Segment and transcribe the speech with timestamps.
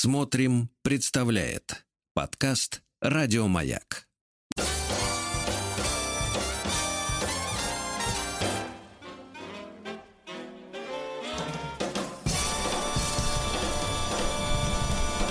[0.00, 4.06] Смотрим, представляет подкаст Радиомаяк.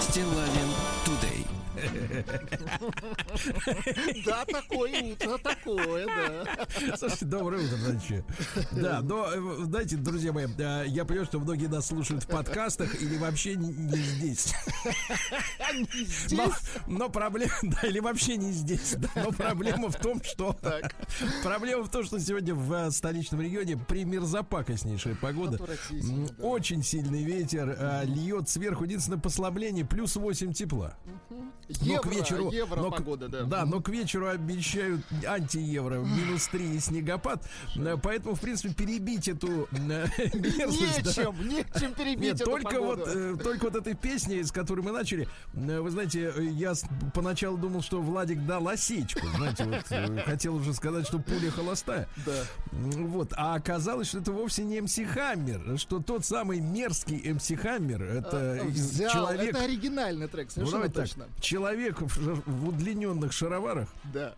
[0.01, 0.56] Стилавин.
[4.25, 6.97] Да, такое утро, такое, да.
[6.97, 8.25] Слушайте, доброе утро, значит.
[8.71, 13.01] Да, но, э, знаете, друзья мои, э, я понимаю, что многие нас слушают в подкастах
[13.01, 14.53] или вообще не, здесь.
[15.73, 16.39] Не здесь.
[16.87, 18.95] Но, проблема, да, или вообще не здесь.
[19.15, 20.57] но проблема в том, что
[21.43, 25.59] проблема в том, что сегодня в э, столичном регионе примерзапакостнейшая погода.
[26.39, 28.83] Очень сильный ветер, а, льет сверху.
[28.83, 30.95] Единственное послабление плюс 8 тепла.
[31.69, 33.43] Евро, к вечеру, евро но погода, да.
[33.43, 37.43] Да, но к вечеру обещают антиевро, минус 3 и снегопад.
[37.75, 41.03] Э, Поэтому, в принципе, перебить эту э, мерзость.
[41.03, 41.09] да.
[41.23, 43.05] Нечем, нечем перебить Нет, эту только погоду.
[43.05, 46.73] вот, э, только вот этой песни, с которой мы начали, э, вы знаете, я
[47.13, 52.07] поначалу думал, что Владик дал осечку, знаете, вот, э, хотел уже сказать, что пуля холостая.
[52.25, 52.43] Да.
[52.71, 58.03] Вот, а оказалось, что это вовсе не МС Хаммер, что тот самый мерзкий МС Хаммер,
[58.03, 61.23] это А, из- Взял, человек, это оригинальный трек, ну совершенно давайте точно.
[61.25, 64.33] так, человек в, ш- в удлиненных шароварах, Да.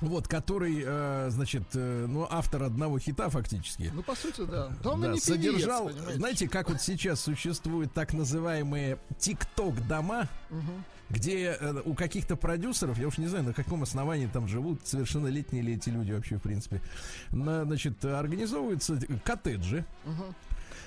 [0.00, 3.90] вот, который, э, значит, э, ну, автор одного хита фактически.
[3.94, 4.68] Ну, по сути, да.
[4.82, 6.16] Да Да, не певец, содержал, понимаете?
[6.18, 10.28] знаете, как вот сейчас существуют так называемые тикток дома,
[11.10, 15.62] где э, у каких-то продюсеров, я уж не знаю, на каком основании там живут, совершеннолетние
[15.62, 16.80] ли эти люди вообще, в принципе,
[17.30, 19.84] на, значит, организовываются коттеджи,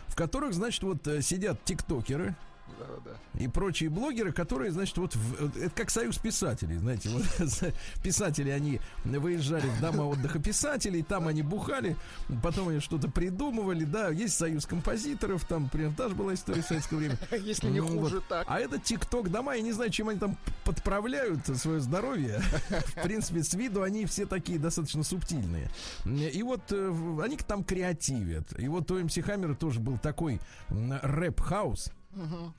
[0.07, 2.35] в которых, значит, вот э, сидят тиктокеры,
[2.79, 3.39] Да, да.
[3.43, 7.23] и прочие блогеры, которые, значит, вот в- это как союз писателей, знаете, вот
[8.03, 11.95] писатели, они выезжали в дома отдыха писателей, там они бухали,
[12.43, 16.97] потом они что-то придумывали, да, есть союз композиторов, там, например, тоже была история в советское
[16.97, 17.17] время.
[17.31, 18.27] Если не Ну, хуже вот.
[18.27, 18.45] так.
[18.47, 22.39] А это ТикТок дома, я не знаю, чем они там подправляют свое здоровье.
[22.69, 25.69] В принципе, с виду они все такие достаточно субтильные.
[26.05, 28.57] И вот э, они там креативят.
[28.59, 30.93] И вот у МС Хаммера тоже был такой м,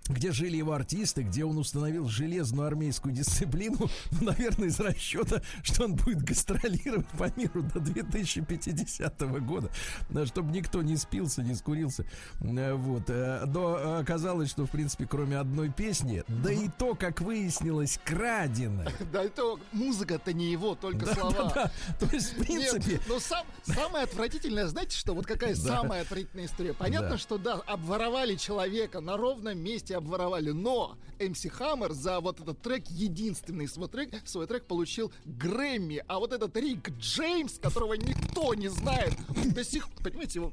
[0.08, 3.78] где жили его артисты, где он установил железную армейскую дисциплину,
[4.10, 9.70] ну, наверное, из расчета, что он будет гастролировать по миру до 2050 года,
[10.10, 12.04] да, чтобы никто не спился, не скурился.
[12.40, 13.04] Э, Вот.
[13.08, 18.88] э, Но оказалось, что, в принципе, кроме одной песни, да и то, как выяснилось, краденое.
[19.12, 21.32] Да, это музыка-то не его, только Да, слова.
[21.32, 21.72] да, да.
[22.06, 25.14] То есть, в принципе, Нет, но сам, самое отвратительное, знаете что?
[25.14, 25.60] Вот какая Да.
[25.62, 26.74] самая отвратительная история.
[26.74, 27.18] Понятно, Да.
[27.18, 32.86] что да, обворовали человека, на ровном месте обворовали, но МС Хаммер за вот этот трек,
[32.88, 38.68] единственный свой трек, свой трек получил Грэмми, а вот этот Рик Джеймс, которого никто не
[38.68, 39.14] знает,
[39.54, 40.52] до сих понимаете, его,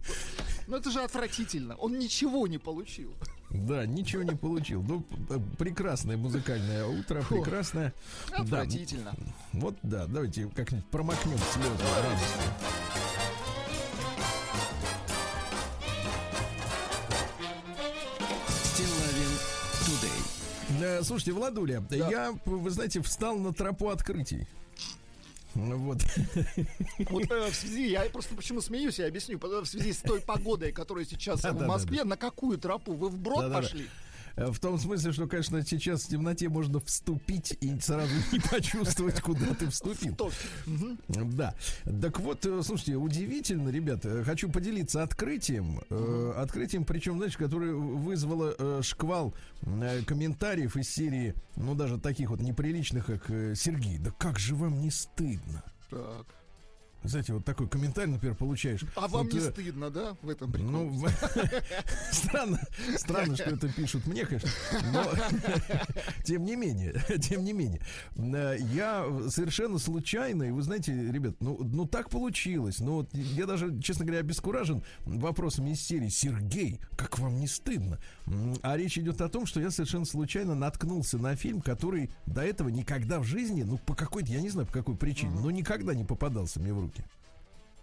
[0.68, 3.14] ну это же отвратительно, он ничего не получил.
[3.50, 4.82] да, ничего не получил.
[4.84, 7.36] Ну, п- прекрасное музыкальное утро, Фу.
[7.42, 7.94] прекрасное.
[8.30, 9.14] Да, Отвратительно.
[9.54, 13.13] Вот да, давайте как-нибудь промокнем слезы радости.
[21.04, 21.96] Слушайте, Владуля, Да.
[21.96, 24.48] я, вы знаете, встал на тропу открытий.
[25.56, 26.00] Ну Вот.
[27.12, 30.20] Вот э, в связи, я просто почему смеюсь, я объясню, э, в связи с той
[30.20, 31.68] погодой, которая сейчас в Да-да-да-да.
[31.68, 32.94] Москве, на какую тропу?
[32.94, 33.62] Вы вброд Да-да-да.
[33.62, 33.88] пошли?
[34.36, 39.22] Э, В том смысле, что, конечно, сейчас в темноте можно вступить и сразу не почувствовать,
[39.22, 40.16] куда ты вступил.
[41.08, 41.56] Да.
[42.02, 45.80] Так вот, э, слушайте, удивительно, ребята, э, хочу поделиться открытием.
[46.38, 53.28] Открытием, причем, знаешь, которое вызвало шквал комментариев из серии, ну, даже таких вот неприличных, как
[53.56, 55.64] Сергей, да как же вам не стыдно?
[55.90, 56.26] Так.
[57.04, 58.86] Знаете, вот такой комментарий, например, получаешь.
[58.96, 60.70] А вам Вот, не э, стыдно, да, в этом прикол?
[60.72, 61.08] Ну,
[62.12, 62.60] странно,
[62.98, 64.50] странно, что это пишут мне, конечно,
[64.94, 65.12] но
[66.24, 67.82] тем не менее, тем не менее,
[68.16, 73.46] э, я совершенно случайно, и вы знаете, ребят, ну, ну так получилось, ну, вот я
[73.46, 78.00] даже, честно говоря, обескуражен вопросами из серии «Сергей, как вам не стыдно?»
[78.62, 82.70] А речь идет о том, что я совершенно случайно наткнулся на фильм, который до этого
[82.70, 86.06] никогда в жизни, ну, по какой-то, я не знаю, по какой причине, но никогда не
[86.06, 86.93] попадался мне в руки.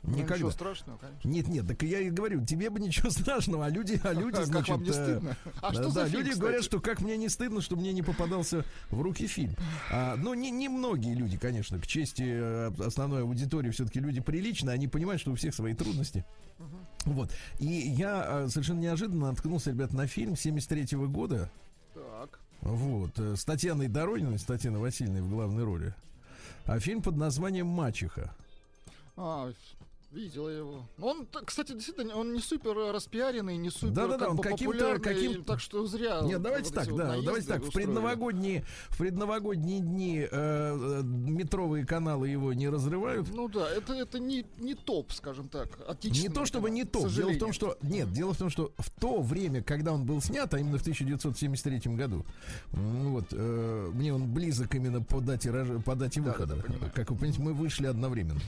[0.03, 0.37] Ну, Никогда.
[0.37, 1.29] Ничего страшного, конечно.
[1.29, 4.47] Нет, нет, так я и говорю, тебе бы ничего страшного, а люди, а люди, Как
[4.47, 5.37] значит, вам не э, стыдно?
[5.61, 6.41] А что да, за фильм, люди кстати?
[6.41, 9.55] говорят, что как мне не стыдно, что мне не попадался в руки фильм.
[9.91, 14.73] А, но не, не многие люди, конечно, к чести э, основной аудитории, все-таки люди приличные,
[14.73, 16.25] они понимают, что у всех свои трудности.
[17.05, 17.31] Вот.
[17.59, 21.51] И я э, совершенно неожиданно наткнулся, ребят, на фильм 73 года.
[21.95, 22.41] Так.
[22.63, 23.19] Вот.
[23.19, 25.95] С Татьяной Дорониной, с Татьяной Васильевной в главной роли.
[26.65, 28.35] А фильм под названием «Мачеха».
[29.23, 29.53] А,
[30.13, 30.89] Видел я его.
[31.01, 35.45] Он, кстати, действительно, он не супер распиаренный, не супер Да-да-да, как он бы каким-то- каким-
[35.45, 36.23] так что зря.
[36.23, 37.63] Нет, вот давайте эти так, вот да, давайте так.
[37.65, 43.33] В предновогодние, в предновогодние дни э, э, метровые каналы его не разрывают.
[43.33, 47.09] Ну да, это, это не, не топ, скажем так, Не то чтобы канал, не топ.
[47.09, 50.21] Дело в том, что нет, дело в том, что в то время, когда он был
[50.21, 52.27] снят, а именно в 1973 году,
[52.73, 55.53] вот э, мне он близок именно по дате
[55.85, 56.57] по дате Да, выхода.
[56.57, 58.41] да, да, как вы понимаете, мы вышли одновременно.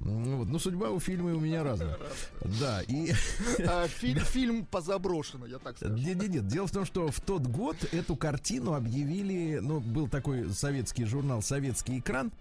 [0.00, 1.96] Вот, но судьба у фильма у меня разная.
[2.60, 3.12] Да, и
[3.66, 5.94] А, фи- фильм позаброшено, я так скажу.
[5.94, 6.46] нет, нет, нет.
[6.46, 11.42] Дело в том, что в тот год эту картину объявили, ну, был такой советский журнал
[11.42, 12.32] «Советский экран»,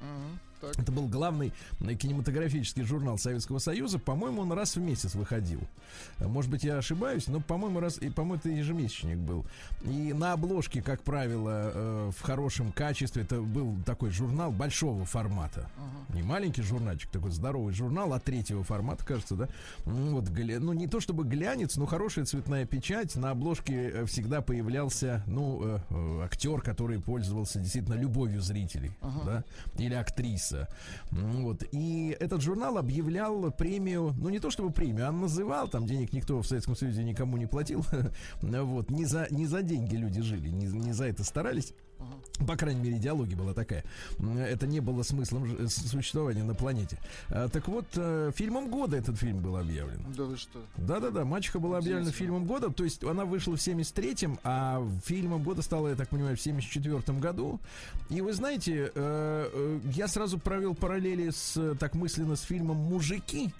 [0.63, 0.79] так.
[0.79, 3.99] это был главный кинематографический журнал Советского Союза.
[3.99, 5.61] По-моему, он раз в месяц выходил.
[6.19, 9.45] Может быть, я ошибаюсь, но, по-моему, раз и по-моему, это ежемесячник был.
[9.83, 15.69] И на обложке, как правило, э, в хорошем качестве, это был такой журнал большого формата.
[16.13, 19.47] Не маленький журнальчик, такой здоровый журнал, а третьего формата, кажется, да.
[19.85, 23.15] Вот, гля- ну, не то чтобы глянец, но хорошая цветная печать.
[23.15, 28.91] На обложке э, всегда появлялся, ну, э, актер, который пользовался действительно любовью зрителей,
[29.25, 29.43] да,
[29.77, 30.52] или актриса.
[31.11, 31.63] М, Вот.
[31.71, 36.41] И этот журнал объявлял премию, ну, не то чтобы премию, а называл, там денег никто
[36.41, 37.85] в Советском Союзе никому не платил.
[38.41, 38.89] Вот.
[38.91, 41.73] Не за, не за деньги люди жили, не, не за это старались.
[42.47, 43.83] По крайней мере, идеология была такая.
[44.37, 46.97] Это не было смыслом существования на планете.
[47.29, 50.03] А, Так вот, э, фильмом года этот фильм был объявлен.
[50.15, 50.59] Да вы что?
[50.77, 55.61] Да-да-да, «Мачеха» была объявлена фильмом года, то есть она вышла в 73-м, а фильмом года
[55.61, 57.59] стала, я так понимаю, в 74-м году.
[58.09, 63.53] И вы знаете, э, э, я сразу провел параллели с, так мысленно, с фильмом «Мужики».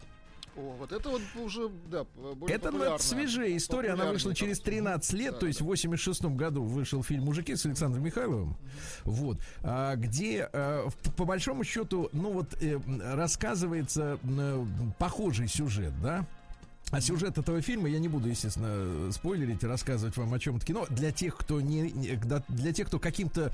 [0.56, 2.06] О, вот это вот уже, да,
[2.36, 5.00] более Это, это свежая история, она вышла через картина.
[5.00, 5.66] 13 лет, Да, то есть да.
[5.66, 8.56] в 86 году вышел фильм «Мужики» с Александром Михайловым,
[9.04, 12.80] вот, а, где, а, по большому счету, ну вот, э,
[13.16, 14.66] рассказывается э,
[15.00, 16.26] похожий сюжет, да,
[16.94, 20.86] а сюжет этого фильма я не буду, естественно, спойлерить, рассказывать вам о чем это кино.
[20.90, 21.92] Для тех, кто не,
[22.24, 23.52] да, для тех, кто каким-то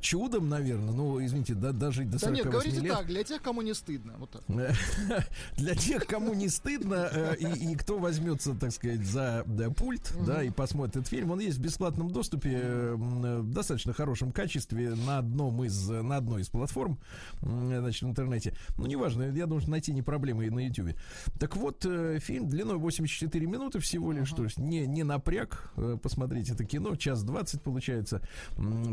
[0.00, 2.94] чудом, наверное, ну, извините, да, дожить до Да 48 нет, говорите лет.
[2.94, 4.14] так, для тех, кому не стыдно.
[4.18, 4.42] Вот так.
[5.56, 10.14] Для тех, кому не стыдно э, и, и кто возьмется, так сказать, за да, пульт,
[10.26, 14.32] да, и посмотрит этот фильм, он есть в бесплатном доступе э, э, в достаточно хорошем
[14.32, 16.98] качестве на одном из на одной из платформ,
[17.42, 18.54] значит, в интернете.
[18.78, 20.96] Ну, неважно, я думаю, что найти не проблема и на YouTube.
[21.38, 21.82] Так вот,
[22.20, 26.96] фильм длиной 84 минуты всего лишь, то есть не, не напряг э, посмотреть это кино,
[26.96, 28.22] час 20 получается,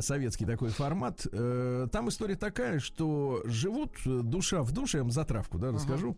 [0.02, 1.26] советский такой формат.
[1.32, 6.18] Э, Там история такая, что живут э, душа в душе, я вам затравку, да, расскажу.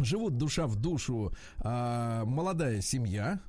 [0.00, 3.40] Живут душа в душу а, молодая семья,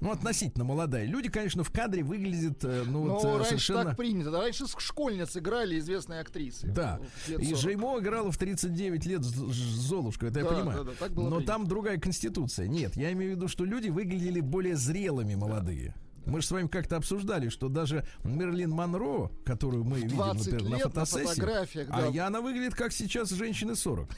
[0.00, 1.04] ну, относительно молодая.
[1.04, 3.84] Люди, конечно, в кадре выглядят, э, ну, Но вот, э, раньше совершенно...
[3.84, 4.30] так принято.
[4.30, 6.66] Да, раньше школьниц играли известные актрисы.
[6.68, 7.00] Да.
[7.28, 7.56] И 40.
[7.58, 10.84] Жеймо играла в 39 лет Золушку, это я Да, понимаю.
[10.84, 11.52] да, да, так было Но принято.
[11.52, 12.66] там другая конституция.
[12.66, 15.94] Нет, я имею в виду, что люди выглядели более зрелыми молодые.
[16.26, 20.70] Мы же с вами как-то обсуждали, что даже Мерлин Монро, которую мы видим, 20 например,
[20.70, 22.06] на лет на фотосессии, фотографиях, а да.
[22.08, 24.08] я она выглядит как сейчас женщины 40.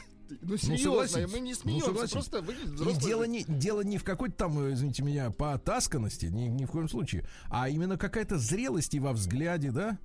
[0.40, 1.32] Ну, серьезно, согласитесь.
[1.32, 2.12] мы не Ну, смеемся, согласитесь.
[2.12, 6.44] просто выглядит И дело не, дело не в какой-то там, э, извините меня, потасканности, ни,
[6.44, 9.98] ни в коем случае, а именно какая-то зрелость и во взгляде, да?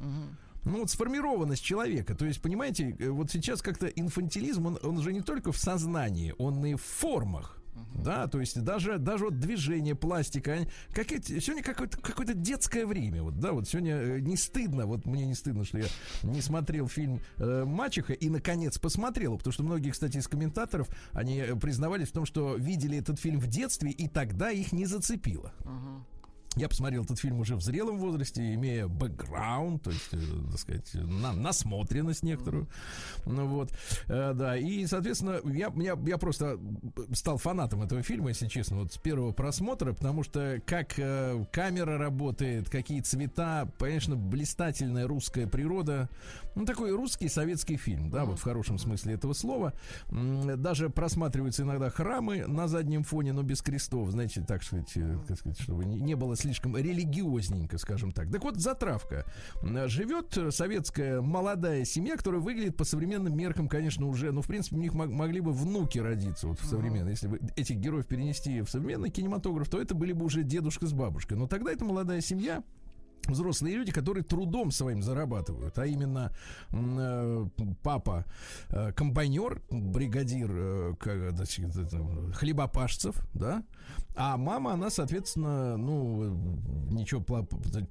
[0.66, 2.14] Ну вот сформированность человека.
[2.14, 6.36] То есть, понимаете, э, вот сейчас как-то инфантилизм, он, он же не только в сознании,
[6.38, 7.57] он и в формах.
[7.96, 13.40] Да, то есть даже, даже вот движение, пластика, как сегодня какое-то, какое-то детское время, вот,
[13.40, 15.86] да, вот сегодня э, не стыдно, вот мне не стыдно, что я
[16.24, 21.40] не смотрел фильм э, «Мачеха» и, наконец, посмотрел, потому что многие, кстати, из комментаторов, они
[21.40, 25.54] э, признавались в том, что видели этот фильм в детстве, и тогда их не зацепило.
[26.58, 30.20] Я посмотрел этот фильм уже в зрелом возрасте, имея бэкграунд, то есть, э,
[30.52, 32.68] так сказать, на, насмотренность некоторую.
[33.26, 33.72] Ну вот,
[34.08, 34.58] э, да.
[34.58, 36.60] И, соответственно, я, я, я просто
[37.14, 41.98] стал фанатом этого фильма, если честно, вот с первого просмотра, потому что как э, камера
[41.98, 46.10] работает, какие цвета, конечно, блистательная русская природа.
[46.56, 49.74] Ну, такой русский советский фильм, да, вот в хорошем смысле этого слова.
[50.10, 55.38] Даже просматриваются иногда храмы на заднем фоне, но без крестов, знаете, так сказать, э, так
[55.38, 58.32] сказать чтобы не было слишком религиозненько, скажем так.
[58.32, 59.26] Так вот, затравка.
[59.88, 64.78] Живет э, советская молодая семья, которая выглядит по современным меркам, конечно, уже, ну, в принципе,
[64.78, 67.10] у них мог- могли бы внуки родиться вот в современном.
[67.10, 70.94] Если бы этих героев перенести в современный кинематограф, то это были бы уже дедушка с
[70.94, 71.38] бабушкой.
[71.38, 72.64] Но тогда эта молодая семья
[73.28, 76.32] взрослые люди, которые трудом своим зарабатывают, а именно
[76.72, 77.48] э,
[77.84, 78.26] папа
[78.70, 80.94] э, комбайнер, бригадир э,
[82.34, 83.64] хлебопашцев, да,
[84.16, 86.36] а мама, она, соответственно, ну,
[86.90, 87.22] ничего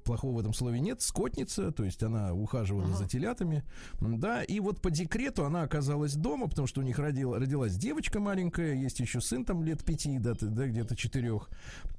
[0.03, 2.97] плохого в этом слове нет, скотница, то есть она ухаживала uh-huh.
[2.97, 3.63] за телятами,
[4.01, 8.19] да, и вот по декрету она оказалась дома, потому что у них родила, родилась девочка
[8.19, 11.49] маленькая, есть еще сын там лет пяти, да, да где-то четырех,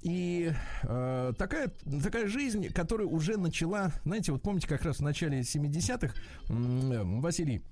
[0.02, 0.52] и
[0.82, 6.14] э, такая, такая жизнь, которая уже начала, знаете, вот помните, как раз в начале 70-х
[6.48, 7.62] Василий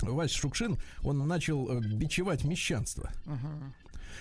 [0.00, 3.10] Вась Шукшин, он начал э, бичевать мещанство.
[3.26, 3.72] Uh-huh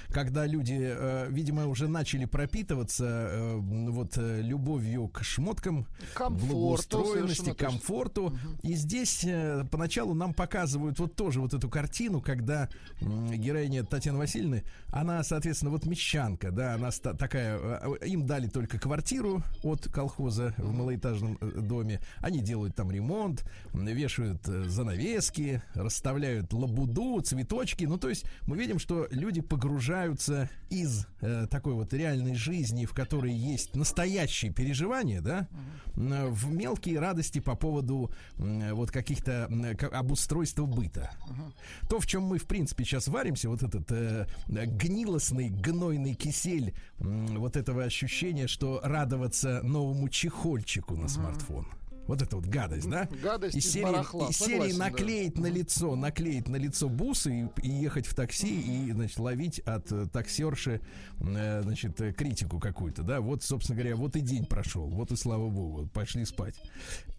[0.09, 8.25] когда люди, э, видимо, уже начали пропитываться э, вот э, любовью к шмоткам, благоустроенности, комфорту.
[8.25, 8.37] Угу.
[8.63, 9.25] И здесь
[9.71, 12.69] поначалу нам показывают вот тоже вот эту картину, когда
[13.01, 19.87] героиня Татьяны Васильевны, она, соответственно, вот мещанка, да, она такая, им дали только квартиру от
[19.87, 28.09] колхоза в малоэтажном доме, они делают там ремонт, вешают занавески, расставляют лабуду, цветочки, ну то
[28.09, 29.41] есть мы видим, что люди
[29.81, 35.47] погружаются из э, такой вот реальной жизни, в которой есть настоящие переживания, да,
[35.95, 36.29] uh-huh.
[36.29, 41.09] в мелкие радости по поводу э, вот каких-то э, обустройства быта.
[41.27, 41.89] Uh-huh.
[41.89, 47.03] То, в чем мы, в принципе, сейчас варимся, вот этот э, гнилостный, гнойный кисель э,
[47.37, 51.09] вот этого ощущения, что радоваться новому чехольчику на uh-huh.
[51.09, 51.67] смартфон.
[52.07, 53.07] Вот это вот гадость, да?
[53.23, 54.29] Гадость из серии, барахла.
[54.29, 55.41] из серии наклеить да.
[55.41, 59.91] на лицо, наклеить на лицо бусы и, и ехать в такси и, значит, ловить от
[59.91, 60.81] э, таксерши,
[61.19, 63.21] э, значит, э, критику какую-то, да?
[63.21, 66.55] Вот, собственно говоря, вот и день прошел, вот и слава богу, пошли спать.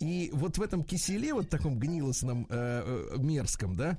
[0.01, 3.99] И вот в этом киселе, вот таком гнилостном, э, мерзком, да,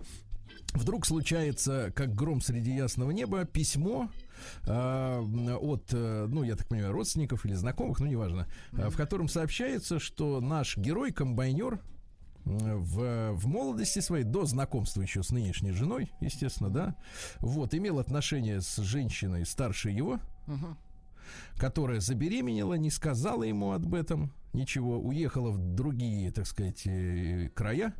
[0.73, 4.09] вдруг случается, как гром среди ясного неба, письмо
[4.65, 8.89] от, э, ну, я так понимаю, родственников или знакомых, ну, неважно, mm-hmm.
[8.89, 11.79] в котором сообщается, что наш герой-комбайнер
[12.45, 16.95] в, в молодости своей, до знакомства еще с нынешней женой, естественно, да,
[17.39, 20.19] вот, имел отношение с женщиной старше его,
[21.55, 27.93] которая забеременела, не сказала ему об этом ничего, уехала в другие, так сказать, э, края,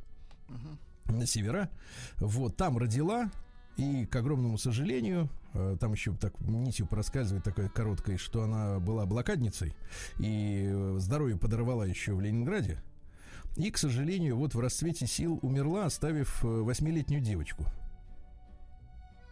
[1.06, 1.70] на севера,
[2.18, 3.32] вот, там родила,
[3.78, 9.06] и, к огромному сожалению, э, там еще так нитью проскальзывает такая короткая, что она была
[9.06, 9.74] блокадницей
[10.20, 12.82] и э, здоровье подорвала еще в Ленинграде.
[13.56, 17.66] И, к сожалению, вот в расцвете сил умерла, оставив э, восьмилетнюю девочку.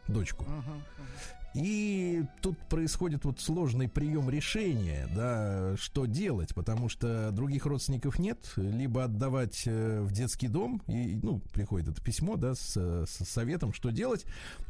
[0.08, 0.44] Дочку.
[0.46, 1.41] Uh-huh, uh-huh.
[1.53, 8.53] И тут происходит вот сложный прием решения, да, что делать, потому что других родственников нет,
[8.55, 13.74] либо отдавать э, в детский дом, и, ну, приходит это письмо, да, с, с советом,
[13.74, 14.25] что делать.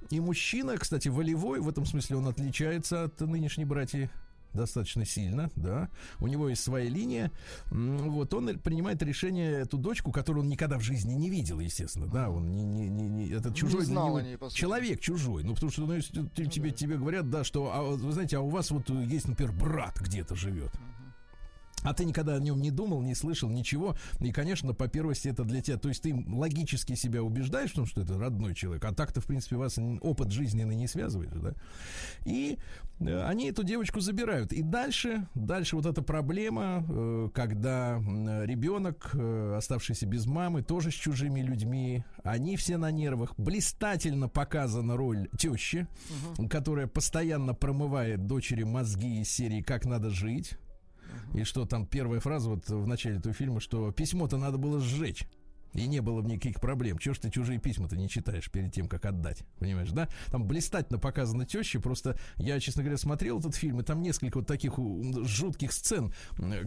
[0.09, 4.09] И мужчина, кстати, волевой, в этом смысле он отличается от нынешней братьи
[4.53, 5.89] достаточно сильно, да.
[6.19, 7.31] У него есть своя линия.
[7.69, 12.29] Вот он принимает решение эту дочку, которую он никогда в жизни не видел, естественно, да.
[12.29, 15.43] Он не, не, не, не этот чужой не знал для него, ней, человек чужой.
[15.43, 18.49] Ну, потому что ну, если тебе, тебе говорят, да, что, а, вы знаете, а у
[18.49, 20.71] вас вот есть, например, брат где-то живет.
[21.83, 23.95] А ты никогда о нем не думал, не слышал, ничего.
[24.19, 25.77] И, конечно, по первости это для тебя.
[25.77, 28.85] То есть ты логически себя убеждаешь в том, что это родной человек.
[28.85, 31.31] А так-то, в принципе, вас опыт жизненный не связывает.
[31.41, 31.53] Да?
[32.25, 32.57] И
[32.99, 34.53] э, они эту девочку забирают.
[34.53, 37.97] И дальше, дальше вот эта проблема, э, когда
[38.45, 43.33] ребенок, э, оставшийся без мамы, тоже с чужими людьми, они все на нервах.
[43.37, 45.87] Блистательно показана роль тещи,
[46.37, 46.47] угу.
[46.47, 50.57] которая постоянно промывает дочери мозги из серии «Как надо жить».
[51.33, 55.27] И что там первая фраза вот в начале этого фильма, что письмо-то надо было сжечь.
[55.73, 56.97] И не было бы никаких проблем.
[56.97, 59.43] Чего ж ты чужие письма-то не читаешь перед тем, как отдать?
[59.59, 60.09] Понимаешь, да?
[60.27, 61.79] Там блистательно показана теща.
[61.79, 66.13] Просто я, честно говоря, смотрел этот фильм, и там несколько вот таких жутких сцен,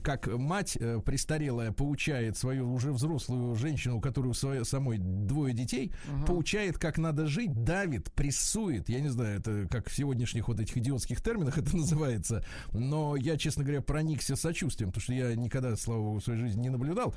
[0.03, 5.55] как мать э, престарелая поучает свою уже взрослую женщину, у которой у своей, самой двое
[5.55, 6.27] детей, угу.
[6.27, 8.89] поучает, как надо жить, давит, прессует.
[8.89, 12.45] Я не знаю, это как в сегодняшних вот этих идиотских терминах это называется.
[12.73, 16.63] Но я, честно говоря, проникся сочувствием, потому что я никогда, слава богу, в своей жизни
[16.63, 17.15] не наблюдал,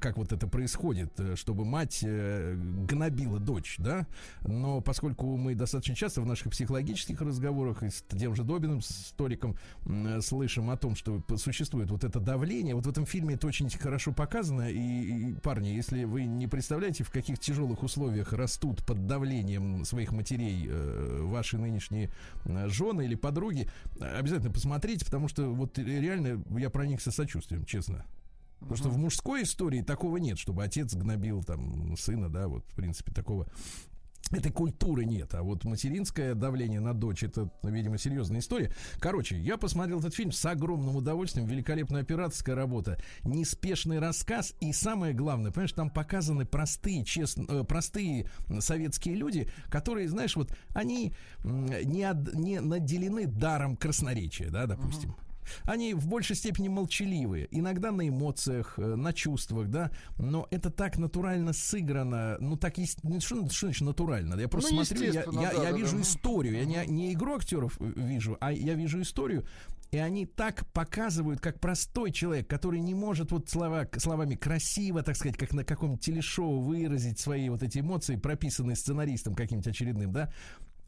[0.00, 4.06] как вот это происходит э, чтобы мать э, гнобила дочь, да,
[4.42, 8.90] но поскольку мы достаточно часто в наших психологических разговорах и с тем же Добиным, с
[8.90, 13.46] историком, э, слышим о том, что существует вот это давление, вот в этом фильме это
[13.46, 18.84] очень хорошо показано, и, и парни, если вы не представляете, в каких тяжелых условиях растут
[18.84, 20.68] под давлением своих матерей
[21.22, 22.10] ваши нынешние
[22.66, 23.68] жены или подруги,
[24.00, 28.04] обязательно посмотрите, потому что вот реально я проникся сочувствием, честно.
[28.60, 32.74] Потому что в мужской истории такого нет, чтобы отец гнобил там сына, да, вот, в
[32.74, 33.46] принципе, такого.
[34.30, 38.72] Этой культуры нет, а вот материнское давление на дочь это, видимо, серьезная история.
[39.00, 44.54] Короче, я посмотрел этот фильм с огромным удовольствием, великолепная операторская работа, неспешный рассказ.
[44.60, 50.54] И самое главное, понимаешь, там показаны простые, честно, э, простые советские люди, которые, знаешь, вот
[50.74, 51.12] они
[51.42, 55.10] не, не наделены даром красноречия, да, допустим.
[55.10, 55.29] Uh-huh
[55.64, 60.98] они в большей степени молчаливые, иногда на эмоциях, э, на чувствах, да, но это так
[60.98, 64.34] натурально сыграно, ну так есть, ну, что, что значит натурально?
[64.40, 66.02] Я просто ну, смотрю, я, я, да, я да, вижу да.
[66.02, 69.44] историю, я не, не игру актеров э, вижу, а я вижу историю,
[69.90, 75.16] и они так показывают, как простой человек, который не может вот слова, словами красиво, так
[75.16, 80.32] сказать, как на каком-то телешоу выразить свои вот эти эмоции, прописанные сценаристом каким-то очередным, да,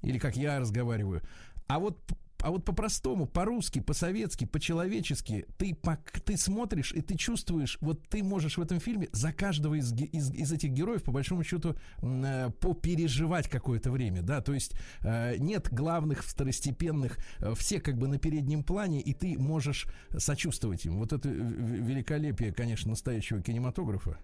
[0.02, 1.22] или как я разговариваю.
[1.66, 1.98] А вот
[2.42, 8.24] а вот по-простому, по-русски, по-советски, по-человечески ты, по, ты смотришь и ты чувствуешь, вот ты
[8.24, 12.50] можешь в этом фильме за каждого из, из, из этих героев, по большому счету, э,
[12.60, 18.18] попереживать какое-то время, да, то есть э, нет главных второстепенных, э, все как бы на
[18.18, 20.98] переднем плане, и ты можешь сочувствовать им.
[20.98, 24.18] Вот это великолепие, конечно, настоящего кинематографа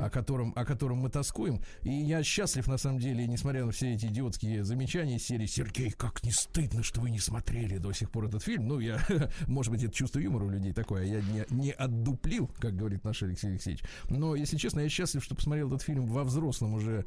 [0.00, 1.60] о, котором, о котором мы тоскуем.
[1.82, 6.22] И я счастлив, на самом деле, несмотря на все эти идиотские замечания серии «Сергей, как
[6.24, 8.68] не стыдно, что вы не смотрели до сих пор этот фильм».
[8.68, 8.98] Ну, я,
[9.46, 13.04] может быть, это чувство юмора у людей такое, а я не, не отдуплил, как говорит
[13.04, 13.82] наш Алексей Алексеевич.
[14.10, 17.04] Но, если честно, я счастлив, что посмотрел этот фильм во взрослом уже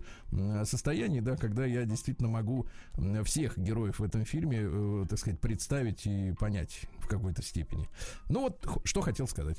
[0.64, 2.68] состоянии, да, когда я действительно могу
[3.24, 7.88] всех героев в этом фильме, э, так сказать, представить и понять в какой-то степени.
[8.30, 9.58] Ну вот, что хотел сказать.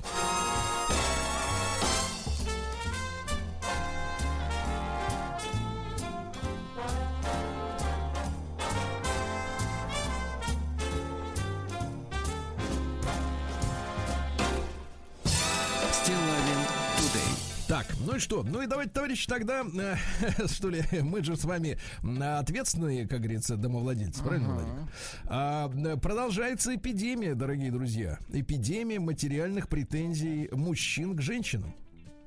[18.09, 18.41] Ну и что?
[18.41, 21.77] Ну и давайте, товарищи, тогда, э, что ли, мы же с вами
[22.19, 24.87] ответственные, как говорится, домовладельцы, правильно, Владимир?
[25.25, 28.17] А, э, продолжается эпидемия, дорогие друзья.
[28.33, 31.75] Эпидемия материальных претензий мужчин к женщинам.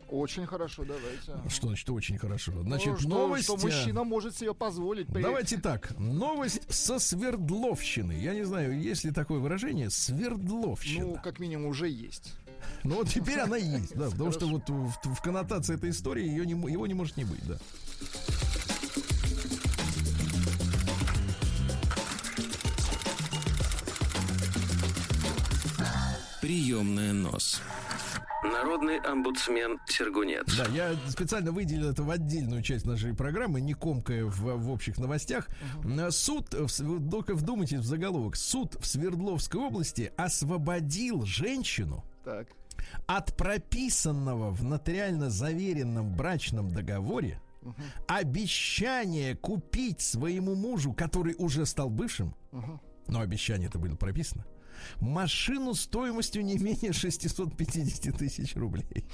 [0.09, 1.49] Очень хорошо, давайте.
[1.49, 2.53] Что значит очень хорошо?
[2.63, 3.45] Значит, ну, что, новость...
[3.45, 5.09] Что мужчина может себе позволить.
[5.09, 5.99] Давайте так.
[5.99, 8.13] Новость со Свердловщины.
[8.13, 11.07] Я не знаю, есть ли такое выражение Свердловщина.
[11.07, 12.35] Ну, как минимум, уже есть.
[12.85, 16.47] Ну вот теперь она есть, да, потому что вот в, в коннотации этой истории ее
[16.47, 17.59] не, его не может не быть, да.
[26.41, 27.63] Приемная нос.
[28.43, 30.53] Народный омбудсмен Сергунец.
[30.57, 34.99] Да, я специально выделил это в отдельную часть нашей программы, не комкая в, в общих
[34.99, 35.49] новостях.
[35.85, 36.11] Uh-huh.
[36.11, 36.51] Суд,
[37.09, 42.49] только вдумайтесь в заголовок, суд в Свердловской области освободил женщину, так
[43.07, 47.75] от прописанного в нотариально заверенном брачном договоре угу.
[48.09, 52.81] обещание купить своему мужу, который уже стал бывшим, угу.
[53.07, 54.45] но обещание это было прописано,
[55.01, 59.05] машину стоимостью не менее 650 тысяч рублей.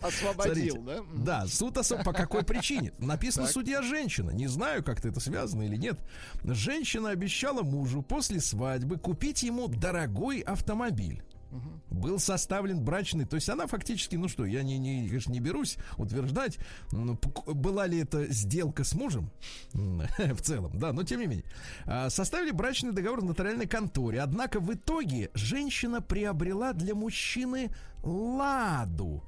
[0.00, 1.40] Освободил, Смотрите, да?
[1.42, 2.04] Да, суд особ...
[2.04, 2.92] по какой причине?
[2.98, 3.52] Написано так.
[3.52, 4.30] судья женщина.
[4.30, 5.98] Не знаю, как-то это связано или нет.
[6.44, 11.24] Женщина обещала мужу после свадьбы купить ему дорогой автомобиль.
[11.50, 11.98] Угу.
[12.00, 15.76] Был составлен брачный, то есть она фактически, ну что, я не, не, конечно, не берусь
[15.96, 16.58] утверждать,
[16.92, 19.30] ну, была ли это сделка с мужем
[19.72, 21.44] в целом, да, но тем не менее.
[21.86, 27.70] А, составили брачный договор в нотариальной конторе, однако в итоге женщина приобрела для мужчины
[28.02, 29.24] ладу,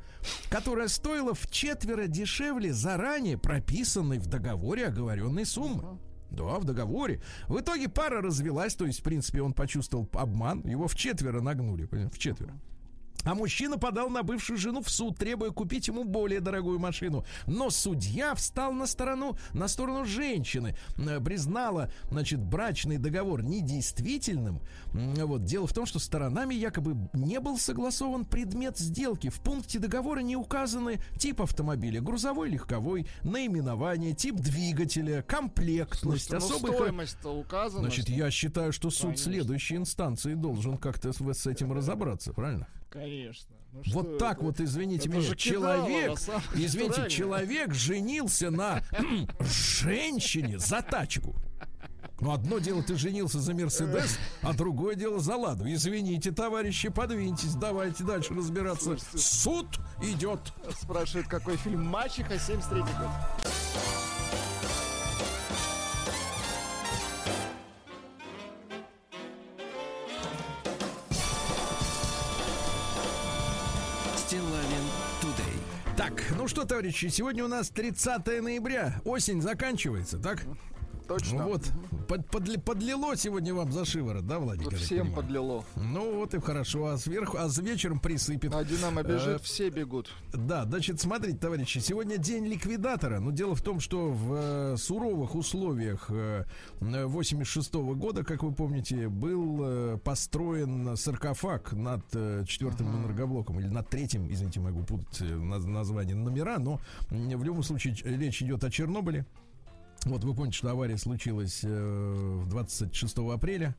[0.50, 5.98] которая стоила в четверо дешевле заранее прописанной в договоре оговоренной суммы.
[6.30, 7.20] Да, в договоре.
[7.48, 11.88] В итоге пара развелась, то есть, в принципе, он почувствовал обман, его в четверо нагнули,
[11.90, 12.54] в четверо.
[13.24, 17.24] А мужчина подал на бывшую жену в суд, требуя купить ему более дорогую машину.
[17.46, 24.60] Но судья встал на сторону, на сторону женщины, э, признала, значит, брачный договор недействительным.
[24.92, 25.44] Вот.
[25.44, 29.28] Дело в том, что сторонами якобы не был согласован предмет сделки.
[29.28, 36.56] В пункте договора не указаны тип автомобиля, грузовой, легковой, наименование, тип двигателя, комплектность, Слушайте, ну,
[36.56, 36.74] особых...
[36.74, 37.82] стоимость указана.
[37.82, 39.32] Значит, я считаю, что суд Конечно.
[39.32, 42.66] следующей инстанции должен как-то с этим разобраться, правильно?
[42.90, 43.54] Конечно.
[43.72, 44.46] Ну, вот так это?
[44.46, 48.82] вот, извините это меня, человек, кидало, извините, человек женился на
[49.40, 51.36] женщине за тачку.
[52.20, 55.64] Ну, одно дело, ты женился за Мерседес, а другое дело за Ладу.
[55.72, 58.98] Извините, товарищи, подвиньтесь, давайте дальше разбираться.
[59.16, 59.66] Суд
[60.02, 60.40] идет.
[60.78, 63.49] Спрашивает, какой фильм «Мачеха» 73 год.
[76.40, 79.02] Ну что, товарищи, сегодня у нас 30 ноября.
[79.04, 80.42] Осень заканчивается, так?
[81.06, 81.44] Точно.
[81.44, 81.70] Вот,
[82.10, 84.74] под, подли, подлило сегодня вам за шиворот, да, Владик?
[84.74, 85.64] Всем подлило.
[85.76, 88.52] Ну вот и хорошо, а сверху, а с вечером присыпет.
[88.52, 90.10] А Динамо бежит, э, все бегут.
[90.32, 93.20] Да, значит, смотрите, товарищи, сегодня день ликвидатора.
[93.20, 96.46] Но дело в том, что в э, суровых условиях э,
[96.80, 103.04] 86 -го года, как вы помните, был э, построен саркофаг над э, четвертым uh-huh.
[103.04, 108.42] энергоблоком, или над третьим, извините, могу путать э, название номера, но в любом случае речь
[108.42, 109.26] идет о Чернобыле.
[110.04, 113.76] Вот вы помните, что авария случилась э, 26 апреля.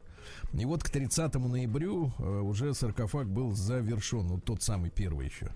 [0.54, 4.28] И вот к 30 ноябрю э, уже саркофаг был завершен.
[4.28, 5.52] Ну, тот самый первый еще.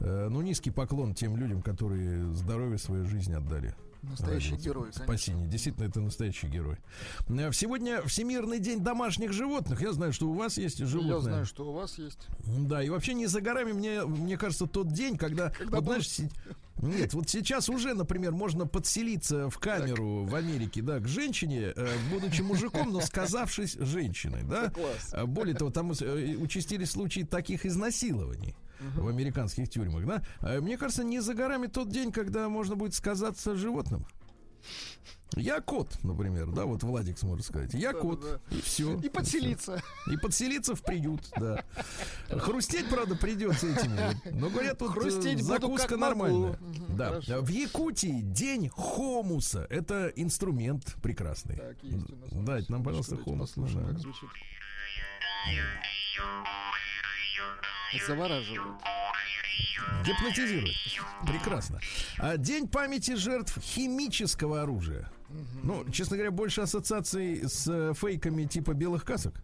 [0.00, 3.74] Э, ну, низкий поклон тем людям, которые здоровье свою жизнь отдали.
[4.02, 5.04] Настоящий ради герой, конечно.
[5.04, 5.48] Спасение.
[5.48, 6.76] Действительно, это настоящий герой.
[7.28, 9.80] Э, сегодня Всемирный день домашних животных.
[9.80, 11.14] Я знаю, что у вас есть животные.
[11.14, 12.28] Я знаю, что у вас есть.
[12.46, 16.30] Да, и вообще не за горами, мне, мне кажется, тот день, когда, когда вот, знаешь,
[16.82, 20.32] нет, вот сейчас уже, например, можно подселиться в камеру так.
[20.32, 24.70] в Америке, да, к женщине, э, будучи мужиком, но сказавшись женщиной, да.
[24.70, 25.26] Класс.
[25.26, 30.22] Более того, там э, участились случаи таких изнасилований в американских тюрьмах, да.
[30.40, 34.06] А мне кажется, не за горами тот день, когда можно будет сказаться животным.
[35.36, 37.74] Я кот, например, да, вот Владик сможет сказать.
[37.74, 38.56] Я да, кот, да, да.
[38.56, 38.98] и все.
[39.00, 39.82] И подселиться.
[40.10, 41.64] И подселиться в приют, да.
[42.28, 43.98] Хрустеть, правда, придется этими.
[44.32, 46.58] Но говорят, тут э, Хрустеть закуска нормальная.
[46.96, 47.08] да.
[47.08, 47.42] Хорошо.
[47.42, 49.66] В Якутии день хомуса.
[49.70, 51.56] Это инструмент прекрасный.
[51.56, 52.30] Так, есть у нас.
[52.32, 53.56] Дайте нам, пожалуйста, хомус.
[53.56, 53.88] Нужно.
[53.88, 54.28] Как звучит.
[58.06, 58.60] Завораживает.
[60.04, 60.74] Гипнотизирует.
[61.26, 61.80] Прекрасно.
[62.18, 65.10] А день памяти жертв химического оружия.
[65.62, 69.42] Ну, честно говоря, больше ассоциаций с э, фейками типа белых касок.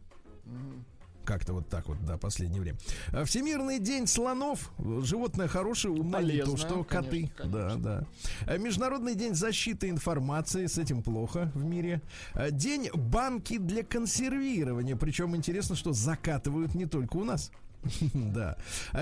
[1.24, 2.78] Как-то вот так вот, да, последнее время.
[3.12, 4.72] А Всемирный день слонов.
[4.78, 7.30] Животное хорошее, умное, то, что коты.
[7.36, 8.06] Конечно, Да, да.
[8.46, 10.66] А Международный день защиты информации.
[10.66, 12.02] С этим плохо в мире.
[12.50, 14.96] День банки для консервирования.
[14.96, 17.52] Причем интересно, что закатывают не только у нас.
[18.14, 18.56] Да.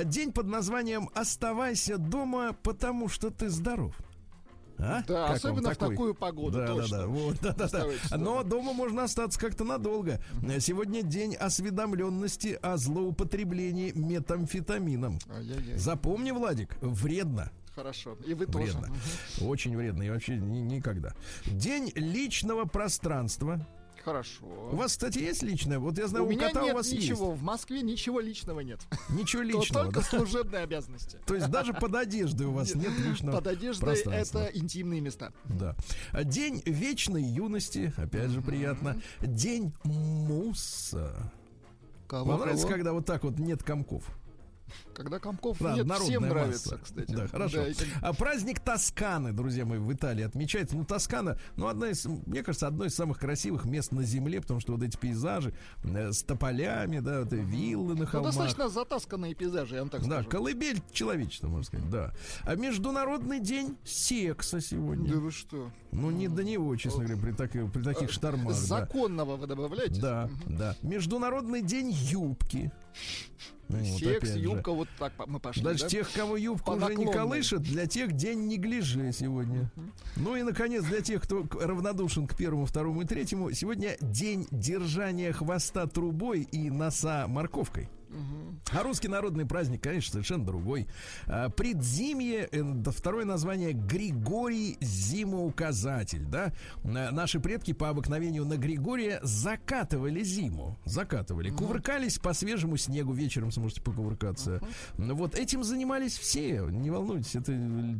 [0.04, 3.94] День под названием «Оставайся дома, потому что ты здоров».
[4.80, 5.02] А?
[5.08, 6.56] Да, как особенно в такую погоду.
[6.58, 6.96] Да, точно.
[6.98, 7.06] да, да.
[7.08, 8.16] Вот, да, да, да.
[8.16, 10.20] Но дома можно остаться как-то надолго.
[10.60, 15.18] Сегодня день осведомленности о злоупотреблении метамфетамином.
[15.30, 15.76] Ай-яй-яй.
[15.78, 17.50] Запомни, Владик, вредно.
[17.74, 18.16] Хорошо.
[18.24, 18.86] И вы вредно.
[18.88, 19.48] тоже.
[19.50, 20.02] Очень вредно.
[20.04, 21.12] И вообще ни- никогда.
[21.46, 23.66] День личного пространства.
[24.04, 24.44] Хорошо.
[24.72, 25.78] У вас, кстати, есть личное?
[25.78, 27.30] Вот я знаю, у, у меня кота нет у вас ничего.
[27.30, 27.40] Есть.
[27.40, 28.80] В Москве ничего личного нет.
[29.10, 29.84] Ничего личного.
[29.84, 31.18] Только служебные обязанности.
[31.26, 35.32] То есть даже под одеждой у вас нет личного Под одеждой это интимные места.
[35.44, 35.76] Да.
[36.24, 37.92] День вечной юности.
[37.96, 39.00] Опять же приятно.
[39.20, 41.32] День мусса.
[42.06, 44.04] Кого, нравится, когда вот так вот нет комков.
[44.94, 46.34] Когда комков да, нет, всем масса.
[46.34, 47.12] нравится, кстати.
[47.12, 47.64] Да, хорошо.
[47.64, 50.76] Да, а праздник Тосканы, друзья мои, в Италии отмечается.
[50.76, 54.60] Ну, Тоскана, ну, одна из, мне кажется, одно из самых красивых мест на земле, потому
[54.60, 55.54] что вот эти пейзажи
[55.84, 58.34] э, с тополями, да, вот виллы на ну, холмах.
[58.34, 60.24] Ну, достаточно затасканные пейзажи, я вам так да, скажу.
[60.24, 62.12] Да, колыбель человечества, можно сказать, да.
[62.42, 65.12] А Международный день секса сегодня.
[65.12, 65.70] Да вы что?
[65.92, 68.54] Ну, не до него, честно говоря, при, так, при таких штормах.
[68.54, 69.40] Законного да.
[69.40, 70.00] вы добавляете?
[70.00, 70.76] Да, да.
[70.82, 72.72] Международный день юбки.
[73.68, 75.62] Ну, Секс, юбка, вот так мы пошли.
[75.62, 75.88] Даже да?
[75.88, 79.70] тех, кого юбка уже не колышет, для тех день не гляжи сегодня.
[79.76, 79.90] Uh-huh.
[80.16, 85.32] Ну и, наконец, для тех, кто равнодушен к первому, второму и третьему, сегодня день держания
[85.32, 87.90] хвоста трубой и носа морковкой.
[88.72, 90.86] А русский народный праздник, конечно, совершенно другой.
[91.26, 96.52] А, предзимье, э, второе название Григорий Зимоуказатель, да.
[96.82, 103.80] Наши предки по обыкновению на Григория закатывали зиму, закатывали, кувыркались по свежему снегу, вечером сможете
[103.82, 104.60] покувыркаться.
[104.96, 107.52] Вот этим занимались все, не волнуйтесь, это,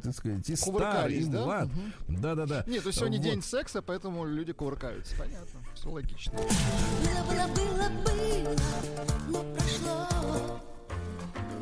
[0.03, 1.68] так сказать, и стар, и млад.
[2.09, 2.64] Да, да, да.
[2.66, 3.25] Нет, то сегодня вот.
[3.25, 6.33] день секса, поэтому люди кувыркаются, понятно, все логично.
[6.33, 8.57] Было, было, было, было,
[9.29, 10.61] но прошло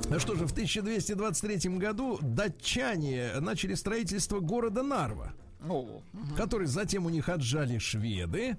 [0.09, 5.35] ну что же, в 1223 году датчане начали строительство города Нарва,
[5.69, 6.01] О,
[6.37, 8.57] который затем у них отжали шведы,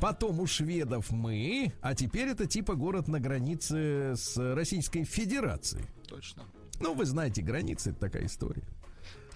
[0.00, 5.84] потом у шведов мы, а теперь это типа город на границе с Российской Федерацией.
[6.08, 6.44] Точно.
[6.80, 8.64] Ну, вы знаете, границы это такая история.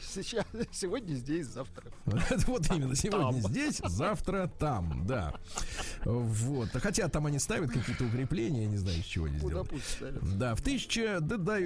[0.00, 1.84] Сейчас, сегодня здесь, завтра.
[2.46, 5.34] Вот именно, сегодня здесь, завтра там, да.
[6.04, 6.68] Вот.
[6.72, 10.38] Хотя там они ставят какие-то укрепления, я не знаю, из чего они ставят.
[10.38, 11.18] Да, в тысяча...
[11.30, 11.62] Да дай...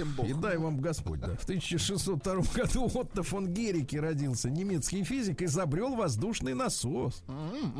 [0.00, 0.26] им бог.
[0.26, 1.36] И дай вам Господь, да.
[1.36, 7.22] В 1602 году Отто фон Герике родился немецкий физик, изобрел воздушный насос.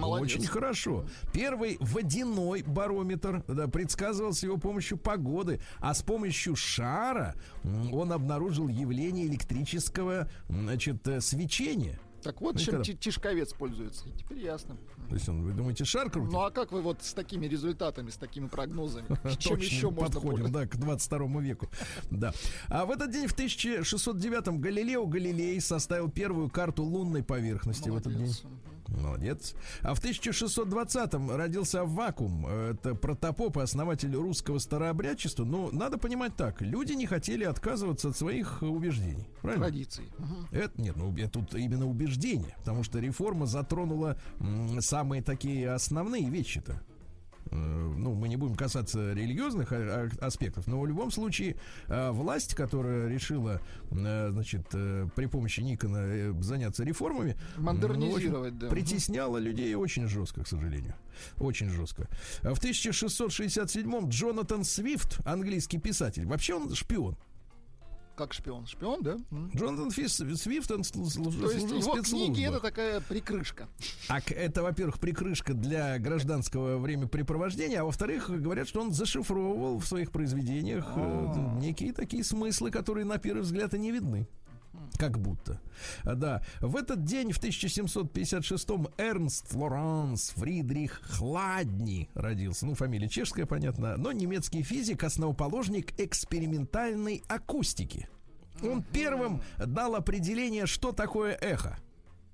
[0.02, 1.04] Очень хорошо.
[1.32, 7.34] Первый водяной барометр да, предсказывал с его помощью погоды, а с помощью шара
[7.92, 11.98] он обнаружил явление электрического значит, э, свечения.
[12.22, 14.04] Так вот, Ну, чем когда- ти- Тишковец пользуется.
[14.16, 14.76] Теперь ясно.
[15.08, 16.30] То есть он, вы думаете, шар крутит?
[16.32, 19.06] Ну а как вы вот с такими результатами, с такими прогнозами?
[19.38, 21.68] Чем еще можно подходим, да, к 22 веку.
[22.12, 22.32] Да.
[22.68, 28.16] А в этот день, в 1609-м, Галилео Галилей составил первую карту лунной поверхности в этот
[28.16, 28.32] день.
[28.88, 29.54] Молодец.
[29.82, 32.46] А в 1620-м родился Вакуум.
[32.46, 35.44] Это протопоп и основатель русского старообрядчества.
[35.44, 36.60] Ну, надо понимать так.
[36.60, 39.28] Люди не хотели отказываться от своих убеждений.
[39.40, 39.66] Правильно?
[39.66, 40.12] Традиции.
[40.18, 40.48] Мгм.
[40.52, 46.28] Это нет, ну это тут именно убеждение, потому что реформа затронула м, самые такие основные
[46.28, 46.80] вещи-то.
[47.50, 51.56] Э, Ну, мы не будем касаться религиозных а- а- аспектов, но в любом случае
[51.88, 58.68] э, власть, которая решила, э, значит, при помощи Никона заняться реформами, Модернизировать, ну, да.
[58.68, 60.94] притесняла людей очень жестко, к сожалению.
[61.38, 62.08] Очень жестко.
[62.42, 67.16] В 1667-м Джонатан Свифт, английский писатель, вообще он шпион.
[68.14, 68.66] Как шпион.
[68.66, 69.16] Шпион, да?
[69.30, 69.50] М.
[69.54, 73.68] Джонатан Фис, Свифт, он слу- служил То есть его книги это такая прикрышка.
[74.08, 80.10] А это, во-первых, прикрышка для гражданского времяпрепровождения, а во-вторых, говорят, что он зашифровывал в своих
[80.12, 81.58] произведениях э, А.
[81.58, 84.28] некие такие смыслы, которые на первый взгляд и не видны.
[84.98, 85.60] Как будто.
[86.04, 86.42] А, Да.
[86.60, 92.66] В этот день, в 1756-м, Эрнст Флоранс Фридрих Хладни родился.
[92.66, 93.96] Ну, фамилия чешская, понятно.
[93.96, 98.08] Но немецкий физик, основоположник экспериментальной акустики.
[98.62, 101.78] Он первым дал определение, что такое эхо.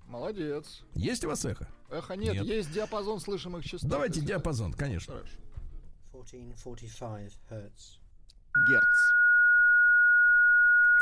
[0.07, 0.83] Молодец.
[0.95, 1.69] Есть у вас эхо?
[1.91, 2.45] Эхо нет, Нет.
[2.45, 3.89] есть диапазон слышимых частот.
[3.91, 5.15] Давайте диапазон, конечно.
[5.15, 5.37] Хорошо.
[6.13, 7.99] 1445 hertz.
[8.69, 9.08] Герц.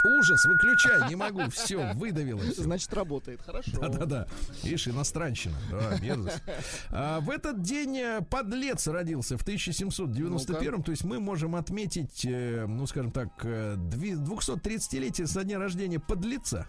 [0.06, 2.40] Ужас, выключай, не могу, все, выдавило.
[2.56, 3.40] Значит, работает.
[3.42, 3.72] Хорошо.
[3.80, 4.26] Да-да-да.
[4.62, 5.56] Видишь, иностранщина.
[5.70, 6.42] Да, мерзость.
[6.90, 12.66] А, в этот день э, подлец родился в 1791 То есть мы можем отметить, э,
[12.66, 16.66] ну, скажем так, э, дви- 230-летие со дня рождения подлеца.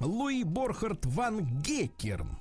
[0.00, 2.38] Луи Борхард ван Геккерн.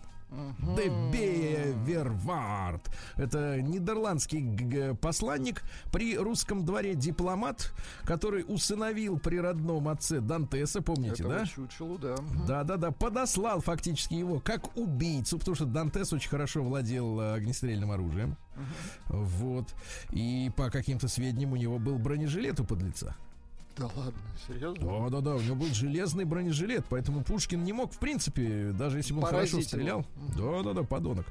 [0.76, 2.90] Де Бевервард.
[3.16, 11.40] Это нидерландский посланник при русском дворе дипломат, который усыновил при родном отце Дантеса, помните, Этого
[11.40, 11.46] да?
[11.46, 12.16] чучелу, да.
[12.48, 17.34] Да, да, да, подослал фактически его как убийцу, потому что Дантес очень хорошо владел э,
[17.34, 18.38] огнестрельным оружием.
[19.08, 19.74] Вот.
[20.12, 23.16] И по каким-то сведениям у него был бронежилет у подлеца.
[23.78, 24.14] Да ладно,
[24.48, 24.86] серьезно?
[24.86, 28.98] Да, да, да, у него был железный бронежилет, поэтому Пушкин не мог, в принципе, даже
[28.98, 30.06] если бы он хорошо стрелял.
[30.38, 31.26] Да, да, да, подонок.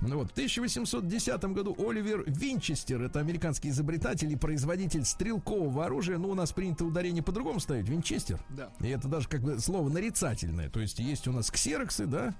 [0.00, 6.30] Ну вот, в 1810 году Оливер Винчестер, это американский изобретатель и производитель стрелкового оружия, ну,
[6.30, 8.40] у нас принято ударение по-другому ставить, Винчестер.
[8.50, 8.70] Да.
[8.80, 10.70] И это даже как бы слово нарицательное.
[10.70, 12.34] То есть есть у нас ксероксы, да,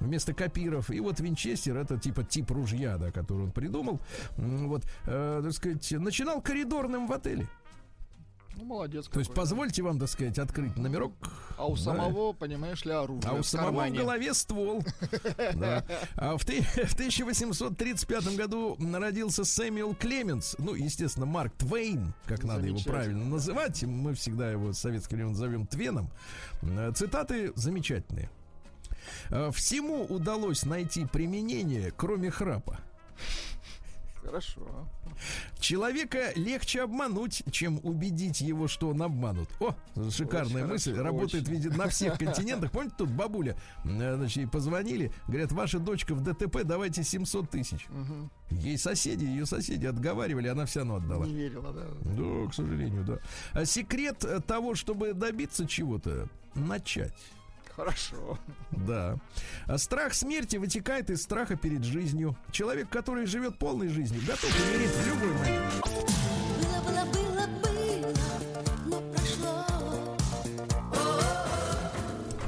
[0.00, 0.90] вместо копиров.
[0.90, 4.00] И вот Винчестер это типа тип ружья, да, который он придумал.
[4.36, 7.48] Вот, э, так сказать, начинал коридорным в отеле.
[8.56, 11.12] Ну, молодец То есть позвольте вам, так сказать, открыть номерок.
[11.58, 11.82] А у Да.
[11.82, 13.98] самого, понимаешь ли, оружие А у в самого в кармане.
[13.98, 14.84] голове ствол.
[15.54, 15.84] Да.
[16.16, 20.56] А в, в 1835 году родился Сэмюэл Клеменс.
[20.58, 23.82] Ну, естественно, Марк Твейн, как надо его правильно называть.
[23.82, 26.08] Мы всегда его в советское время назовем Твеном.
[26.62, 28.30] Э, Цитаты замечательные.
[29.30, 32.78] Э, Всему удалось найти применение, кроме храпа.
[34.22, 34.88] Хорошо.
[35.58, 39.48] Человека легче обмануть, чем убедить его, что он обманут.
[39.60, 39.74] О,
[40.10, 40.92] шикарная Очень мысль.
[40.92, 41.52] хорошо, Работает, очень.
[41.54, 42.70] видит, на всех континентах.
[42.70, 47.86] Помните, тут бабуля, э, значит, ей позвонили, говорят, ваша дочка в ДТП, давайте 700 тысяч.
[47.88, 48.30] Мгм.
[48.50, 51.24] Ей соседи, ее соседи отговаривали, она все равно отдала.
[51.26, 51.86] Не верила, да.
[52.04, 53.18] Да, к сожалению, да.
[53.52, 57.12] А секрет э, того, чтобы добиться чего-то, начать.
[57.76, 58.38] Хорошо.
[58.70, 59.16] Да.
[59.66, 62.36] А страх смерти вытекает из страха перед жизнью.
[62.52, 65.64] Человек, который живет полной жизнью, готов умереть в любой момент.
[65.82, 68.12] Было, было, было, было,
[68.86, 69.66] но прошло.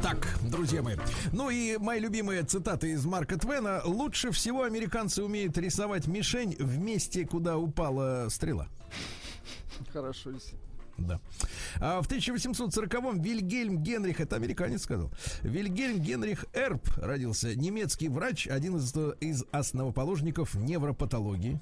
[0.01, 0.97] Так, друзья мои.
[1.33, 3.83] Ну и моя любимая цитата из Марка Твена.
[3.85, 8.69] Лучше всего американцы умеют рисовать мишень в месте, куда упала стрела.
[9.93, 10.57] Хорошо, если-
[10.99, 11.21] Да.
[11.81, 15.11] А в 1840-м Вильгельм Генрих, это американец сказал,
[15.43, 21.61] Вильгельм Генрих Эрб родился, немецкий врач, один из, из основоположников невропатологии.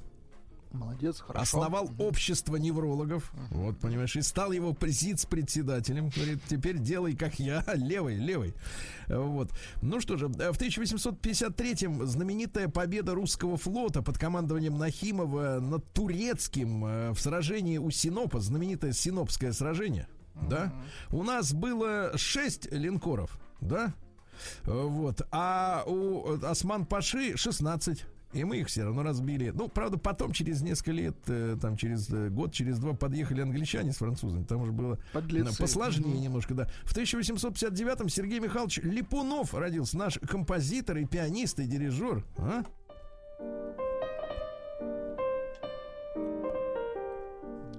[0.74, 1.40] Молодец, хорошо.
[1.40, 3.32] Основал общество неврологов.
[3.50, 6.08] Вот, понимаешь, и стал его председателем.
[6.08, 7.64] Говорит, теперь делай, как я.
[7.74, 8.54] Левый, левый.
[9.06, 9.52] Вот.
[9.82, 17.10] Ну что же, в 1853-м знаменитая победа русского флота под командованием Нахимова над турецким э,
[17.12, 20.08] в сражении у Синопа, знаменитое Синопское сражение.
[20.34, 20.72] Да?
[21.10, 23.94] У нас было 6 линкоров, да?
[24.64, 25.22] Вот.
[25.30, 28.04] А у Осман Паши 16.
[28.34, 29.52] И мы их все равно разбили.
[29.54, 33.92] Ну, правда, потом, через несколько лет, э, там, через э, год, через два подъехали англичане
[33.92, 34.44] с французами.
[34.44, 35.52] Там уже было Подлецы.
[35.52, 36.68] э, посложнее немножко, да.
[36.84, 39.96] В 1859-м Сергей Михайлович Липунов родился.
[39.96, 42.24] Наш композитор и пианист, и дирижер.
[42.38, 42.62] А?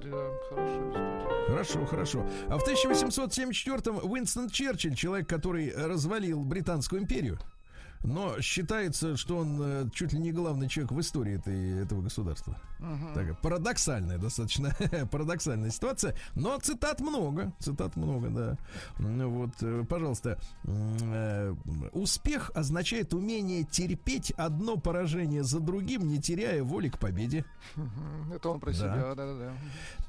[0.03, 1.15] Да, хорошо.
[1.47, 2.25] Хорошо, хорошо.
[2.47, 7.39] А в 1874-м Уинстон Черчилль, человек, который развалил Британскую империю,
[8.05, 12.59] но считается, что он э, чуть ли не главный человек в истории этой, этого государства.
[13.13, 14.75] Такая парадоксальная достаточно
[15.11, 18.57] парадоксальная ситуация, но цитат много, цитат много, да.
[18.99, 21.55] Ну Вот, э, пожалуйста, э,
[21.93, 27.43] успех означает умение терпеть одно поражение за другим, не теряя воли к победе.
[28.33, 28.77] Это он про Да.
[28.77, 29.53] себя, да-да-да.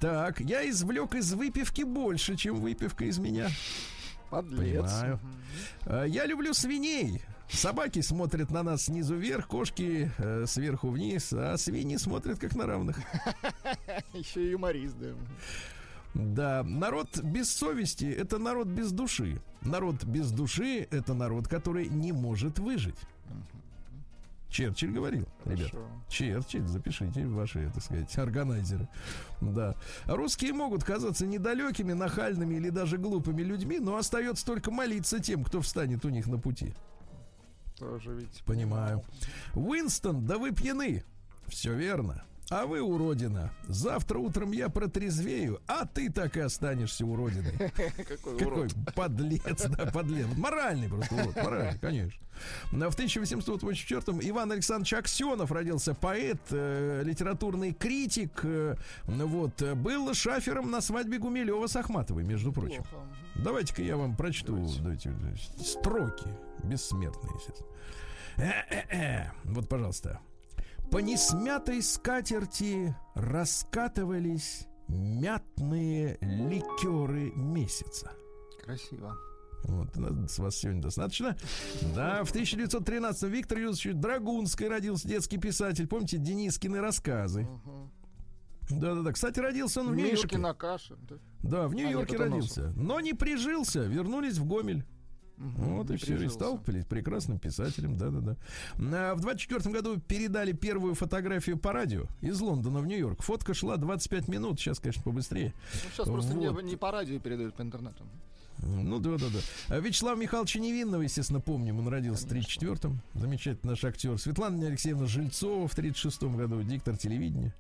[0.01, 3.49] Так, я извлек из выпивки больше, чем выпивка из меня.
[4.31, 4.93] Подлец.
[4.93, 5.21] Понимаю.
[6.09, 7.23] Я люблю свиней.
[7.49, 12.67] Собаки смотрят на нас снизу вверх, кошки э, сверху вниз, а свиньи смотрят как на
[12.67, 12.99] равных.
[14.13, 15.15] Еще и юморист, да.
[16.15, 19.41] Да, народ без совести– это народ без души.
[19.61, 22.97] Народ без души– это народ, который не может выжить.
[24.49, 25.71] Черчилль говорил, ребят.
[25.71, 25.87] Хорошо.
[26.09, 28.89] Черчилль, запишите ваши, так сказать, органайзеры.
[29.43, 29.75] Да.
[30.07, 35.61] Русские могут казаться недалекими, нахальными или даже глупыми людьми, но остается только молиться тем, кто
[35.61, 36.75] встанет у них на пути.
[37.79, 38.43] Тоже ведь.
[38.45, 39.03] Понимаю.
[39.55, 41.05] Уинстон, да вы пьяны.
[41.49, 42.25] Все верно.
[42.49, 43.51] А вы уродина.
[43.67, 47.53] Завтра утром я протрезвею, а ты так и останешься уродиной.
[47.59, 48.75] Какой Какой урод.
[48.95, 50.29] подлец, да, подлец.
[50.37, 52.23] Моральный просто урод, моральный, конечно.
[52.71, 58.41] Но В 1884-м Иван Александрович Аксенов родился поэт, э, литературный критик.
[58.45, 62.85] э, вот, э, был шафером на свадьбе Гумилева с Ахматовой, между прочим.
[62.85, 63.07] Плохо.
[63.45, 66.29] Давайте-ка я вам прочту давайте, э, строки.
[66.65, 67.69] Бессмертные, естественно.
[68.37, 69.31] Э-э-э.
[69.45, 70.21] Вот, пожалуйста.
[70.91, 78.13] По несмятой скатерти раскатывались мятные ликеры месяца.
[78.65, 79.17] Красиво.
[79.65, 79.89] Вот,
[80.31, 81.37] с вас сегодня достаточно.
[81.95, 85.89] Да, в 1913 Виктор Юзович Драгунский родился, детский писатель.
[85.89, 87.49] Помните, Денискины рассказы?
[88.71, 89.13] Да-да-да.
[89.13, 90.39] Кстати, родился он в Нью-Йорке.
[90.39, 90.97] на каше.
[90.97, 91.17] да.
[91.49, 92.73] Да, в нет, Нью-Йорке это родился.
[92.77, 94.85] Но не прижился, вернулись в Гомель.
[95.37, 98.37] Мгм, Вот и все, и стал прекрасным писателем, да-да-да.
[98.79, 103.23] А, В 24 году передали первую фотографию по радио из Лондона в Нью-Йорк.
[103.23, 105.53] Фотка шла 25 минут, сейчас, конечно, побыстрее.
[105.85, 106.65] Ну, сейчас просто не, Вот.
[106.65, 108.05] не по радио передают, по интернету.
[108.59, 109.39] Ну, да-да-да.
[109.69, 113.01] А Вячеслава Михайловича Невинного, естественно, помним, он родился в 34-м.
[113.15, 114.19] Замечательный наш актер.
[114.19, 117.53] Светлана Алексеевна Жильцова в 36-м году, диктор телевидения.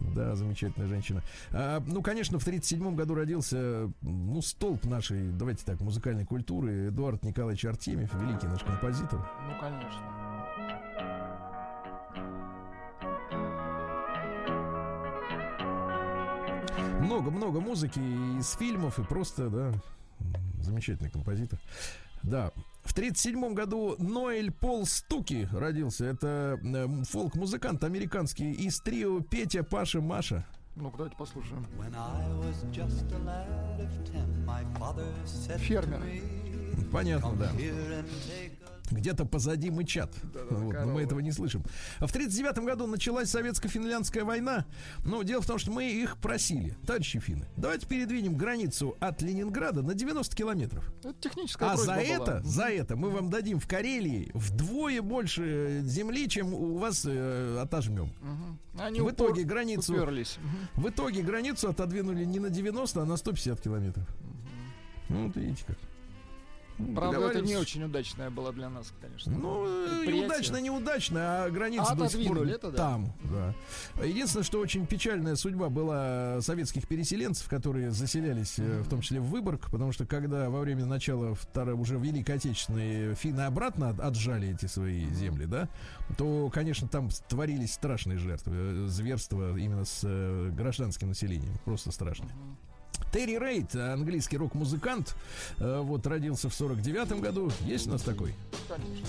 [0.00, 1.22] Да, замечательная женщина.
[1.50, 7.24] А, ну, конечно, в 37-м году родился, ну, столб нашей, давайте так, музыкальной культуры, Эдуард
[7.24, 9.26] Николаевич Артемьев, великий наш композитор.
[9.48, 10.00] Ну, конечно.
[17.00, 17.98] Много-много музыки
[18.38, 19.72] из фильмов и просто, да,
[20.64, 21.58] замечательный композитор.
[22.22, 22.50] Да.
[22.82, 26.04] В 1937 году Ноэль Пол Стуки родился.
[26.06, 30.44] Это э, фолк-музыкант американский из трио Петя, Паша, Маша.
[30.76, 31.64] Ну, давайте послушаем.
[31.78, 36.02] When I was just a lad of ten, my father said Фермер.
[36.90, 37.50] Понятно, да.
[38.90, 40.14] Где-то позади мычат.
[40.50, 41.62] Вот, но мы этого не слышим.
[42.00, 44.66] А в 1939 году началась советско-финляндская война.
[45.04, 49.82] Ну, дело в том, что мы их просили, товарищи финны, давайте передвинем границу от Ленинграда
[49.82, 50.92] на 90 километров.
[51.02, 51.96] Это техническая А за была.
[52.02, 57.58] это, за это мы вам дадим в Карелии вдвое больше земли, чем у вас э,
[57.62, 58.12] отожмем.
[58.20, 58.58] Мгм.
[58.78, 60.38] Они В упор- итоге границу- уперлись.
[60.74, 64.06] В итоге границу отодвинули не на 90, а на 150 километров.
[65.08, 65.76] Ну, вот видите как.
[66.76, 69.32] Ну, Правда, это не очень удачная была для нас, конечно.
[69.32, 69.64] Ну,
[70.04, 72.76] неудачно, неудачно, а граница А до сих пор это да.
[72.76, 73.12] там.
[73.24, 74.04] Да.
[74.04, 79.26] Единственное, что очень печальная судьба была советских переселенцев, которые заселялись, э, в том числе в
[79.26, 84.52] Выборг, потому что когда во время начала второй, уже Великой Отечественной финны обратно от- отжали
[84.54, 85.68] эти свои земли, да,
[86.18, 92.32] то, конечно, там творились страшные жертвы, э, зверства именно с э, гражданским населением, просто страшные.
[93.12, 95.14] Терри Рейд, английский рок-музыкант,
[95.58, 97.50] э, вот родился в 49 году.
[97.60, 98.34] Есть у нас такой?
[98.68, 99.06] Конечно.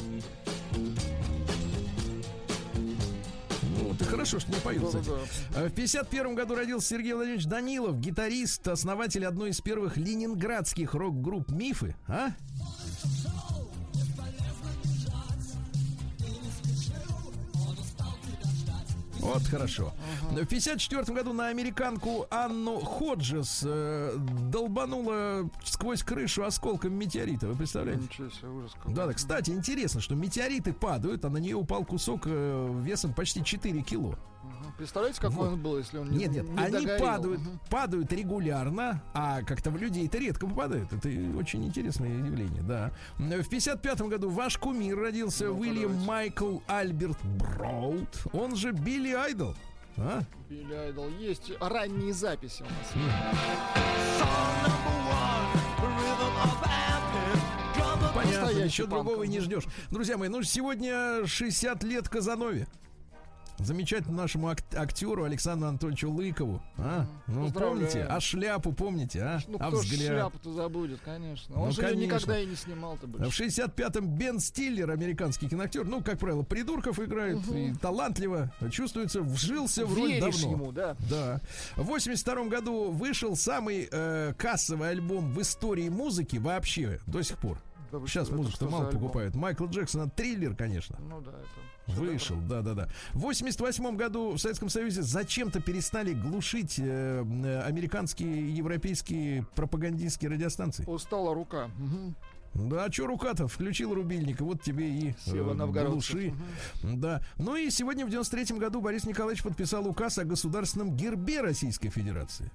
[3.78, 5.06] Ну, и хорошо, что не поют, кстати.
[5.10, 5.62] Да-да-да.
[5.62, 11.52] Э, В 51 году родился Сергей Владимирович Данилов, гитарист, основатель одной из первых ленинградских рок-групп
[11.52, 11.96] «Мифы».
[12.08, 12.30] А?
[19.26, 19.94] Вот хорошо.
[20.32, 27.48] В 54 году на американку Анну Ходжес э, долбануло сквозь крышу осколком метеорита.
[27.48, 28.04] Вы представляете?
[28.04, 28.72] Ничего себе, ужас.
[28.86, 33.44] Да, да, кстати, интересно, что метеориты падают, а на нее упал кусок э, весом почти
[33.44, 34.16] 4 кило.
[34.78, 35.48] Представляете, какой Вот.
[35.54, 37.00] он был, если он не Нет, нет, не они догорел?
[37.06, 40.92] падают, падают регулярно, а как-то в людей это редко попадают.
[40.92, 41.08] Это
[41.38, 42.92] очень интересное явление, да.
[43.18, 46.08] В 55 году ваш кумир родился Ну-ка, Уильям давайте.
[46.08, 48.10] Майкл Альберт Броуд.
[48.34, 49.56] Он же Билли Айдол.
[49.98, 50.22] А?
[50.50, 51.08] Билли Айдол.
[51.20, 53.96] Есть ранние записи у нас.
[58.14, 58.94] Понятно, Настоящий панк.
[59.06, 59.64] другого и не ждешь.
[59.92, 62.68] Друзья мои, ну сегодня 60 лет Казанове.
[63.60, 66.62] Замечательному нашему ак- актеру Александру Анатольевичу Лыкову.
[66.78, 67.06] А?
[67.28, 68.04] Ну, помните?
[68.04, 69.40] А шляпу помните, а?
[69.48, 70.12] Ну, а кто взгляд?
[70.12, 71.56] шляпу-то забудет, конечно.
[71.56, 72.02] Он Ну, же конечно.
[72.02, 73.46] никогда и не снимал-то В больше.
[73.46, 79.94] 65-м Бен Стиллер, американский киноактер, ну, как правило, придурков играет и талантливо, чувствуется, вжился в
[79.96, 80.52] роль Веришь давно.
[80.52, 80.98] ему, да.
[81.10, 81.42] Да.
[81.78, 87.58] В 82 году вышел самый э, кассовый альбом в истории музыки вообще до сих пор.
[87.92, 89.36] Да Сейчас музыку-то мало покупают.
[89.36, 90.98] Майкл Джексон, триллер, конечно.
[91.00, 91.48] Ну да, это...
[91.88, 92.90] Вышел, да-да-да.
[93.14, 100.32] В 88 году в Советском Союзе зачем-то перестали глушить э, э, американские и европейские пропагандистские
[100.32, 100.84] радиостанции.
[100.86, 101.70] Устала рука.
[101.78, 102.16] Мгм.
[102.56, 103.48] Да, а что рука-то?
[103.48, 106.34] Включил рубильник, вот тебе и э, глуши.
[106.84, 107.22] Да.
[107.38, 112.50] Ну и сегодня в 93 году Борис Николаевич подписал указ о государственном гербе Российской Федерации.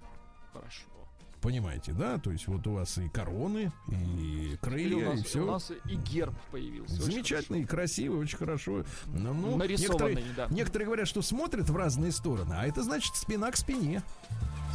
[1.41, 2.19] Понимаете, да?
[2.19, 5.47] То есть вот у вас и короны, и крылья, у, и нас, у все.
[5.47, 6.95] нас и герб появился.
[6.95, 8.85] Очень Замечательно и красиво, очень хорошо.
[9.07, 10.47] Ну, ну, Нарисованный, некоторые, да.
[10.51, 14.03] некоторые говорят, что смотрят в разные стороны, а это значит спина к спине.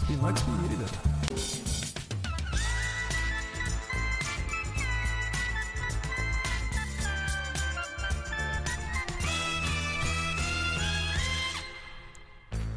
[0.03, 0.95] Спина к спине, ребята.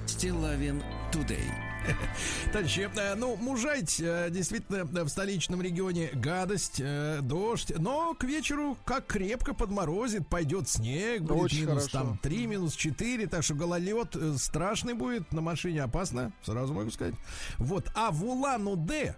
[0.07, 0.83] Стилавин
[1.13, 1.68] Тудей.
[2.53, 8.77] Товарищи, ну, мужать э, действительно э, в столичном регионе гадость, э, дождь, но к вечеру
[8.85, 12.09] как крепко подморозит, пойдет снег, будет Очень минус хорошо.
[12.11, 17.15] там 3, минус 4, так что гололед страшный будет, на машине опасно, сразу могу сказать.
[17.59, 19.15] Вот, а в Улан-Удэ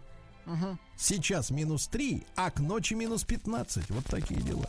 [0.97, 4.68] сейчас минус 3, а к ночи минус 15, вот такие дела.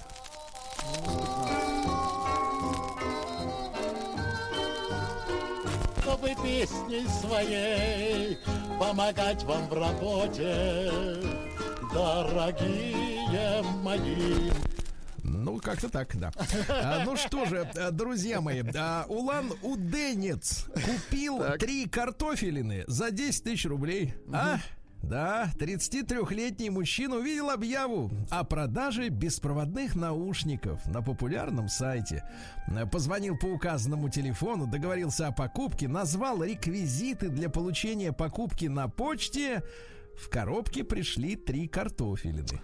[6.02, 8.38] Чтобы песней своей
[8.80, 10.92] помогать вам в работе,
[11.94, 14.52] дорогие мои.
[15.24, 16.32] Ну, как-то так, да.
[16.70, 21.60] А, ну что же, э, друзья мои, а, Улан-Удэнец купил Так.
[21.60, 24.14] три картофелины за 10 тысяч рублей.
[24.34, 24.58] А?
[25.04, 32.24] Да, 33-летний мужчина увидел объяву о продаже беспроводных наушников на популярном сайте.
[32.92, 39.64] Позвонил по указанному телефону, договорился о покупке, назвал реквизиты для получения покупки на почте.
[40.16, 42.62] В коробке пришли три картофелины.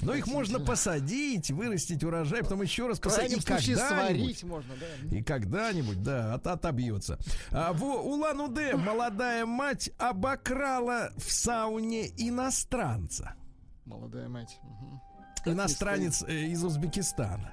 [0.00, 3.44] Но их можно посадить, вырастить урожай, потом еще раз посадить.
[3.44, 5.16] когда-нибудь- можно, да.
[5.16, 7.18] и когда-нибудь, да, от, отобьется.
[7.50, 13.34] А, в Улан-Удэ молодая мать обокрала в сауне иностранца.
[13.84, 14.58] Молодая мать.
[14.62, 15.00] Мгм.
[15.44, 17.52] Иностранец э, из Узбекистана.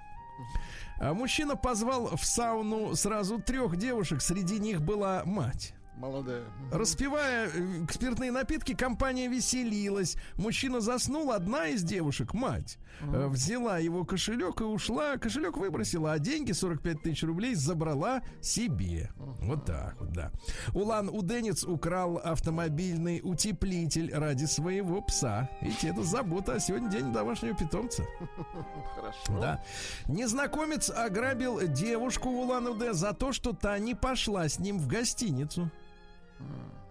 [0.99, 5.73] А мужчина позвал в сауну сразу трех девушек, среди них была мать.
[5.99, 6.45] Молодая.
[6.71, 10.15] Распивая э, спиртные напитки, компания веселилась.
[10.37, 15.17] Мужчина заснул, одна из девушек, мать, э, взяла его кошелек и ушла.
[15.17, 19.11] Кошелек выбросила, а деньги, 45 тысяч рублей, забрала себе.
[19.17, 20.31] Вот так вот, да.
[20.73, 25.49] Улан-Уденец украл автомобильный утеплитель ради своего пса.
[25.59, 28.05] Видите, это забота, а сегодня день домашнего питомца.
[28.95, 29.41] Хорошо.
[29.41, 29.63] Да.
[30.07, 35.69] Незнакомец ограбил девушку в Улан-Удэ за то, что та не пошла с ним в гостиницу.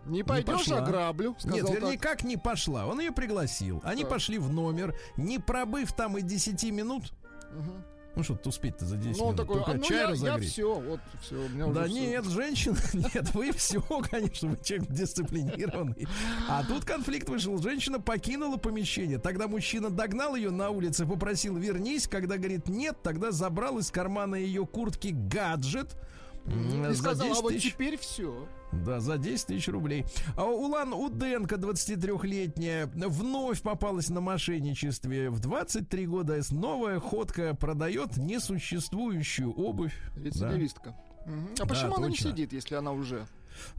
[0.06, 0.78] Не пойдешь, пошла.
[0.78, 1.36] ограблю.
[1.44, 2.00] Нет, вернее, так.
[2.02, 2.86] как не пошла.
[2.86, 3.82] Он ее пригласил.
[3.84, 4.10] Они Так.
[4.12, 7.12] пошли в номер, не пробыв там и 10 минут.
[7.52, 7.84] Мгм.
[8.16, 9.46] Ну что тут успеть-то за 10 Ну, он минут?
[9.46, 10.50] такой, Только а, ну чай я, разогреть.
[10.50, 14.88] все, вот все, у меня Да уже нет, женщина, нет, вы все, конечно, вы человек
[14.90, 16.08] дисциплинированный.
[16.48, 19.18] А тут конфликт вышел, женщина покинула помещение.
[19.18, 22.08] Тогда мужчина догнал ее на улице, попросил вернись.
[22.08, 25.96] Когда говорит нет, тогда забрал из кармана ее куртки гаджет.
[26.48, 28.48] И за сказал, а 10 вот теперь все.
[28.72, 30.04] Да, за 10 тысяч рублей.
[30.36, 35.30] А Улан Уденко, 23-летняя, вновь попалась на мошенничестве.
[35.30, 39.94] В 23 года новая ходка продает несуществующую обувь.
[40.16, 40.22] Да.
[40.22, 40.96] Рецидивистка.
[41.26, 41.48] Мгм.
[41.54, 42.30] А Да, почему она не точно.
[42.30, 43.26] сидит, если она уже?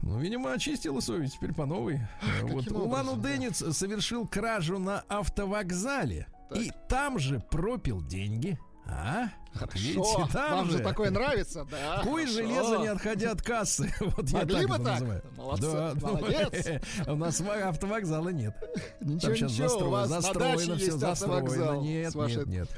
[0.02, 2.00] Ну, видимо, очистила совесть, теперь по новой.
[2.42, 3.28] Вот Улан образом, да?
[3.30, 6.58] Уденец совершил кражу на автовокзале Так.
[6.58, 8.58] и там же пропил деньги.
[8.86, 9.28] А?
[9.54, 10.00] Вот Видите,
[10.34, 10.82] вам же же.
[10.84, 12.00] такое нравится, да?
[12.04, 12.38] Куй хорошо.
[12.40, 13.92] железо, не отходя от кассы.
[14.00, 14.84] Вот я Могли так бы так?
[15.00, 15.22] называю.
[15.36, 16.66] Молодцы, Да, молодец.
[17.08, 18.54] У нас автовокзала нет.
[19.00, 21.80] Ничего, Там сейчас ничего, у застроено, вас на застроено все, застроено.
[21.80, 22.68] Нет, вашей- нет, нет.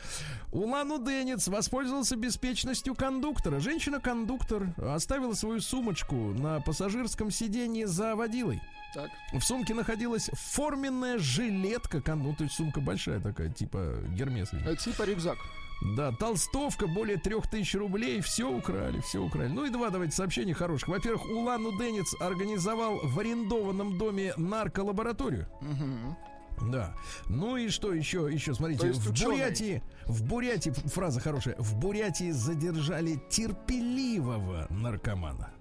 [0.50, 3.58] Улан Уденец воспользовался беспечностью кондуктора.
[3.60, 8.60] Женщина-кондуктор оставила свою сумочку на пассажирском сиденье за водилой.
[8.94, 14.50] Так, В сумке находилась форменная жилетка, ну, то есть сумка большая такая, типа Гермес.
[14.52, 15.38] э, типа рюкзак.
[15.96, 19.48] Да, толстовка, более трех тысяч рублей, все украли, все украли.
[19.48, 20.88] Ну и два давайте сообщения хороших.
[20.88, 25.48] Во-первых, Улан Уденец организовал в арендованном доме нарколабораторию.
[25.60, 26.16] Мгм.
[26.70, 26.94] Да.
[27.28, 28.28] Ну и что еще?
[28.30, 29.32] Еще, смотрите, в ученый.
[29.32, 35.51] Бурятии, в Бурятии, фраза хорошая, в Бурятии задержали терпеливого наркомана.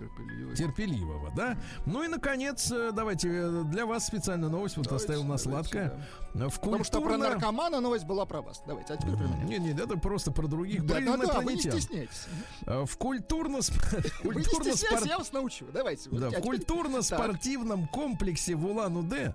[0.00, 0.56] Терпеливый.
[0.56, 1.58] Терпеливого, да?
[1.86, 5.92] Ну и, наконец, э, давайте э, для вас специальную новость, вот Давайте, оставил на сладкое.
[6.32, 8.62] В Потому что про культурно- наркомана новость была про вас.
[8.66, 9.44] Давайте, а теперь про меня.
[9.44, 12.26] Не, не, это просто про других, Да, да, да, вы не стесняйтесь.
[12.66, 13.58] Э, В культурно
[14.22, 15.66] Вы не культурно стесняйтесь, я вас научу.
[15.72, 16.08] Давайте.
[16.10, 19.34] да, А в культурно-спортивном комплексе в Улан-Удэ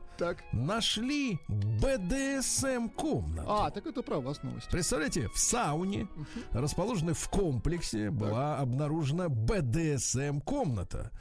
[0.53, 3.43] нашли БДСМ комнату.
[3.47, 4.69] А, так это про вас новость.
[4.71, 6.07] Представляете, в сауне,
[6.51, 11.11] расположенной в комплексе, была обнаружена БДСМ комната.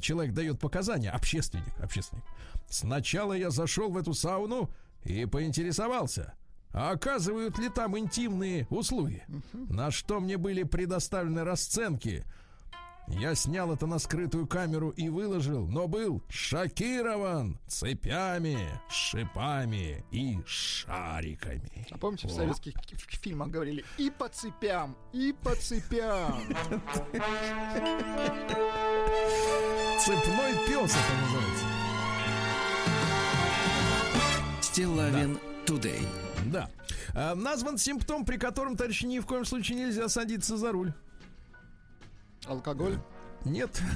[0.00, 2.24] Человек дает показания, общественник, общественник.
[2.68, 4.70] Сначала я зашел в эту сауну
[5.04, 6.34] и поинтересовался,
[6.72, 9.24] а оказывают ли там интимные услуги?
[9.52, 12.24] На что мне были предоставлены расценки.
[13.08, 21.86] Я снял это на скрытую камеру и выложил, но был шокирован цепями, шипами и шариками.
[21.90, 22.74] А помните, в советских
[23.20, 26.40] фильмах говорили и по цепям, и по цепям.
[30.00, 31.66] Цепной пес это называется.
[34.62, 36.08] Стилавин Тудей.
[36.46, 36.70] Да.
[37.14, 40.92] А, назван симптом, при котором, товарищи, ни в коем случае нельзя садиться за руль.
[42.46, 42.98] Алкоголь.
[43.44, 43.80] Нет.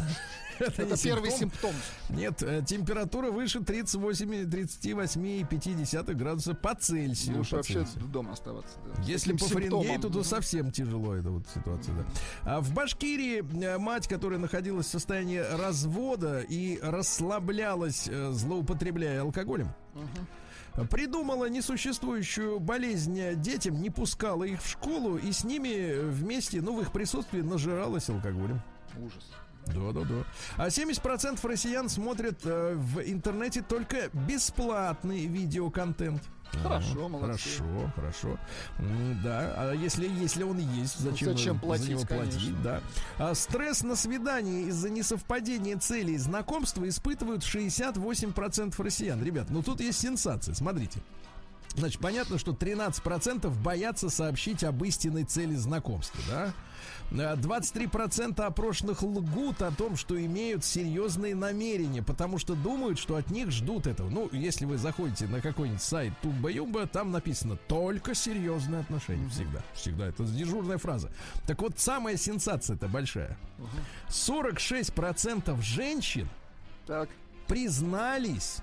[0.58, 1.70] Это, Это первый симптом.
[1.72, 2.16] симптом.
[2.16, 7.36] Нет, э, температура выше 38, 38,5 градуса по Цельсию.
[7.38, 8.04] Лучше по вообще Цельсию.
[8.06, 8.74] дома оставаться.
[8.86, 9.02] да.
[9.02, 9.84] Если таким по симптомом.
[9.86, 12.04] Фаренгейту, то совсем тяжело эта вот ситуация, да.
[12.44, 19.68] А в Башкирии э, мать, которая находилась в состоянии развода и расслаблялась, э, злоупотребляя алкоголем,
[20.90, 26.82] придумала несуществующую болезнь детям, не пускала их в школу и с ними вместе, ну, в
[26.82, 28.60] их присутствии нажиралась алкоголем.
[28.98, 29.32] Ужас.
[29.66, 30.24] Да, да, да.
[30.56, 36.22] А 70% россиян смотрят э, в интернете только бесплатный видеоконтент.
[36.62, 37.48] Хорошо, молодцы.
[37.58, 38.38] Хорошо, хорошо.
[39.22, 42.34] Да, а если, если он есть, зачем, Ну, зачем за платить, него платить?
[42.34, 42.58] конечно.
[42.62, 42.80] Да.
[43.18, 49.22] А стресс на свидании из-за несовпадения целей знакомства испытывают 68% россиян.
[49.22, 51.00] Ребят, ну тут есть сенсация, смотрите.
[51.74, 56.52] Значит, понятно, что 13% боятся сообщить об истинной цели знакомства, да?
[57.10, 63.30] Э, 23% опрошенных лгут о том, что имеют серьезные намерения, потому что думают, что от
[63.30, 64.10] них ждут этого.
[64.10, 69.28] Ну, если вы заходите на какой-нибудь сайт Тумба-Юмба, там написано «только серьезные отношения».
[69.28, 70.06] Всегда, всегда.
[70.06, 71.10] Это дежурная фраза.
[71.46, 73.36] Так вот, самая сенсация-то большая.
[74.08, 76.28] 46% женщин
[76.86, 77.08] Так.
[77.46, 78.58] признались,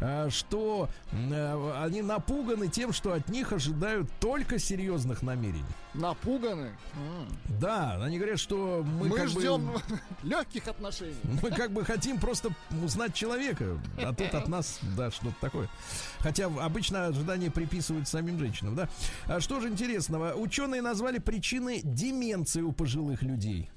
[0.00, 5.64] э, что э, они напуганы тем, что от них ожидают только серьезных намерений.
[5.94, 6.72] Напуганы.
[7.60, 9.80] Да, они говорят, что мы, Мы ждем бы
[10.22, 11.14] легких отношений.
[11.42, 12.50] мы как бы хотим просто
[12.82, 15.68] узнать человека, а тут от нас, да, что-то такое.
[16.18, 18.88] Хотя обычно ожидания приписывают самим женщинам, да.
[19.26, 20.34] А что же интересного?
[20.34, 23.70] Ученые назвали причины деменции у пожилых людей.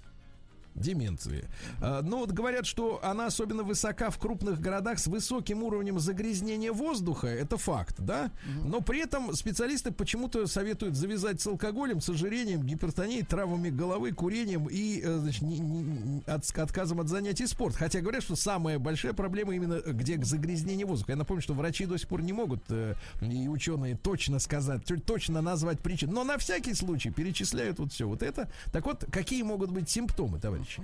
[0.78, 1.46] Деменции.
[1.82, 6.72] А, Ну вот говорят, что она особенно высока в крупных городах с высоким уровнем загрязнения
[6.72, 7.28] воздуха.
[7.28, 8.32] Это факт, да?
[8.64, 14.68] Но при этом специалисты почему-то советуют завязать с алкоголем, с ожирением, гипертонией, травмами головы, курением
[14.70, 17.80] и э, значит, не- не- не- от- отказом от занятий спортом.
[17.80, 21.14] Хотя говорят, что самая большая проблема именно где загрязнение воздуха.
[21.14, 25.42] Я напомню, что врачи до сих пор не могут э, и ученые точно сказать, точно
[25.42, 26.14] назвать причину.
[26.14, 28.50] Но на всякий случай перечисляют вот все вот это.
[28.72, 30.40] Так вот, какие могут быть симптомы,
[30.76, 30.84] товарищи?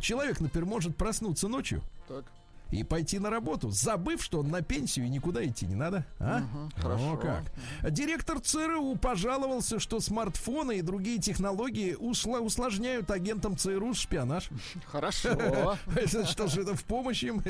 [0.00, 2.24] Человек, например, может проснуться ночью Так.
[2.70, 6.06] и пойти на работу, забыв, что он на пенсию и никуда идти не надо.
[6.20, 6.42] А?
[6.76, 7.14] хорошо.
[7.14, 7.44] О, как.
[7.90, 14.50] Директор ЦРУ пожаловался, что смартфоны и другие технологии усла- усложняют агентам ЦРУ шпионаж.
[14.86, 15.76] Хорошо.
[16.24, 17.42] Что же это в помощь им?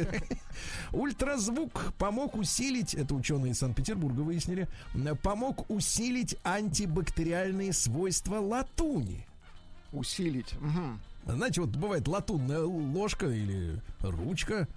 [0.92, 4.68] Ультразвук помог усилить, это ученые из Санкт-Петербурга выяснили,
[5.22, 9.26] помог усилить антибактериальные свойства латуни.
[9.92, 10.54] Усилить.
[11.26, 14.68] Знаете, вот бывает латунная ложка или ручка.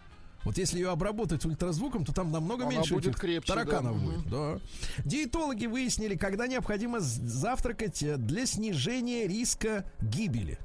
[0.43, 4.05] Вот если ее обработать ультразвуком, то там намного Она меньше будет крепче, тараканов да.
[4.05, 4.29] будет.
[4.29, 4.59] Да.
[5.05, 10.57] Диетологи выяснили, когда необходимо завтракать э, для снижения риска гибели.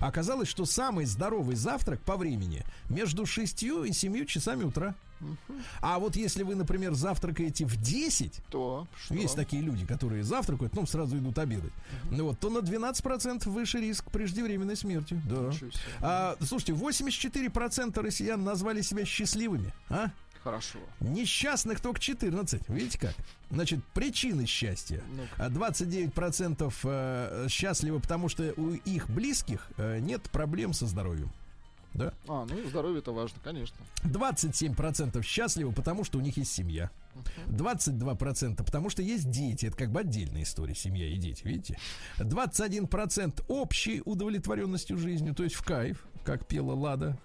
[0.00, 4.94] Оказалось, что самый здоровый завтрак по времени между 6 и 7 часами утра.
[5.80, 9.14] А вот если вы, например, завтракаете в 10, То, что?
[9.14, 11.72] есть такие люди, которые завтракают, ну, сразу идут обедать.
[12.10, 15.20] Ну вот, то на 12% выше риск преждевременной смерти.
[15.28, 15.50] Да.
[16.00, 19.72] А, слушайте, 84% россиян назвали себя счастливыми.
[19.88, 20.10] А?
[20.48, 20.78] Хорошо.
[21.00, 22.70] Несчастных только 14.
[22.70, 23.14] Видите как?
[23.50, 25.02] Значит, причины счастья.
[25.14, 25.44] Ну-ка.
[25.44, 31.30] А 29% э, счастливы, потому что у их близких э, нет проблем со здоровьем.
[31.92, 32.14] Да?
[32.26, 33.76] А, ну и здоровье это важно, конечно.
[34.04, 36.90] 27% счастливы, потому что у них есть семья.
[37.48, 39.66] 22% потому что есть дети.
[39.66, 41.78] Это как бы отдельная история, семья и дети, видите?
[42.20, 47.18] 21% общей удовлетворенностью жизнью, то есть в кайф, как пела Лада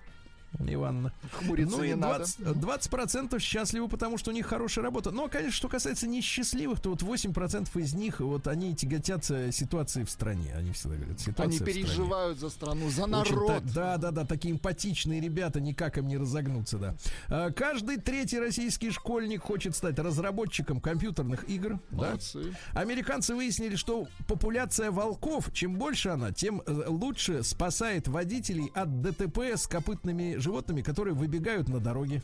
[0.59, 1.11] Ивановна.
[1.31, 2.23] Хмуриться Ну и не надо.
[2.23, 5.11] 20%, 20% счастливы, потому что у них хорошая работа.
[5.11, 10.09] Но, конечно, что касается несчастливых, то вот 8% из них, вот они тяготятся ситуацией в
[10.11, 10.53] стране.
[10.55, 11.73] Они всегда говорят, ситуация Они в стране.
[11.73, 13.47] переживают за страну, за Очень народ.
[13.47, 16.95] та- да, да, да, такие эмпатичные ребята, никак им не разогнуться, да.
[17.29, 21.79] А, Каждый третий российский школьник хочет стать разработчиком компьютерных игр.
[21.91, 22.09] Да?
[22.09, 22.53] Молодцы.
[22.73, 29.39] Американцы выяснили, что популяция волков, чем больше она, тем э, лучше спасает водителей от ДТП
[29.55, 32.21] с копытными животными, которые выбегают на дороге.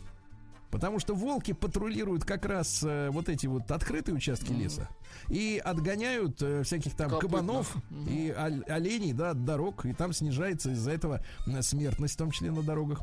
[0.72, 4.88] Потому что волки патрулируют как раз э, вот эти вот открытые участки леса
[5.28, 7.32] и отгоняют э, всяких там Копытных.
[7.32, 7.76] кабанов
[8.08, 11.26] и оль- оленей, да, от дорог, и там снижается из-за этого
[11.62, 13.02] смертность, в том числе на дорогах.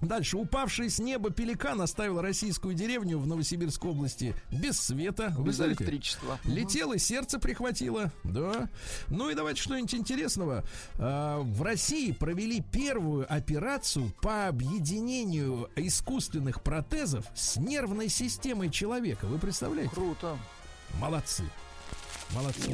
[0.00, 0.36] Дальше.
[0.36, 5.32] Упавший с неба пеликан оставил российскую деревню в Новосибирской области без света.
[5.36, 6.38] Вы Без электричества.
[6.44, 8.68] Летело, и сердце прихватило, да.
[9.08, 10.64] Ну и давайте что-нибудь интересного.
[10.98, 19.26] А, в России провели первую операцию по объединению искусственных протезов с нервной системой человека.
[19.26, 19.94] Вы представляете?
[19.94, 20.36] Круто.
[21.00, 21.44] Молодцы.
[22.34, 22.70] Молодцы.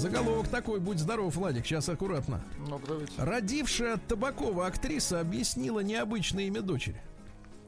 [0.00, 2.42] Заголовок такой, будь здоров, Владик, сейчас аккуратно.
[2.66, 2.80] Ну.
[3.18, 7.00] Родившая от Табакова актриса объяснила необычное имя дочери.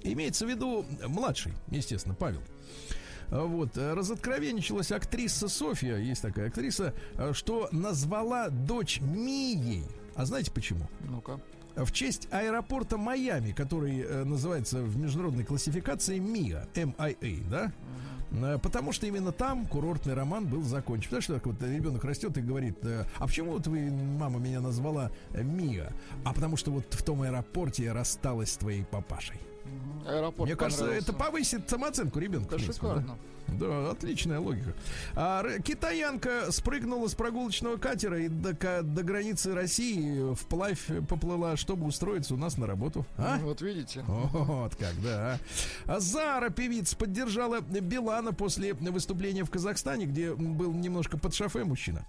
[0.03, 2.41] Имеется в виду младший, естественно, Павел.
[3.29, 9.85] А Вот, э, разоткровенничалась актриса Софья, есть такая актриса, э, что назвала дочь Мией.
[10.17, 10.89] А знаете почему?
[11.01, 11.39] Ну-ка.
[11.77, 17.67] В честь аэропорта Майами, который э, называется в международной классификации МИА, MIA, да?
[17.67, 18.12] Э,
[18.63, 21.11] Потому что именно там курортный роман был закончен.
[21.11, 25.11] Потому что вот ребенок растет и говорит, э, а почему вот вы, мама, меня назвала
[25.33, 25.93] э, Мия?
[26.25, 29.41] А потому что вот в том аэропорте я рассталась с твоей папашей.
[30.07, 32.57] Аэропорт Мне кажется, это повысит самооценку ребенка.
[32.57, 33.19] Это принципе, шикарно.
[33.49, 34.75] Да, отличная логика.
[35.15, 42.35] А, китаянка спрыгнула с прогулочного катера и до, до границы России вплавь поплыла, чтобы устроиться
[42.35, 43.05] у нас на работу.
[43.19, 43.39] А?
[43.39, 44.05] Вот видите.
[44.07, 45.39] Вот как, да.
[45.87, 52.07] А Зара, певица, поддержала Билана после выступления в Казахстане, где был немножко под шофе мужчина.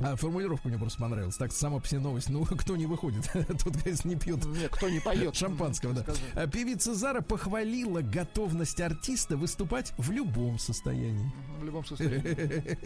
[0.00, 1.36] А формулировка мне просто понравилась.
[1.36, 2.28] Так, сама по себе новость.
[2.30, 5.34] Ну, кто не выходит, тот, конечно, не пьет Не, кто не поет.
[5.34, 6.02] шампанского, да.
[6.02, 6.22] Сказать.
[6.34, 11.30] А Певица Зара похвалила готовность артиста выступать в любом состоянии.
[11.60, 12.78] В любом состоянии.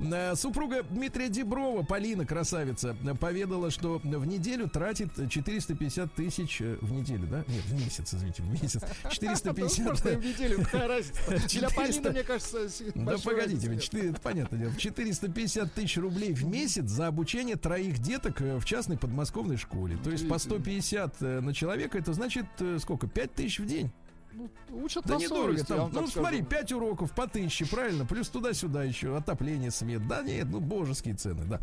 [0.00, 6.92] Э, Супруга Дмитрия Деброва, Полина, красавица, поведала, что в неделю тратит 450 тысяч э, в
[6.92, 7.44] неделю, да?
[7.48, 8.82] Нет, в месяц, извините, в месяц.
[9.02, 11.20] Ну, 450 Прошлой неделю, какая разница?
[11.28, 11.74] Для 400.
[11.74, 14.20] Полины, мне кажется, Да погодите, нет.
[14.20, 14.74] понятно дело.
[14.76, 19.96] 450 тысяч рублей в месяц за обучение троих деток э, в частной подмосковной школе.
[20.02, 23.06] То есть по 150 э, на человека, это значит э, сколько?
[23.06, 23.90] 5 тысяч в день.
[24.36, 24.50] Ну,
[24.82, 25.46] Учат Да на недорого.
[25.48, 26.50] совесть, Там, вам ну, так смотри, скажу.
[26.50, 28.04] 5 уроков по тысяче, правильно?
[28.04, 30.06] Плюс туда-сюда еще отопление, свет.
[30.08, 31.60] Да нет, ну, божеские цены, да.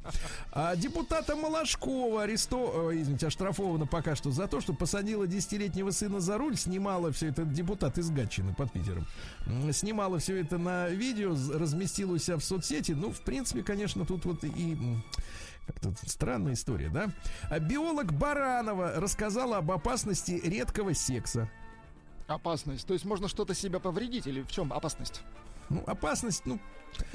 [0.52, 6.22] А депутата Малашкова аресто, э, извините, оштрафована пока что за то, что посадила десятилетнего сына
[6.22, 9.06] за руль, снимала все это, депутат из Гатчины под Питером,
[9.72, 12.94] снимала все это на видео, разместила у себя в соцсети.
[12.94, 14.78] Ну, в принципе, конечно, тут вот и...
[15.68, 17.10] как-то странная история, да?
[17.50, 21.50] А Биолог Баранова рассказала об опасности редкого секса.
[22.34, 22.88] Опасность.
[22.88, 25.22] То есть можно что-то себя повредить или в чем опасность?
[25.70, 26.60] Ну, опасность, ну,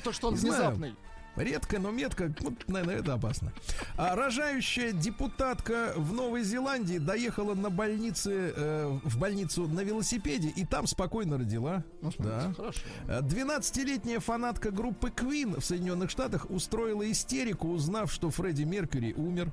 [0.05, 0.97] То, что он Не знаю.
[1.37, 3.53] Редко, но метко, вот, наверное, это опасно.
[3.97, 10.65] А рожающая депутатка в Новой Зеландии доехала на больнице, э, в больницу на велосипеде и
[10.65, 11.85] там спокойно родила.
[12.01, 12.53] Ну, да.
[12.57, 12.81] хорошо.
[13.07, 19.53] А 12-летняя фанатка группы Queen в Соединенных Штатах устроила истерику, узнав, что Фредди Меркьюри умер.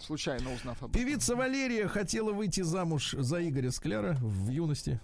[0.00, 1.00] Случайно узнав об этом.
[1.00, 5.00] Певица Валерия хотела выйти замуж за Игоря Скляра в юности.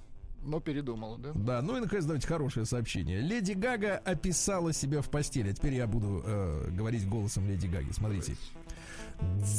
[0.46, 1.32] Но передумала, да?
[1.34, 3.20] Да, ну и наконец давайте хорошее сообщение.
[3.20, 5.50] Леди Гага описала себя в постели.
[5.50, 7.90] А теперь я буду э, говорить голосом Леди Гаги.
[7.90, 8.36] Смотрите.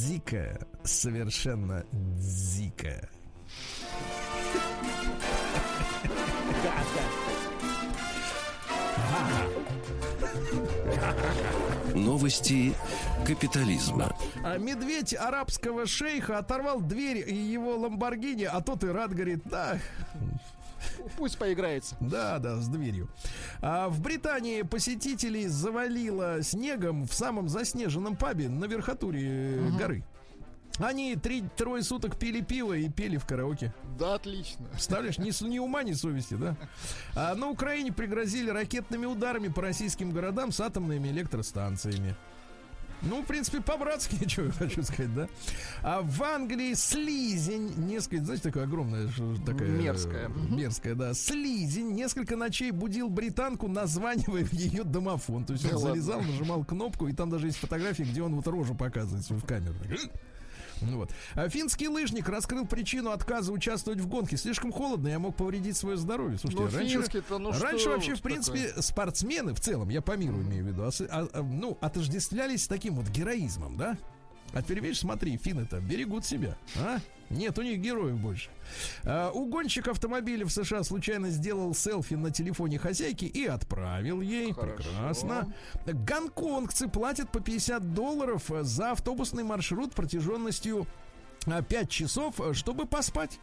[0.06, 3.10] Дикая, совершенно дикая.
[11.94, 12.74] Новости
[13.26, 14.16] капитализма.
[14.42, 19.78] А медведь арабского шейха оторвал дверь его ламборгини, а тот и рад говорит, да,
[21.16, 21.96] Пусть поиграется.
[22.00, 23.08] Да, да, с дверью.
[23.60, 30.04] А в Британии посетителей завалило снегом в самом заснеженном пабе на верхотуре э, горы.
[30.78, 33.74] Они три, трое суток пили пиво и пели в караоке.
[33.98, 34.64] Да, отлично.
[34.66, 36.56] Представляешь, ни, ни ума, ни совести, да?
[37.16, 42.14] А на Украине пригрозили ракетными ударами по российским городам с атомными электростанциями.
[43.02, 45.28] Ну, в принципе, по-братски, я хочу сказать, да?
[45.82, 49.08] А в Англии слизень, несколько, знаете, такая огромная,
[49.46, 49.68] такая...
[49.68, 50.28] э, Мерзкая.
[50.28, 50.56] Мгм.
[50.56, 51.14] Мерзкая, да.
[51.14, 55.44] Слизень несколько ночей будил британку, названивая в ее домофон.
[55.44, 55.90] То есть Да он ладно.
[55.90, 59.76] залезал, нажимал кнопку, и там даже есть фотографии, где он вот рожу показывает в камеру.
[60.82, 61.10] Ну Вот.
[61.34, 64.36] А финский лыжник раскрыл причину отказа участвовать в гонке.
[64.36, 66.38] Слишком холодно, я мог повредить свое здоровье.
[66.38, 66.98] Слушайте, Ну, раньше,
[67.52, 71.28] ну раньше вообще, в принципе, спортсмены в целом, я по миру имею в виду, а-
[71.32, 73.96] а, ну, отождествлялись таким вот героизмом, да?
[74.52, 76.98] А теперь, видишь, смотри, финны-то берегут себя, а?
[77.30, 78.48] Нет у них героев больше.
[79.04, 84.52] А, угонщик автомобиля в США случайно сделал селфи на телефоне хозяйки и отправил ей.
[84.52, 84.76] Хорошо.
[84.76, 85.54] Прекрасно.
[85.84, 90.86] Гонконгцы платят по 50 долларов за автобусный маршрут протяженностью
[91.68, 93.38] 5 часов, э, чтобы поспать.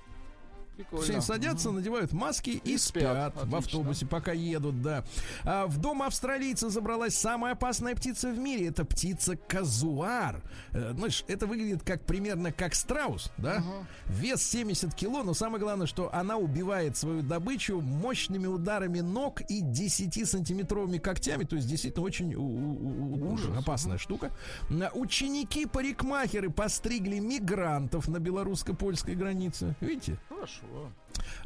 [0.76, 1.04] Прикольно.
[1.04, 3.34] Все садятся, надевают маски и, И спят, спят.
[3.36, 3.58] в Отлично.
[3.60, 5.04] автобусе, пока едут, да.
[5.44, 8.68] А в дом австралийца забралась самая опасная птица в мире.
[8.68, 10.42] Это птица казуар.
[10.72, 13.64] Э, Знаешь, это выглядит как примерно как страус, да?
[14.08, 19.62] Вес 70 кило, но самое главное, что она убивает свою добычу мощными ударами ног и
[19.62, 21.44] 10-сантиметровыми когтями.
[21.44, 24.32] То есть действительно очень у- у- у- опасная штука.
[24.70, 29.76] На- Ученики парикмахеры постригли мигрантов на белорусско-польской границе.
[29.82, 30.18] Видите?
[30.30, 30.65] Хорошо.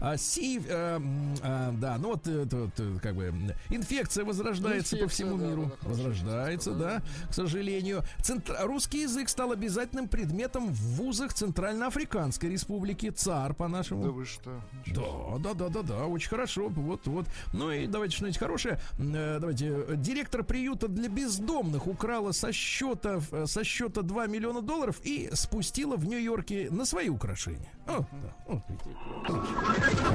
[0.01, 3.33] А, си, э, м, а, да, ну вот, это вот, э, как бы
[3.69, 8.03] инфекция возрождается по Инфекция, всему да, миру, да, возрождается, что-то, да, к сожалению.
[8.23, 14.03] Центр- Русский язык стал обязательным предметом в вузах Центральноафриканской Республики, ЦАР по-нашему.
[14.03, 14.61] Да вы что?
[14.87, 16.69] Да, да, да, да, да, очень хорошо.
[16.69, 17.27] Вот, вот.
[17.53, 18.79] Ну и давайте что-нибудь хорошее.
[18.99, 19.67] Э, Давайте.
[19.67, 25.29] Э, Директор приюта для бездомных украла со счета, э, со счета 2 миллиона долларов и
[25.33, 27.71] спустила в Нью-Йорке на свои украшения.
[27.89, 28.95] О, да, вот видите.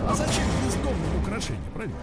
[0.08, 1.96] А зачем бездомным украшения, правильно?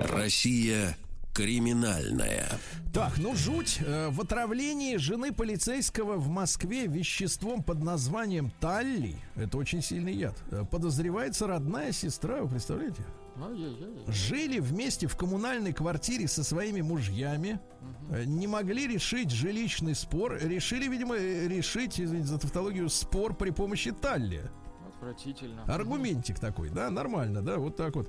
[0.00, 0.96] Россия
[1.32, 2.48] криминальная.
[2.92, 3.78] Так, ну жуть.
[3.84, 10.34] Э, В отравлении жены полицейского в Москве веществом под названием талли, это очень сильный яд,
[10.50, 13.02] э, подозревается родная сестра, вы представляете?
[14.08, 17.60] Жили вместе в коммунальной квартире со своими мужьями,
[18.10, 23.50] э, не могли решить жилищный спор, решили, видимо, э, решить, извините за тавтологию, спор при
[23.50, 24.50] помощи талли.
[24.96, 25.62] Отвратительно.
[25.64, 28.08] Аргументик такой, да, нормально, да, вот так вот.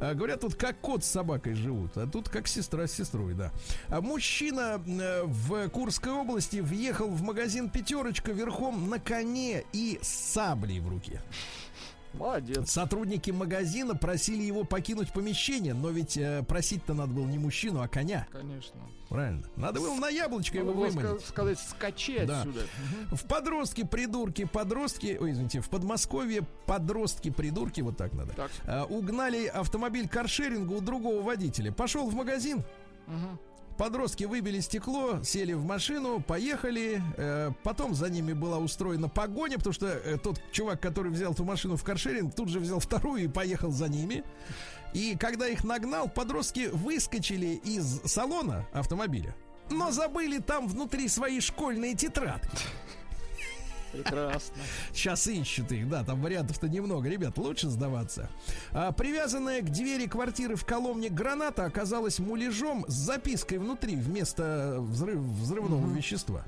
[0.00, 3.50] А, говорят, тут как кот с собакой живут, а тут как сестра с сестрой, да.
[3.88, 10.08] А мужчина э, в Курской области въехал в магазин «Пятерочка» верхом на коне и с
[10.08, 11.20] саблей в руке.
[12.18, 12.70] Молодец.
[12.70, 17.88] Сотрудники магазина просили его покинуть помещение, но ведь э, просить-то надо было не мужчину, а
[17.88, 18.76] коня, Конечно.
[19.08, 19.44] правильно?
[19.56, 21.20] Надо было на яблочко его Надо было выманить.
[21.22, 22.40] ска- сказать, скачи Да.
[22.40, 22.60] отсюда.
[23.12, 28.32] В подростки, придурки, подростки, ой, извините, в Подмосковье подростки, придурки, вот так надо.
[28.34, 28.50] Так.
[28.64, 31.72] А, угнали автомобиль каршеринга у другого водителя.
[31.72, 32.62] Пошел в магазин.
[33.06, 33.38] Мгм.
[33.78, 37.00] Подростки выбили стекло, сели в машину, поехали.
[37.16, 41.44] Э, потом за ними была устроена погоня, потому что э, тот чувак, который взял эту
[41.44, 44.24] машину в каршеринг, тут же взял вторую и поехал за ними.
[44.94, 49.36] И когда их нагнал, подростки выскочили из салона автомобиля,
[49.70, 52.58] но забыли там внутри свои школьные тетрадки.
[53.92, 54.56] Прекрасно.
[54.92, 57.08] Сейчас ищут их, да, там вариантов-то немного.
[57.08, 58.28] Ребят, лучше сдаваться.
[58.72, 65.18] А, привязанная к двери квартиры в Коломне граната оказалась муляжом с запиской внутри вместо взрыв,
[65.20, 66.44] взрывного вещества.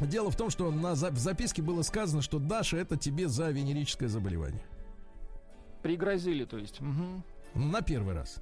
[0.00, 3.50] Дело в том, что на за- в записке было сказано, что Даша это тебе за
[3.50, 4.62] венерическое заболевание.
[5.82, 6.80] Пригрозили, то есть.
[6.80, 7.22] Мгм.
[7.54, 8.36] На первый раз.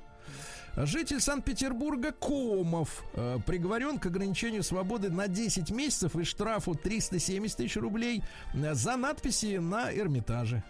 [0.76, 7.76] Житель Санкт-Петербурга Комов э, приговорен к ограничению свободы на 10 месяцев и штрафу 370 тысяч
[7.76, 8.22] рублей
[8.54, 10.62] э, за надписи на Эрмитаже.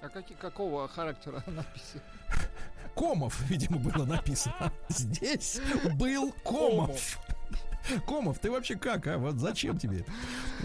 [0.00, 2.00] А каки- какого характера надписи?
[2.94, 4.72] Комов, видимо, было написано.
[4.88, 5.60] Здесь
[5.94, 6.86] был Комов.
[6.88, 7.18] Комов,
[8.40, 9.18] ты вообще как, а?
[9.18, 10.00] Вот зачем тебе?
[10.00, 10.12] это?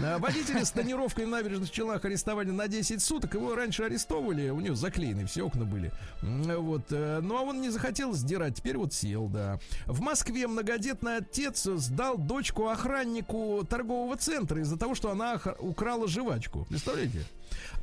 [0.02, 3.34] А, Водителя с тонировкой в набережных Челнах арестовали на 10 суток.
[3.34, 5.90] Его раньше арестовывали, у него заклеены все окна были.
[6.22, 6.90] Вот.
[6.90, 9.58] э, Ну, а он не захотел сдирать, теперь вот сел, да.
[9.86, 16.66] В Москве многодетный отец сдал дочку охраннику торгового центра из-за того, что она украла жвачку.
[16.68, 17.24] Представляете?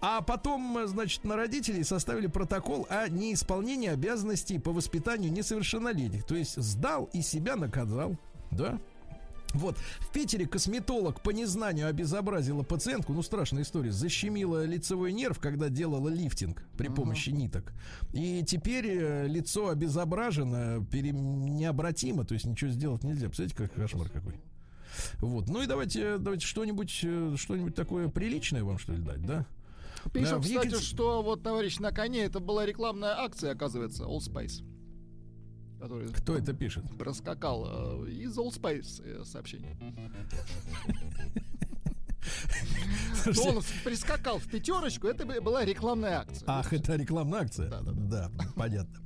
[0.01, 6.25] А потом, значит, на родителей составили протокол о неисполнении обязанностей по воспитанию несовершеннолетних.
[6.25, 8.15] То есть сдал и себя наказал.
[8.51, 8.79] Да?
[9.53, 15.69] Вот, в Питере косметолог по незнанию обезобразила пациентку, ну, страшная история, защемила лицевой нерв, когда
[15.69, 17.73] делала лифтинг при помощи ниток.
[18.13, 23.27] И теперь э, лицо обезображено пере- необратимо, то есть ничего сделать нельзя.
[23.27, 24.35] Представляете, как кошмар какой.
[25.19, 29.45] Вот, ну и давайте, давайте что-нибудь, э, что-нибудь такое приличное вам, что ли, дать, да?
[30.13, 34.17] Пишут, Да, кстати, Екатер- что вот товарищ на коне, это была рекламная акция, оказывается, All
[34.19, 34.63] Spice.
[35.81, 36.83] Который Кто это пишет?
[36.97, 39.75] проскакал э, из All Spice э, сообщение.
[43.25, 46.43] Но он прискакал в пятерочку, это бы- была рекламная акция.
[46.47, 47.69] Ах, это рекламная акция?
[47.69, 48.99] Да, Да, понятно.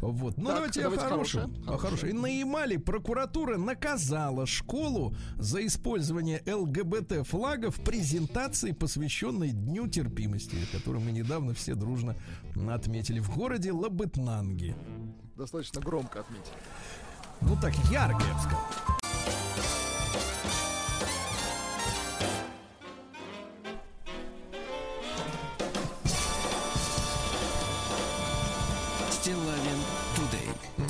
[0.00, 0.36] Вот.
[0.38, 1.40] Ну, Так, давайте, давайте о хорошем.
[1.40, 1.90] хорошее, О хорошее.
[2.12, 2.22] хорошем.
[2.22, 11.00] На Ямале прокуратура наказала школу за использование ЛГБТ флага в презентации, посвященной Дню терпимости, который
[11.02, 12.16] мы недавно все дружно
[12.70, 14.74] отметили в городе Лабытнанги.
[15.40, 16.52] Достаточно громко отметил.
[17.40, 18.60] Ну так, ярко, я бы сказал.
[29.10, 29.59] Стилавин.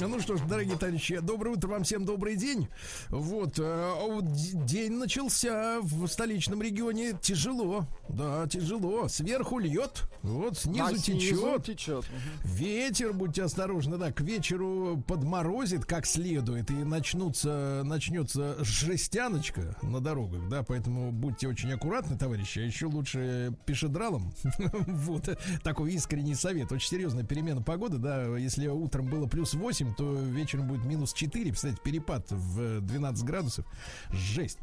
[0.00, 2.68] Ну что ж, дорогие товарищи, доброе утро вам всем, добрый день.
[3.10, 7.86] Вот, э, д- день начался в столичном регионе тяжело.
[8.08, 9.08] Да, тяжело.
[9.08, 11.64] Сверху льет, вот снизу А течет.
[11.64, 12.04] течет.
[12.44, 20.48] Ветер, будьте осторожны, да, к вечеру подморозит как следует и начнутся, начнется жестяночка на дорогах,
[20.48, 24.32] да, поэтому будьте очень аккуратны, товарищи, а еще лучше пешедралом.
[25.10, 25.28] Вот,
[25.62, 26.72] такой искренний совет.
[26.72, 31.44] Очень серьезная перемена погоды, да, если утром было плюс 8, то вечером будет минус 4,
[31.50, 33.66] представляете, перепад в 12 градусов.
[34.10, 34.58] Жесть.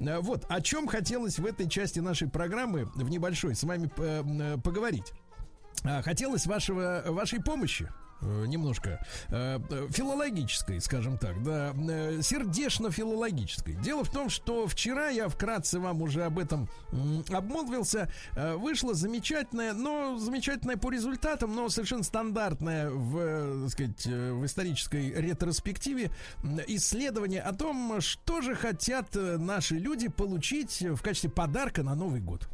[0.00, 4.56] А, Вот, о чем хотелось в этой части нашей программы, в небольшой, с вами э,
[4.62, 5.12] поговорить.
[5.84, 13.74] А, Хотелось вашего, вашей помощи э, немножко э, э, филологической, скажем так, да, э, сердечно-филологической.
[13.74, 16.68] Дело в том, что вчера я вкратце вам уже об этом
[17.30, 18.10] обмолвился.
[18.36, 24.32] Э, Вышло замечательное, но замечательное по результатам, но совершенно стандартное в, э, так сказать, э,
[24.32, 26.10] в исторической ретроспективе
[26.66, 32.20] исследование о том, что же хотят э, наши люди получить в качестве подарка на Новый
[32.20, 32.48] год.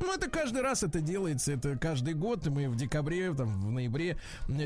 [0.00, 2.46] Ну, это каждый раз это делается, это каждый год.
[2.46, 4.18] Мы в декабре, там, в ноябре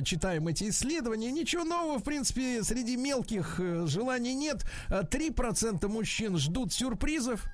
[0.04, 1.32] читаем эти исследования.
[1.32, 4.64] Ничего нового, в принципе, среди мелких э, желаний нет.
[4.88, 7.44] А 3% мужчин ждут сюрпризов.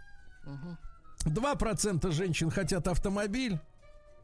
[1.24, 3.58] 2% женщин хотят автомобиль.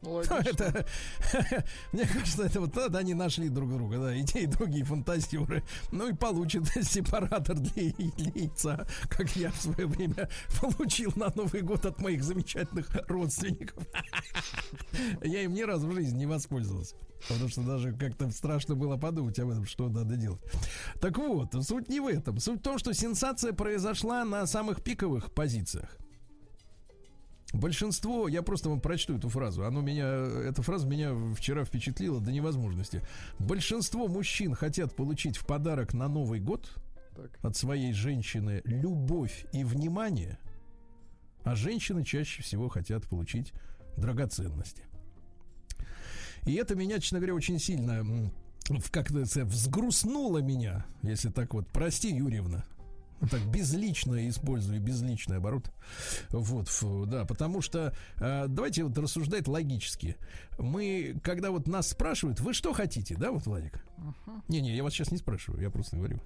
[0.01, 0.35] Логично.
[0.45, 0.85] Это,
[1.91, 5.63] мне кажется, это вот тогда они нашли друг друга, да, и те, и другие фантазеры.
[5.91, 10.29] Ну и получат сепаратор для, для яйца, как я в свое время
[10.61, 13.83] получил на Новый год от моих замечательных родственников.
[15.23, 16.95] Я им ни разу в жизни не воспользовался.
[17.27, 20.41] Потому что даже как-то страшно было подумать об этом, что надо делать.
[21.01, 22.39] Так вот, суть не в этом.
[22.39, 25.97] Суть в том, что сенсация произошла на самых пиковых позициях.
[27.53, 29.65] Большинство, я просто вам прочту эту фразу.
[29.65, 33.01] Оно меня, эта фраза меня вчера впечатлила до невозможности.
[33.39, 36.69] Большинство мужчин хотят получить в подарок на Новый год
[37.15, 37.39] Так.
[37.41, 40.37] от своей женщины любовь и внимание,
[41.43, 43.53] а женщины чаще всего хотят получить
[43.95, 44.83] драгоценности.
[46.45, 48.31] И это меня, честно говоря, очень сильно
[48.91, 51.67] как-то взгрустнуло меня, если так вот.
[51.69, 52.65] Прости, Юрьевна.
[53.31, 55.71] Так безлично использую безличный оборот.
[56.29, 60.17] Вот, фу, да, потому что э, давайте вот рассуждать логически.
[60.57, 63.83] Мы, когда вот нас спрашивают, вы что хотите, да, вот, Владик?
[64.47, 66.19] Не-не, я вас сейчас не спрашиваю, я просто говорю.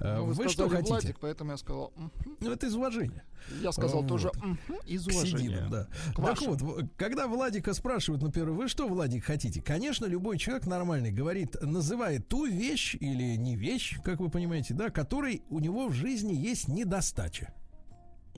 [0.00, 0.88] Э, Ну, вы что хотите?
[0.92, 1.92] Владик, поэтому я сказал.
[2.40, 3.22] Ну, это из уважения.
[3.60, 4.08] я сказал Вот.
[4.08, 5.38] тоже «Мгм», из уважения.
[5.38, 5.88] сединам, да.
[6.16, 6.60] Так вот,
[6.96, 9.60] когда Владика спрашивают, например, вы что, Владик, хотите?
[9.62, 14.90] Конечно, любой человек нормальный говорит, называет ту вещь или не вещь, как вы понимаете, да,
[14.90, 17.54] которой у него в жизни есть недостача.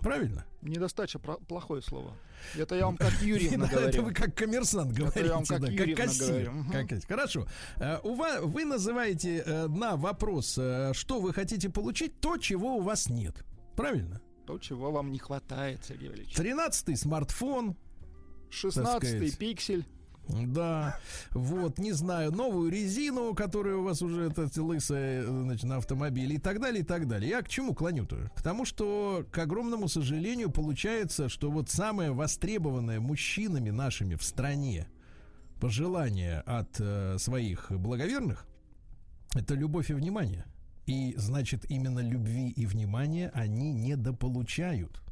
[0.04, 0.44] Правильно?
[0.60, 2.12] Недостача плохое слово.
[2.54, 4.02] Это я вам как Это говорю.
[4.02, 6.52] вы как коммерсант говорите, я вам как да, как кассир.
[6.70, 7.04] Как.
[7.08, 7.46] Хорошо.
[7.76, 12.76] Э, у вас, вы называете э, на вопрос, э, что вы хотите получить, то, чего
[12.76, 13.34] у вас нет.
[13.76, 14.20] Правильно?
[14.46, 16.34] То, чего вам не хватает, Сергей Валерьевич.
[16.34, 17.74] Тринадцатый смартфон,
[18.50, 19.38] 16-й сказать.
[19.38, 19.86] пиксель.
[20.28, 20.98] Да,
[21.32, 26.38] вот, не знаю, новую резину, которая у вас уже это лысая, значит, на автомобиле и
[26.38, 27.30] так далее, и так далее.
[27.30, 28.30] Я к чему клоню-то?
[28.34, 34.86] К тому, что, к огромному сожалению, получается, что вот самое востребованное мужчинами нашими в стране
[35.60, 38.46] пожелание от э, своих благоверных
[39.34, 40.44] это любовь и внимание.
[40.86, 45.02] И значит, именно любви и внимания они недополучают.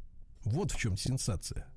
[0.43, 1.67] Вот в чем сенсация.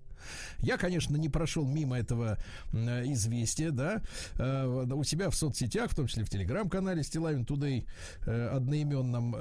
[0.58, 2.38] Я, конечно, не прошел мимо этого
[2.72, 4.02] э, известия, да,
[4.38, 7.86] э, у себя в соцсетях, в том числе в телеграм-канале Стилавин Тудей
[8.26, 9.34] э, одноименном,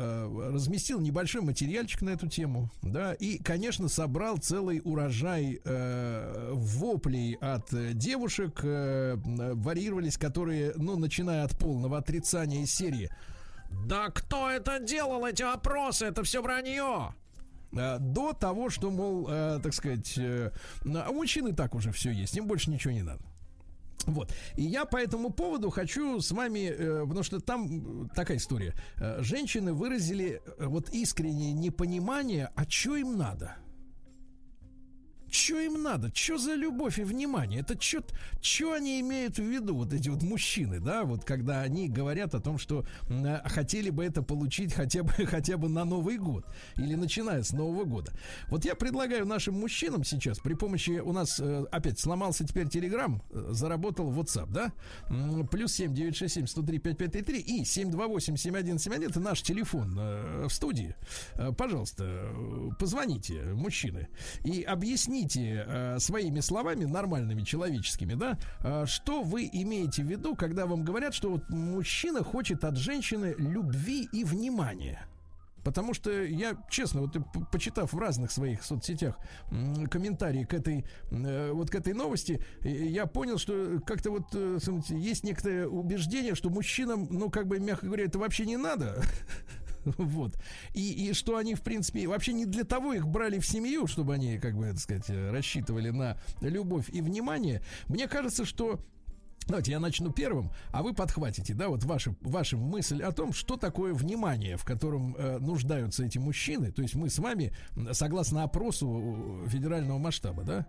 [0.53, 8.61] разместил небольшой материальчик на эту тему, да, и, конечно, собрал целый урожай воплей от девушек,
[8.63, 13.09] варьировались, которые, ну, начиная от полного отрицания из серии
[13.87, 16.05] да кто это делал, эти опросы?
[16.05, 17.13] Это все вранье.
[17.75, 20.51] Э, До того, что, мол, э, так сказать, э,
[20.83, 23.21] у мужчин и так уже все есть, им больше ничего не надо.
[24.05, 24.33] Вот.
[24.55, 28.73] И я по этому поводу хочу с вами, э, потому что там такая история.
[28.97, 33.55] Э, женщины выразили э, вот искреннее непонимание, а что им надо?
[35.35, 36.11] Что им надо?
[36.15, 37.59] Что за любовь и внимание?
[37.59, 42.33] Это что они имеют в виду, вот эти вот мужчины, да, вот когда они говорят
[42.35, 46.45] о том, что э, хотели бы это получить хотя бы, хотя бы на Новый год
[46.77, 48.13] или начиная с Нового года.
[48.47, 53.21] Вот я предлагаю нашим мужчинам сейчас при помощи, у нас э, опять сломался теперь Телеграм,
[53.31, 54.71] э, заработал WhatsApp, да,
[55.51, 60.95] плюс 7 967 103 5533 и 728 7171 это наш телефон э, в студии.
[61.33, 64.07] Э, Пожалуйста, э, позвоните, мужчины,
[64.45, 70.65] и объясните э, своими словами, нормальными, человеческими, да, э, что вы имеете в виду, когда
[70.65, 75.07] вам говорят, что вот мужчина хочет от женщины любви и внимания.
[75.65, 77.17] Потому что я, честно, вот
[77.51, 79.17] почитав в разных своих соцсетях
[79.89, 84.59] комментарии к этой, э, вот к этой новости, э, я понял, что как-то вот э,
[84.61, 89.01] смотрите, есть некоторое убеждение, что мужчинам, ну, как бы, мягко говоря, это вообще не надо.
[89.97, 90.37] Вот.
[90.73, 94.13] И, и что они, в принципе, вообще не для того их брали в семью, чтобы
[94.13, 97.61] они, как бы, так сказать, э, рассчитывали на любовь и внимание.
[97.87, 98.79] Мне кажется, что
[99.47, 103.57] Давайте я начну первым, а вы подхватите, да, вот ваши, ваша мысль о том, что
[103.57, 106.71] такое внимание, в котором э, нуждаются эти мужчины.
[106.71, 107.53] То есть мы с вами,
[107.91, 110.65] согласно опросу э, федерального масштаба, да,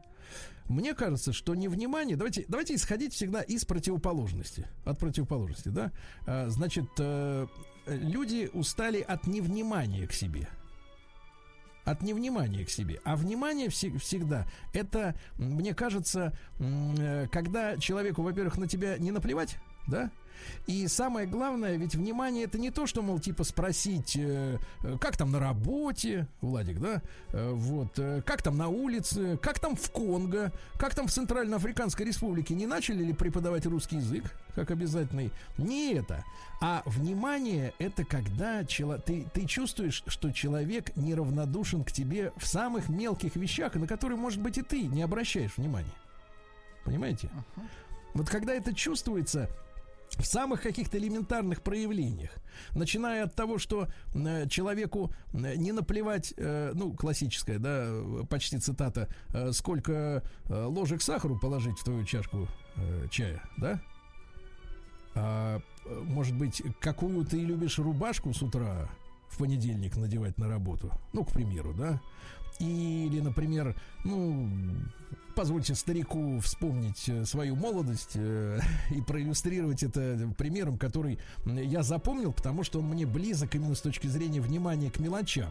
[0.69, 5.93] мне кажется, что не внимание, давайте, давайте исходить всегда из противоположности, от противоположности, да.
[6.27, 7.47] А, значит, э,
[7.87, 10.49] люди устали от невнимания к себе
[11.85, 13.01] от невнимания к себе.
[13.05, 19.59] А внимание все- всегда это, мне кажется, э, когда человеку, во-первых, на тебя не наплевать,
[19.87, 20.11] да?
[20.67, 25.17] И самое главное, ведь внимание это не то, что, мол, типа спросить, э, э, как
[25.17, 29.91] там на работе, Владик, да, Э, вот, э, как там на улице, как там в
[29.91, 34.25] Конго, как там в Центральноафриканской Республике, не начали ли преподавать русский язык,
[34.55, 35.31] как обязательный?
[35.59, 36.25] Не это.
[36.63, 42.89] А внимание это когда чело- ты, ты чувствуешь, что человек неравнодушен к тебе в самых
[42.89, 45.93] мелких вещах, на которые, может быть, и ты не обращаешь внимания.
[46.85, 47.29] Понимаете?
[48.15, 49.51] Вот когда это чувствуется
[50.19, 52.31] в самых каких-то элементарных проявлениях,
[52.75, 57.91] начиная от того, что э, человеку э, не наплевать, э, ну, классическая, да,
[58.29, 59.09] почти цитата,
[59.53, 62.49] сколько ложек сахару положить в твою чашку
[63.11, 63.81] чая, да?
[65.15, 65.61] А,
[66.05, 68.89] может быть, какую ты любишь рубашку с утра
[69.31, 72.01] в понедельник надевать на работу, ну, к примеру, да?
[72.59, 74.51] Или, например, ну,
[75.37, 78.59] позвольте старику вспомнить э, свою молодость э,
[78.91, 84.07] и проиллюстрировать это примером, который я запомнил, потому что он мне близок именно с точки
[84.07, 85.51] зрения внимания к мелочам.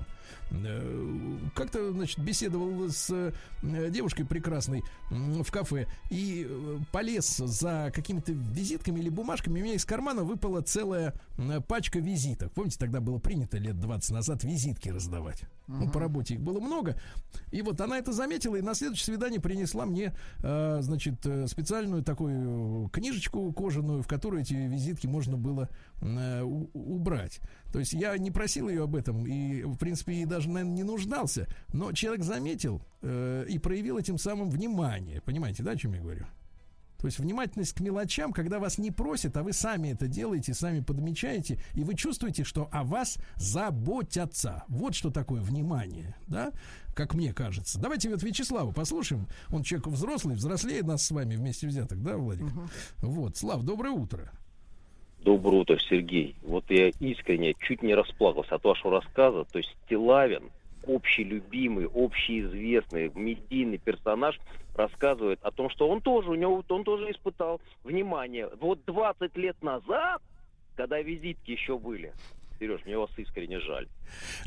[0.51, 3.31] Э, Как-то, значит, беседовал с э,
[3.89, 9.61] девушкой прекрасной в кафе и э, полез за какими-то визитками или бумажками.
[9.61, 11.13] У меня из кармана выпала целая
[11.67, 12.51] пачка визиток.
[12.53, 15.43] Помните, тогда было принято лет 20 назад визитки раздавать.
[15.67, 16.95] Ну, по работе их было много.
[17.51, 20.13] И вот она это заметила и на следующее свидание принесла мне,
[20.43, 25.67] э, значит, э, специальную такую книжечку кожаную, в которой эти визитки можно было
[26.01, 27.41] э, убрать.
[27.73, 30.83] То есть я не просил ее об этом и, в принципе, и даже, наверное, не
[30.83, 31.47] нуждался.
[31.73, 35.21] Но человек заметил и проявил этим самым внимание.
[35.21, 36.25] Понимаете, да, о чем я говорю?
[37.05, 40.79] То есть внимательность к мелочам, когда вас не просят, а вы сами это делаете, сами
[40.79, 44.63] подмечаете, и вы чувствуете, что о вас заботятся.
[44.67, 46.51] Вот что такое внимание, да?
[46.95, 47.79] Как мне кажется.
[47.79, 49.27] Давайте вот Вячеслава послушаем.
[49.51, 52.47] Он человек взрослый, взрослее нас с вами вместе взятых, да, Владик?
[53.03, 54.31] Вот, Слав, доброе утро.
[55.19, 56.35] Доброе утро, Сергей.
[56.41, 59.43] Вот я искренне чуть не расплакался от вашего рассказа.
[59.51, 60.49] То есть Стилавин–
[60.87, 64.39] общелюбимый, общеизвестный медийный персонаж
[64.75, 68.49] рассказывает о том, что он тоже, у него, он тоже испытал внимание.
[68.59, 70.21] Вот 20 лет назад,
[70.75, 72.13] когда визитки еще были,
[72.59, 73.87] Сереж, мне вас искренне жаль.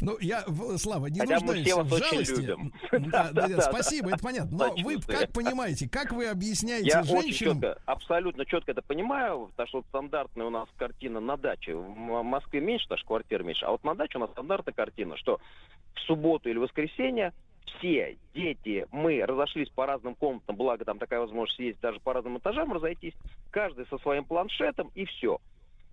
[0.01, 0.45] Ну, я,
[0.77, 2.41] Слава, не Хотя мы нуждаюсь все вас в очень жалости.
[2.41, 2.73] любим.
[3.11, 4.57] Да, да, да, спасибо, это понятно.
[4.57, 7.61] Но вы как понимаете, как вы объясняете Я очень женщинам...
[7.61, 11.75] четко, абсолютно четко это понимаю, потому что вот стандартная у нас картина на даче.
[11.75, 13.65] В Москве меньше, даже квартир меньше.
[13.67, 15.41] А вот на даче у нас стандартная картина, что
[15.95, 17.33] в субботу или воскресенье
[17.79, 22.39] все дети, мы разошлись по разным комнатам, благо там такая возможность есть даже по разным
[22.39, 23.15] этажам разойтись,
[23.51, 25.39] каждый со своим планшетом и все.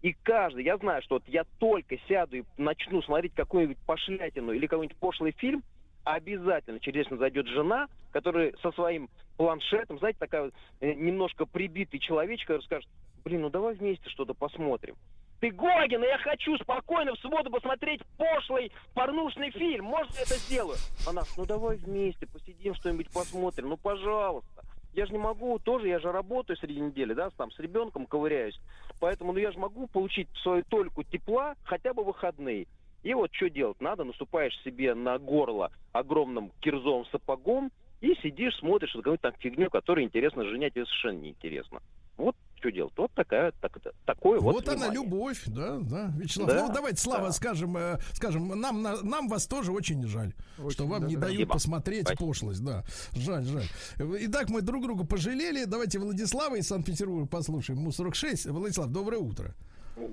[0.01, 4.67] И каждый, я знаю, что вот я только сяду и начну смотреть какую-нибудь пошлятину или
[4.67, 5.63] какой-нибудь пошлый фильм,
[6.03, 12.47] обязательно через это зайдет жена, которая со своим планшетом, знаете, такая э, немножко прибитый человечек,
[12.47, 12.89] который скажет,
[13.23, 14.95] блин, ну давай вместе что-то посмотрим.
[15.41, 19.85] Ты Гогин, я хочу спокойно в субботу посмотреть пошлый порнушный фильм.
[19.85, 20.77] Можно я это сделаю?
[21.07, 23.69] Она, ну давай вместе посидим, что-нибудь посмотрим.
[23.69, 24.63] Ну, пожалуйста.
[24.95, 28.57] Я же не могу, тоже я же работаю среди недели, да, там с ребенком ковыряюсь.
[29.01, 32.65] Поэтому, ну я же могу получить свою только тепла хотя бы выходные.
[33.03, 34.05] И вот что делать надо?
[34.05, 40.45] Наступаешь себе на горло огромным кирзовым сапогом и сидишь, смотришь какую-то там фигню, которая интересна
[40.45, 41.81] жене, тебе совершенно неинтересно.
[42.15, 42.93] Вот что делать.
[42.97, 45.03] Вот такая, так, такое вот, Вот, она внимание.
[45.03, 46.47] любовь, да, да, Вячеслав.
[46.49, 47.31] Да, ну давайте, Слава, да.
[47.31, 51.27] скажем, э, скажем, нам на- нам вас тоже очень жаль, Очень, что вам не да-да.
[51.27, 51.53] дают Спасибо.
[51.53, 52.27] посмотреть Спасибо.
[52.27, 52.83] пошлость, да.
[53.13, 53.65] Жаль, жаль.
[53.97, 55.65] Итак, мы друг друга пожалели.
[55.65, 57.79] Давайте Владислава из Санкт-Петербурга послушаем.
[57.79, 58.45] Ему 46.
[58.47, 59.53] Владислав, доброе утро.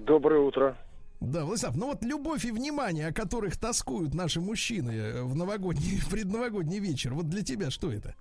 [0.06, 0.76] Доброе утро.
[1.20, 5.98] Да, Владислав, ну вот любовь и внимание, о которых тоскуют наши мужчины э, в новогодний,
[6.00, 8.14] в предновогодний вечер, вот для тебя что это?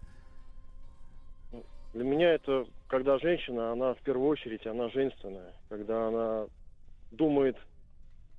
[1.93, 5.53] Для меня это, когда женщина, она в первую очередь, она женственная.
[5.69, 6.47] Когда она
[7.11, 7.57] думает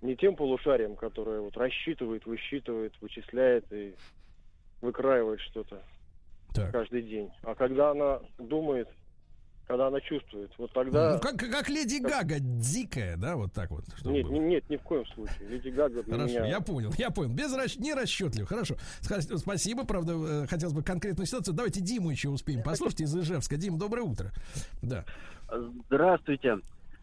[0.00, 3.94] не тем полушарием, которое вот рассчитывает, высчитывает, вычисляет и
[4.80, 5.82] выкраивает что-то
[6.54, 6.72] Так.
[6.72, 7.30] каждый день.
[7.42, 8.88] А когда она думает,
[9.72, 11.14] когда она чувствует, вот тогда...
[11.14, 13.84] Ну, как, как леди Гага, дикая, да, вот так вот.
[13.96, 14.34] чтобы Нет, было.
[14.34, 15.48] не- нет, ни в коем случае.
[15.48, 16.46] Леди Гага для Хорошо, меня...
[16.46, 17.30] я понял, я понял.
[17.32, 17.78] Без расч...
[17.78, 18.46] не расчетливо.
[18.46, 18.76] Хорошо.
[19.00, 21.54] Спасибо, правда, э, хотелось бы конкретную ситуацию.
[21.54, 23.56] Давайте Диму еще успеем послушать из Ижевска.
[23.56, 24.30] Дим, доброе утро.
[24.82, 25.06] Да.
[25.86, 26.58] Здравствуйте.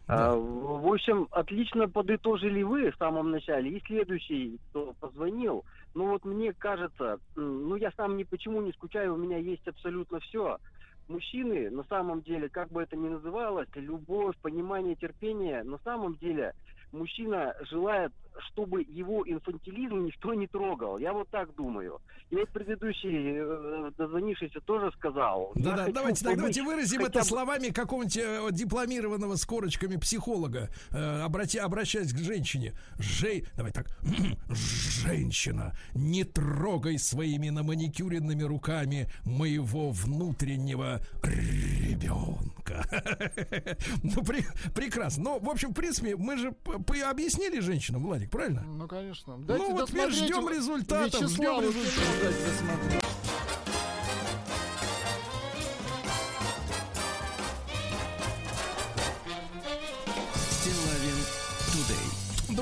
[0.06, 0.30] Да.
[0.30, 3.70] А, в общем, отлично подытожили вы в самом начале.
[3.70, 5.64] И следующий, кто позвонил,
[5.94, 10.20] ну вот мне кажется, ну я сам ни почему не скучаю, у меня есть абсолютно
[10.20, 10.58] все.
[11.10, 16.54] Мужчины, на самом деле, как бы это ни называлось, любовь, понимание, терпение, на самом деле
[16.92, 18.12] мужчина желает,
[18.48, 20.98] чтобы его инфантилизм никто не трогал.
[20.98, 22.00] Я вот так думаю.
[22.30, 25.52] И вот предыдущий э, дозвонившийся тоже сказал.
[25.56, 30.70] Я Да, давайте так, давайте выразим хотя это словами какого-нибудь э, дипломированного с корочками психолога,
[30.90, 32.74] э, обрати- обращаясь к женщине.
[32.98, 33.86] Жей, давай так,
[34.48, 42.84] женщина, не трогай своими наманикюренными руками моего внутреннего ребенка.
[44.02, 45.24] Ну, пре- прекрасно.
[45.24, 46.54] Ну, в общем, в принципе, мы же
[47.08, 48.62] объяснили женщинам, Владик, правильно?
[48.62, 49.36] Ну, конечно.
[49.36, 53.10] Ну, Дайте вот теперь ждем результатов, ждем результатов.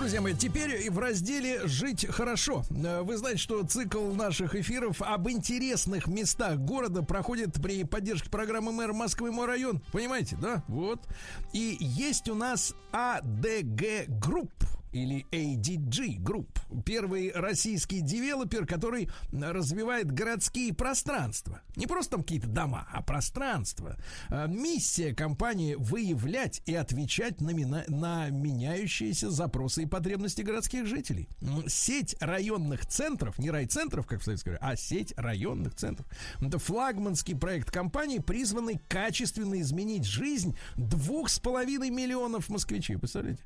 [0.09, 2.62] Друзья мои, теперь и в разделе «Жить хорошо».
[2.71, 8.73] Э, Вы знаете, что цикл наших эфиров об интересных местах города проходит при поддержке программы
[8.73, 9.33] «Мэр Москвы.
[9.33, 9.83] Мой район».
[9.93, 10.62] Понимаете, да?
[10.69, 11.01] Вот.
[11.53, 14.53] И есть у нас ADG Group
[14.93, 16.49] или ADG Group.
[16.84, 21.61] Первый российский девелопер, который развивает городские пространства.
[21.76, 23.97] Не просто там какие-то дома, а пространства.
[24.28, 31.28] А, Миссия компании выявлять и отвечать на, мина- на меняющиеся запросы и потребности городских жителей.
[31.66, 36.07] Сеть районных центров, не райцентров, как в Советском Союзе, а сеть районных центров.
[36.41, 43.43] Это флагманский проект компании, призванный качественно изменить жизнь двух с половиной миллионов москвичей, представляете,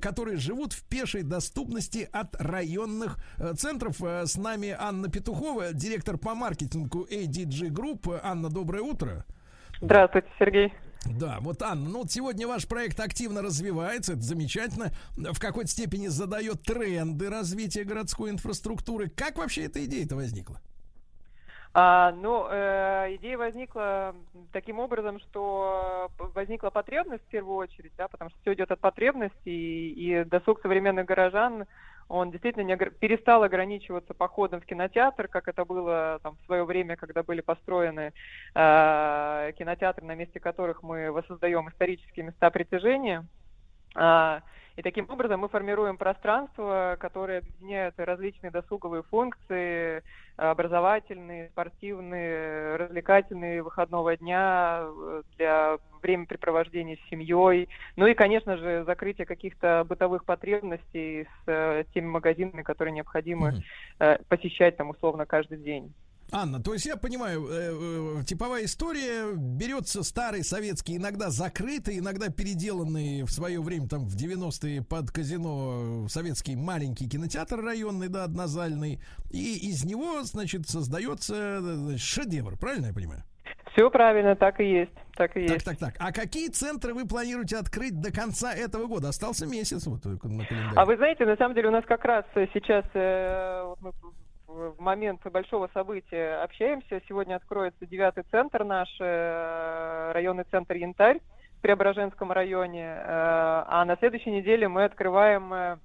[0.00, 4.02] которые живут в пешей доступности от районных э, центров.
[4.02, 8.20] Э, С нами Анна Петухова, директор по маркетингу ADG Group.
[8.22, 9.24] Анна, доброе утро.
[9.80, 10.72] Здравствуйте, Сергей.
[11.04, 16.06] Да, вот Анна, ну вот сегодня ваш проект активно развивается, это замечательно, в какой-то степени
[16.06, 19.08] задает тренды развития городской инфраструктуры.
[19.08, 20.60] Как вообще эта идея-то возникла?
[21.74, 24.14] А, ну, э, идея возникла
[24.52, 28.80] таким образом, что п- возникла потребность в первую очередь, да, потому что все идет от
[28.80, 31.64] потребности, и, и досуг современных горожан,
[32.08, 36.64] он действительно не огр- перестал ограничиваться походом в кинотеатр, как это было там, в свое
[36.64, 38.12] время, когда были построены
[38.54, 43.26] э, кинотеатры, на месте которых мы воссоздаем исторические места притяжения.
[43.96, 44.42] А,
[44.76, 50.02] И таким образом мы формируем пространство, которое объединяет различные досуговые функции,
[50.36, 57.68] образовательные, спортивные, развлекательные выходного дня э, для времяпрепровождения с семьей.
[57.96, 63.52] Ну и, конечно же, закрытие каких-то бытовых потребностей с э, теми магазинами, которые необходимо
[63.98, 65.92] э, посещать там условно каждый день.
[66.34, 72.30] Анна, то есть я понимаю, э, э, типовая история берется старый советский, иногда закрытый, иногда
[72.30, 78.98] переделанный в свое время, там, в 90-е под казино советский маленький кинотеатр районный, да, однозальный,
[79.30, 83.24] и из него, значит, создается значит, шедевр, правильно я понимаю?
[83.72, 84.92] Все правильно, так и есть.
[85.16, 85.66] Так и Так, есть.
[85.66, 85.94] так, так.
[85.98, 89.08] А какие центры вы планируете открыть до конца этого года?
[89.08, 90.72] Остался месяц вот на календаре.
[90.76, 93.92] А вы знаете, на самом деле у нас как раз э, сейчас э, вот мы
[94.52, 97.00] в момент большого события общаемся.
[97.08, 101.20] Сегодня откроется девятый центр наш, э, районный центр Янтарь
[101.58, 102.84] в Преображенском районе.
[102.84, 105.78] Э, А на следующей неделе мы открываем э,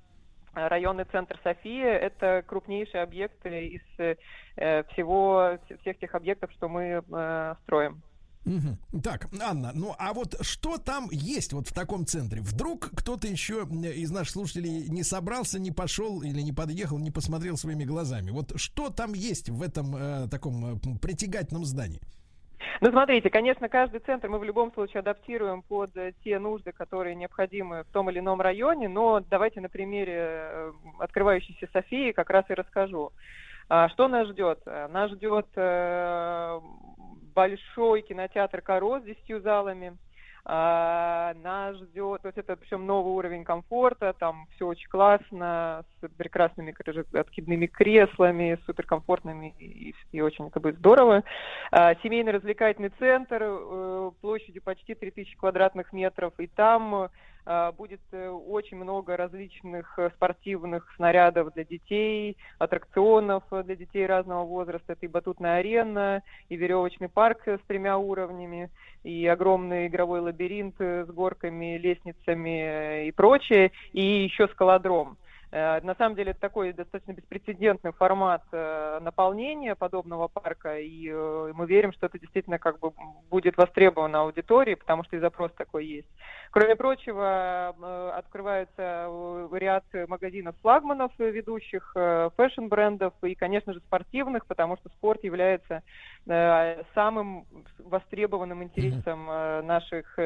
[0.54, 1.98] районный центр София.
[1.98, 4.18] Это крупнейшие объекты из
[4.56, 7.04] всего, всех тех объектов, что мы
[7.62, 8.02] строим.
[8.48, 9.02] Мгм.
[9.04, 12.42] Так, Анна, ну а вот что там есть вот в таком центре?
[12.42, 17.58] Вдруг кто-то еще из наших слушателей не собрался, не пошел или не подъехал, не посмотрел
[17.58, 18.32] своими глазами?
[18.32, 22.00] Вот что там есть в этом э, таком э, притягательном здании?
[22.80, 27.16] Ну, смотрите, конечно, каждый центр мы в любом случае адаптируем под э, те нужды, которые
[27.16, 32.46] необходимы в том или ином районе, но давайте на примере э, открывающейся Софии как раз
[32.50, 33.12] и расскажу.
[33.70, 34.60] А, Что нас ждет?
[34.66, 35.48] Э, Нас ждет
[37.38, 39.96] большой кинотеатр «Коро» с 10 залами.
[40.44, 46.08] А, Нас ждет, то есть это причем новый уровень комфорта, там все очень классно, с
[46.18, 46.74] прекрасными
[47.16, 51.24] откидными креслами, суперкомфортными и, и очень это будет здорово.
[51.72, 57.10] А, Семейный развлекательный центр э, площадью почти 3000 квадратных метров, и там
[57.78, 64.44] будет э, очень много различных э, спортивных снарядов для детей, аттракционов э, для детей разного
[64.44, 64.94] возраста.
[64.94, 68.70] Это и батутная арена, и веревочный парк э, с тремя уровнями,
[69.04, 75.18] и огромный игровой лабиринт э, с горками, лестницами э, и прочее, и еще скалодром.
[75.52, 81.54] Э, На самом деле это такой достаточно беспрецедентный формат э, наполнения подобного парка, и э,
[81.56, 82.92] мы верим, что это действительно как бы
[83.30, 86.08] будет востребовано аудиторией, потому что и запрос такой есть.
[86.52, 89.10] Кроме прочего, открывается
[89.54, 95.84] ряд магазинов флагманов э, ведущих, фэшн-брендов и, конечно же, спортивных, потому что спорт является
[96.94, 97.46] самым
[97.80, 100.20] востребованным интересом наших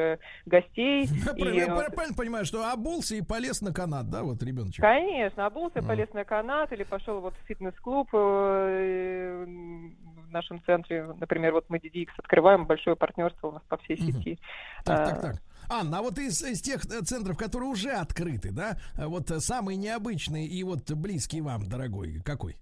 [0.46, 1.06] гостей.
[1.36, 4.82] Я правильно понимаю, что обулся и полез на канат, да, вот ребеночек?
[4.82, 5.88] Конечно, обулся, Мгм.
[5.88, 11.04] полез на канат или пошел вот в фитнес-клуб э, в нашем центре.
[11.18, 14.38] Например, вот мы DDX открываем, большое партнерство у нас по всей сети.
[14.84, 15.34] Так, так, А, так.
[15.70, 19.38] Анна, а вот из, из тех э, центров, которые уже открыты, да, э, вот э,
[19.40, 22.56] самый необычный и вот близкий вам, дорогой, какой?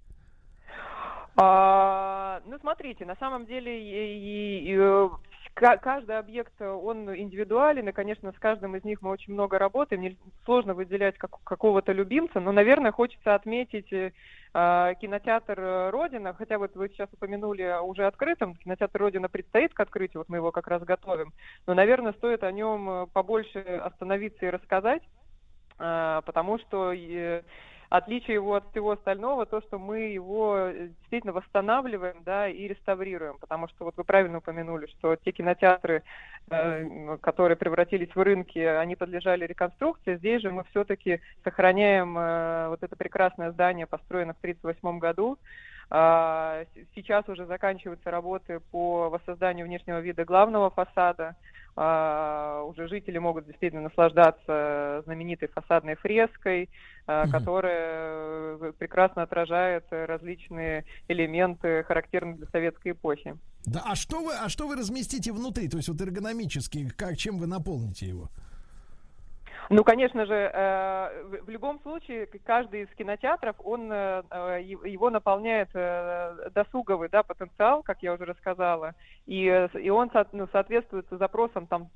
[1.37, 4.77] А, ну, смотрите, на самом деле и- и- и,
[5.61, 10.03] каждый объект, э, он индивидуален, и, конечно, с каждым из них мы очень много работаем.
[10.03, 14.13] Не- сложно выделять как- какого-то любимца, но, наверное, хочется отметить э,
[14.53, 19.81] а, кинотеатр э, «Родина», хотя вот вы сейчас упомянули уже открытом, кинотеатр «Родина» предстоит к
[19.81, 21.33] открытию, вот мы его как раз готовим,
[21.67, 25.03] но, наверное, стоит о нем э, побольше остановиться и рассказать,
[25.79, 27.43] а, потому что э,
[27.91, 33.37] отличие его от всего остального то, что мы его э, действительно восстанавливаем, да, и реставрируем,
[33.39, 36.05] потому что вот вы правильно упомянули, что те кинотеатры,
[36.51, 40.17] э, которые превратились в рынки, они подлежали реконструкции.
[40.17, 45.37] Здесь же мы все-таки сохраняем э, вот это прекрасное здание, построенное в 1938 году.
[45.91, 46.65] А,
[46.95, 51.35] Сейчас уже заканчиваются работы по воссозданию внешнего вида главного фасада.
[51.77, 56.69] А, Уже жители могут действительно наслаждаться знаменитой фасадной фреской,
[57.07, 63.37] а, которая э, прекрасно отражает различные элементы, характерные для советской эпохи.
[63.67, 65.69] Да, а что вы, а что вы разместите внутри?
[65.69, 68.31] То есть вот эргономически, как, чем вы наполните его?
[69.73, 75.71] Ну, конечно же, э, в- любом случае каждый из кинотеатров, он э, э, его наполняет
[76.53, 78.95] досуговый да, потенциал, как я уже рассказала,
[79.27, 81.89] и, и он ну, соответствует запросам там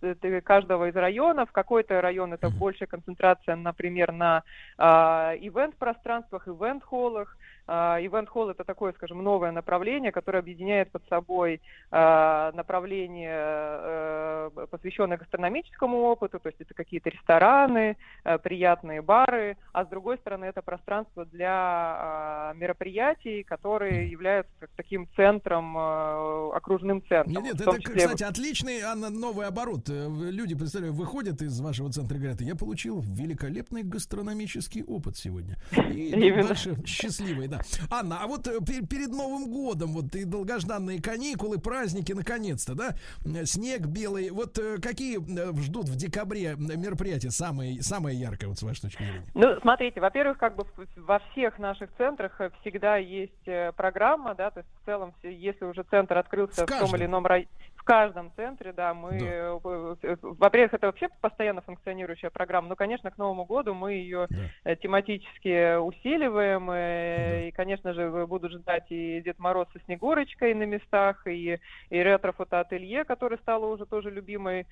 [0.44, 1.50] каждого из районов.
[1.50, 4.44] Какой-то район это большая концентрация, например, на
[4.78, 7.36] а, ивент-пространствах, ивент-холлах.
[7.66, 11.60] А, Ивент-холл это такое, скажем, новое направление, которое объединяет под собой
[11.90, 19.84] а, направление, э, посвященное гастрономическому опыту, то есть это какие-то рестораны, э, приятные бары, а
[19.84, 27.02] с другой стороны это пространство для а, мероприятий, которые являются как таким центром, э, окружным
[27.08, 27.32] центром.
[27.32, 29.88] Нет, нет, это, числе- кстати, отличный, Анна, новый оборот.
[29.88, 35.56] Э, Люди, представляю, выходят из вашего центра и говорят, я получил великолепный гастрономический опыт сегодня.
[35.92, 36.10] И
[36.42, 37.96] дальше счастливые, да.
[37.98, 42.94] Анна, а вот э, пе- перед Новым годом, вот и долгожданные каникулы, праздники, наконец-то, да,
[43.24, 48.58] М, снег белый, вот э, какие э, ждут в декабре мероприятия самые, самое яркое, вот
[48.58, 49.24] с вашей точки зрения?
[49.34, 50.64] Ну, смотрите, во-первых, как бы
[50.96, 55.64] во всех наших центрах э, всегда есть э, программа, да, то есть в целом, если
[55.64, 57.48] уже центр открылся В в, том или ином районе,
[57.84, 59.26] в каждом центре, да, мы, Да.
[59.26, 64.36] э, во-первых, это вообще постоянно функционирующая программа, но, конечно, к Новому году мы ее Да.
[64.64, 70.62] э, тематически усиливаем, э, и, конечно же, будут ждать и Дед Мороз со Снегурочкой на
[70.62, 71.58] местах, и,
[71.90, 74.66] и ретро-фотоателье, которое стало уже тоже любимой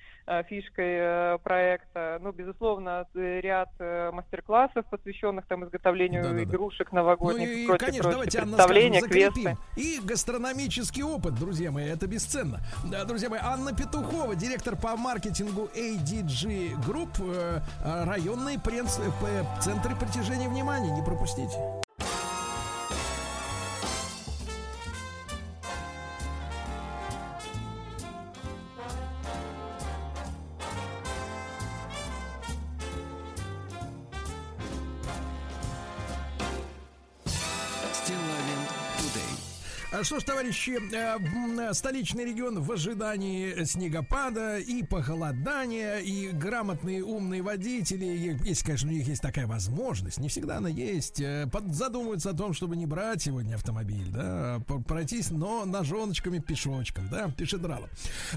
[0.49, 2.17] фишкой проекта.
[2.19, 6.43] Ну, безусловно, ряд мастер-классов, посвященных там изготовлению Да-да-да.
[6.45, 8.11] игрушек Ну новогодних и, и прочее, конечно, прочее.
[8.13, 9.43] давайте, Анна, Представления, скажем, закрепим.
[9.75, 9.79] квесты.
[9.79, 12.59] И гастрономический опыт, друзья мои, это бесценно.
[13.05, 20.47] Друзья мои, Анна Петухова, директор по маркетингу ADG Group, э, э, районные э, центры притяжения
[20.47, 21.82] внимания, не пропустите.
[40.01, 41.19] Что ж, товарищи, э,
[41.69, 48.91] э, столичный регион в ожидании снегопада и похолодания, и грамотные умные водители, если, конечно, у
[48.91, 53.21] них есть такая возможность, не всегда она есть, э, задумываются о том, чтобы не брать
[53.21, 57.89] сегодня автомобиль, да, а пройтись, но ножоночками пешочком, да, пешедралом.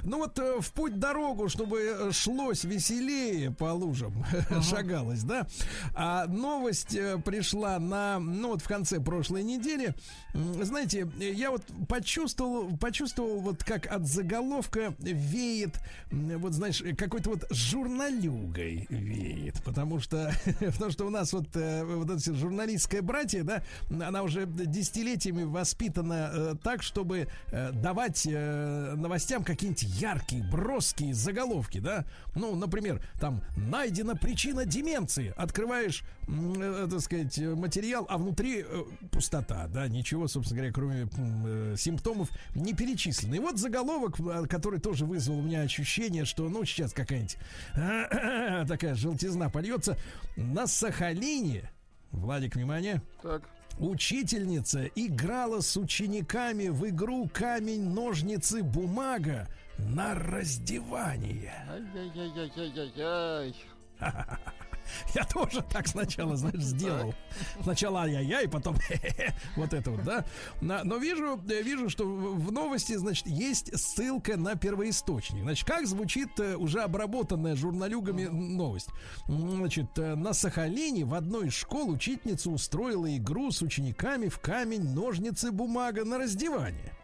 [0.02, 4.26] Ну вот в путь дорогу, чтобы шлось веселее по лужам,
[4.62, 5.46] шагалось, да.
[5.94, 9.94] А новость пришла на, ну вот в конце прошлой недели.
[10.34, 15.78] Знаете, э, я вот почувствовал, почувствовал вот как от заголовка веет,
[16.10, 22.10] вот знаешь, какой-то вот журналюгой веет, потому что, потому что у нас вот, э, вот
[22.10, 29.82] эта журналистская братья, да, она уже десятилетиями воспитана э, так, чтобы э, давать новостям какие-нибудь
[29.84, 32.04] яркие, броские заголовки, да.
[32.34, 35.32] Ну, например, там найдена причина деменции.
[35.36, 38.64] Открываешь, так сказать, материал, а внутри
[39.12, 41.06] пустота, да, ничего, собственно говоря, кроме
[41.46, 43.34] э, симптомов не перечислено.
[43.34, 47.36] И вот заголовок, э, который тоже вызвал у меня ощущение, что, ну, сейчас какая-нибудь
[48.68, 49.96] такая желтизна польется.
[50.36, 51.70] На Сахалине,
[52.12, 53.42] Владик, внимание, Так.
[53.78, 59.48] Учительница играла с учениками в игру камень, ножницы, бумага
[59.78, 61.52] на раздевание.
[61.68, 63.54] Ай-яй-яй-яй-яй-яй.
[65.14, 67.14] Я тоже так сначала, знаешь, сделал.
[67.62, 68.76] Сначала ай-яй-яй, потом
[69.56, 70.24] вот это вот, да.
[70.60, 75.42] Но вижу, э, вижу, что в новости, значит, есть ссылка на первоисточник.
[75.42, 78.88] Значит, как звучит э, уже обработанная журналюгами новость?
[79.26, 84.82] Значит, э, на Сахалине в одной из школ учительница устроила игру с учениками в камень,
[84.82, 86.95] ножницы, бумага на раздевание.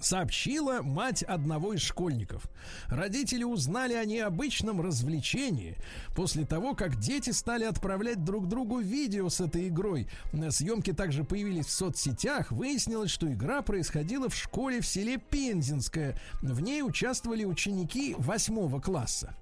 [0.00, 2.44] Сообщила мать одного из школьников.
[2.88, 5.76] Родители узнали о необычном развлечении
[6.16, 10.08] после того, как дети стали отправлять друг другу видео с этой игрой.
[10.50, 12.50] Съемки также появились в соцсетях.
[12.50, 16.16] Выяснилось, что игра происходила в школе в селе Пензенское.
[16.40, 19.36] В ней участвовали ученики восьмого класса.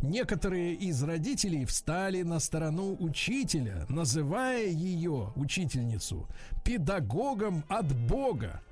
[0.00, 6.28] Некоторые из родителей встали на сторону учителя, называя ее, учительницу,
[6.64, 8.62] педагогом от Бога.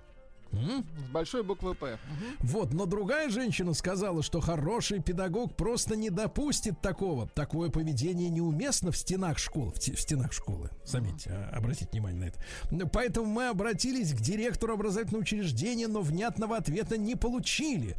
[0.53, 1.99] С большой буквы П.
[2.41, 7.29] Вот, но другая женщина сказала, что хороший педагог просто не допустит такого.
[7.29, 9.73] Такое поведение неуместно в стенах школы.
[9.73, 10.71] В, в стенах школы.
[10.85, 12.89] Заметьте, а, обратите внимание на это.
[12.89, 17.97] Поэтому мы обратились к директору образовательного учреждения, но внятного ответа не получили.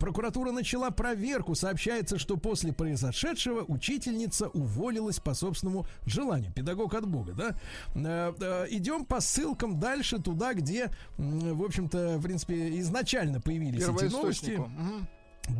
[0.00, 1.54] Прокуратура начала проверку.
[1.54, 6.52] Сообщается, что после произошедшего учительница уволилась по собственному желанию.
[6.52, 7.56] Педагог от Бога, да?
[7.94, 14.12] Э, э, Идем по ссылкам дальше туда, где, в общем-то, в принципе, изначально появились эти
[14.12, 14.60] новости.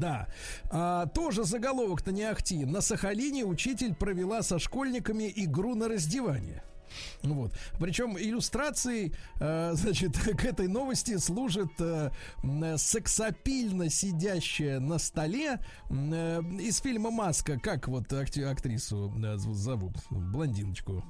[0.01, 0.29] Да.
[0.71, 2.65] А, тоже заголовок-то не ахти.
[2.65, 6.63] На Сахалине учитель провела со школьниками игру на раздевание.
[7.23, 7.53] Вот.
[7.79, 12.11] Причем иллюстрацией, э, значит, к этой новости служит э,
[12.77, 15.59] сексапильно сидящая на столе
[15.91, 17.59] э, из фильма Маска.
[17.59, 19.97] Как вот акти- актрису э, зовут?
[20.09, 21.05] Блондиночку.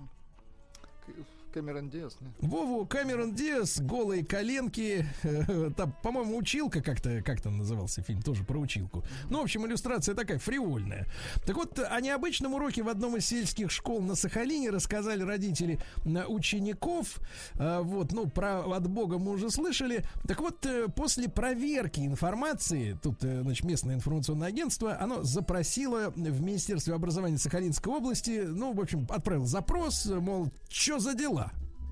[1.55, 2.17] Камерон Диас?
[2.41, 5.07] Вову Камерон Диас, голые коленки.
[5.23, 9.05] э, Там, по-моему, училка как-то, как там назывался фильм, тоже про училку.
[9.31, 11.07] Ну, в общем, иллюстрация такая фривольная.
[11.47, 16.25] Так вот, о необычном уроке в одном из сельских школ на Сахалине рассказали родители э,
[16.27, 17.21] учеников.
[17.55, 20.05] Э, Вот, ну, про от Бога мы уже слышали.
[20.27, 20.67] Так вот,
[20.97, 28.43] после проверки информации, тут, значит, местное информационное агентство, оно запросило в Министерстве образования Сахалинской области,
[28.45, 31.44] ну, в общем, отправил запрос, мол, что за дела?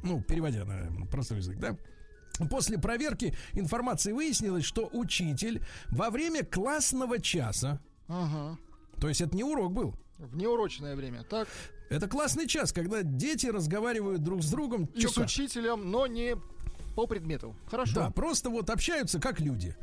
[0.02, 1.76] Ну, переводя на простой язык, да?
[2.50, 8.58] После проверки информации выяснилось, что учитель во время классного часа, Ага.
[9.00, 11.46] то есть это не урок был, В неурочное время, так?
[11.90, 14.86] это классный час, когда дети разговаривают друг с другом.
[14.94, 16.36] И чё с учителем, но не
[16.96, 17.54] по предмету.
[17.70, 17.94] Хорошо.
[17.94, 19.76] Да, просто вот общаются как люди.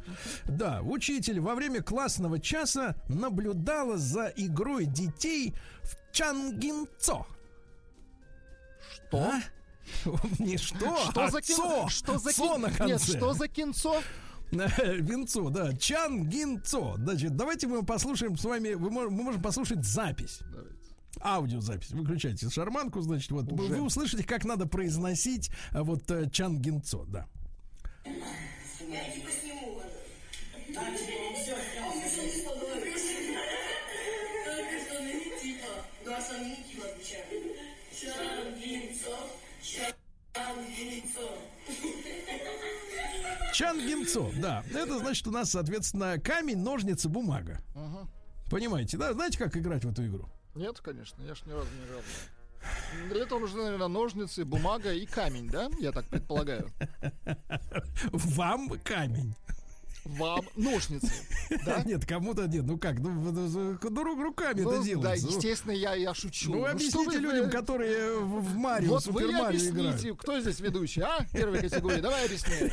[0.45, 7.25] Да, учитель во время классного часа наблюдала за игрой детей в Чангинцо.
[9.07, 9.33] Что?
[10.39, 11.87] Не что, Что а за кин- цо.
[11.89, 13.17] Что за Цо кин- на Нет, конце.
[13.17, 14.01] что за кинцо?
[14.51, 15.75] Винцо, да.
[15.75, 16.95] Чангинцо.
[16.97, 20.39] Значит, давайте мы послушаем с вами, мы можем послушать запись.
[21.21, 21.91] Аудиозапись.
[21.91, 23.75] Выключайте шарманку, значит, вот вы, Уже.
[23.75, 27.27] вы услышите, как надо произносить а, вот э, Чангинцо, да.
[43.53, 44.63] Чангинцо, да.
[44.73, 47.61] Это значит у нас, соответственно, камень, ножницы, бумага.
[47.75, 48.07] Ага.
[48.49, 49.13] Понимаете, да?
[49.13, 50.29] Знаете, как играть в эту игру?
[50.55, 52.01] Нет, конечно, я ж ни разу не играл.
[53.09, 55.69] Для этого нужны, наверное, ножницы, бумага и камень, да?
[55.79, 56.69] Я так предполагаю.
[58.11, 59.35] Вам камень.
[60.05, 61.11] Вам ножницы.
[61.65, 61.81] Да?
[61.83, 62.63] Нет, кому-то нет.
[62.63, 65.25] Ну как, ну, ну, ру- руками Ну, это да, делается.
[65.27, 66.51] Ну, естественно, я, я шучу.
[66.51, 70.19] Ну, что объясните вы, людям, которые в, в Марио, Вот вы Супер Марио объясните, играют.
[70.21, 71.25] кто здесь ведущий, а?
[71.33, 72.01] Первой категории.
[72.01, 72.71] Давай объясняй.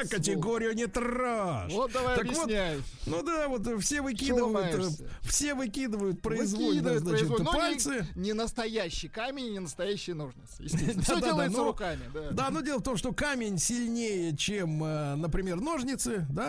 [0.10, 1.72] Категорию не трожь.
[1.72, 2.80] Вот давай Так объясняй.
[3.06, 7.44] Ну да, вот все выкидывают, э, все выкидывают произвольно, Выкидывает, значит, произвольно.
[7.44, 8.06] Но не- пальцы.
[8.16, 10.62] Не, настоящий камень, не настоящие ножницы.
[10.62, 11.02] Естественно.
[11.10, 12.02] Все делается но- руками.
[12.14, 12.30] Да.
[12.30, 16.39] Да, но дело в том, что камень сильнее, чем, э, например, ножницы, да?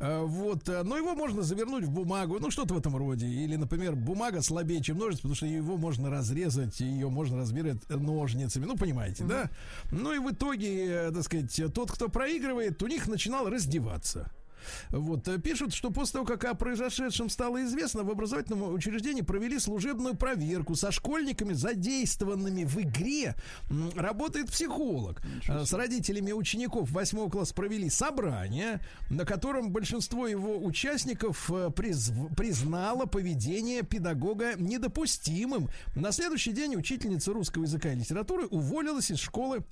[0.00, 3.26] Э, Вот, э, но его можно завернуть в бумагу, ну что-то в этом роде.
[3.26, 8.64] Или, например, бумага слабее, чем ножницы, потому что его можно разрезать, ее можно разбирать ножницами.
[8.64, 9.50] Ну, понимаете, да?
[9.90, 14.32] Ну и в итоге, э, так сказать, тот, кто проигрывает, у них начинал раздеваться.
[14.90, 19.58] Вот, э, пишут, что после того, как о произошедшем стало известно, в образовательном учреждении провели
[19.58, 23.34] служебную проверку со школьниками, задействованными в игре.
[23.94, 25.22] Работает психолог.
[25.48, 28.80] Э, С родителями учеников 8 класса провели собрание,
[29.10, 35.68] на котором большинство его участников э, призв- признало поведение педагога недопустимым.
[35.94, 39.64] На следующий день учительница русского языка и литературы уволилась из школы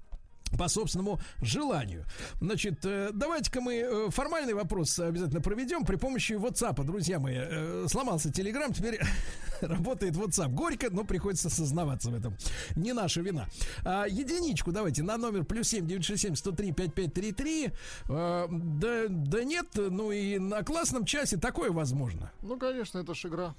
[0.56, 2.04] по собственному желанию.
[2.40, 7.36] Значит, э, давайте-ка мы э, формальный вопрос обязательно проведем при помощи WhatsApp, друзья мои.
[7.38, 9.00] Э, Сломался Telegram, теперь
[9.60, 10.48] работает WhatsApp.
[10.48, 12.36] Горько, но приходится сознаваться в этом.
[12.76, 13.46] Не наша вина.
[13.84, 17.32] А, единичку давайте на номер плюс семь девять шесть семь сто три пять пять три
[17.32, 17.70] три.
[18.08, 22.32] Да, да нет, ну и на классном часе такое возможно.
[22.42, 23.54] Ну, конечно, это ж игра.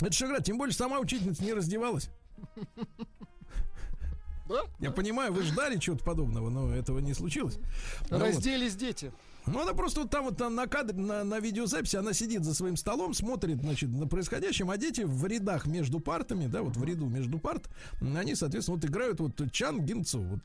[0.00, 2.10] Это же игра, тем более сама учительница не раздевалась.
[4.48, 4.62] Да?
[4.80, 7.58] Я понимаю, вы ждали чего-то подобного, но этого не случилось.
[8.10, 8.28] Ну вот.
[8.28, 9.12] Разделись дети.
[9.52, 12.76] Ну, она просто вот там вот на кадре, на, на видеозаписи, она сидит за своим
[12.76, 17.06] столом, смотрит, значит, на происходящем, а дети в рядах между партами, да, вот в ряду
[17.06, 17.68] между парт,
[18.00, 20.40] они, соответственно, вот играют вот Чан Гинцу, вот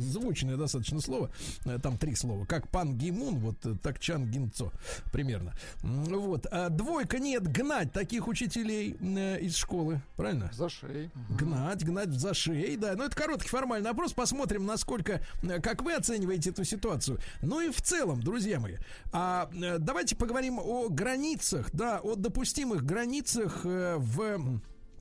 [0.00, 1.30] звучное достаточно слово,
[1.64, 4.72] э, там три слова, как Пан Гимун, вот э, так Чан Гинцо,
[5.12, 5.52] примерно.
[5.82, 10.50] Вот, а двойка нет, гнать таких учителей э, из школы, правильно?
[10.52, 11.10] За шеей.
[11.30, 12.94] Гнать, гнать за шеей, да.
[12.96, 14.12] Но это короткий формальный опрос.
[14.12, 15.20] Посмотрим, насколько,
[15.62, 17.18] как вы оцениваете эту ситуацию.
[17.42, 18.76] Ну и в целом, друзья мои,
[19.12, 24.60] а, э, давайте поговорим о границах, да, о допустимых границах э, в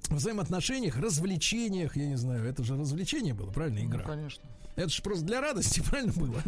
[0.09, 4.01] взаимоотношениях, развлечениях, я не знаю, это же развлечение было, правильно, игра?
[4.01, 4.43] Ну, конечно.
[4.75, 6.41] Это же просто для радости, правильно было?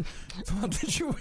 [0.62, 1.16] А для чего?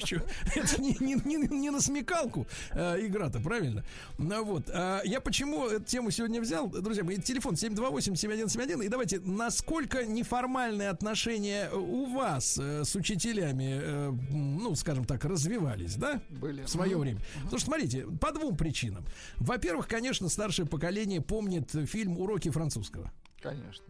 [0.56, 3.84] Это не, не, не, не на смекалку э, игра-то, правильно?
[4.18, 4.70] Ну вот.
[4.74, 6.68] а я почему эту тему сегодня взял?
[6.68, 8.86] Друзья мои, телефон 728-7171.
[8.86, 15.96] И давайте, насколько неформальные отношения у вас э, с учителями, э, ну, скажем так, развивались,
[15.96, 16.22] да?
[16.30, 16.64] Были.
[16.64, 17.20] В свое время.
[17.44, 19.06] Потому что, смотрите, по двум причинам.
[19.38, 23.12] Во-первых, конечно, старшее поколение помнит фильм «Уроки французского».
[23.42, 23.86] Конечно.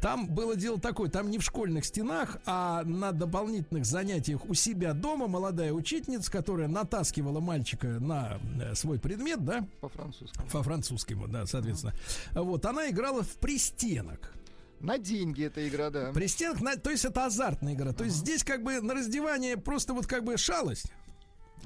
[0.00, 4.92] Там было дело такое, там не в школьных стенах, а на дополнительных занятиях у себя
[4.92, 10.38] дома молодая учительница, которая натаскивала мальчика на э, свой предмет, да, По-французски.
[10.52, 11.94] по французскому, да, соответственно.
[12.32, 14.32] Вот, она играла в пристенок.
[14.80, 16.12] На деньги эта игра, да.
[16.12, 17.92] Пристенг, на- то есть это азартная игра.
[17.92, 20.92] То есть здесь как бы на раздевание просто вот как бы шалость.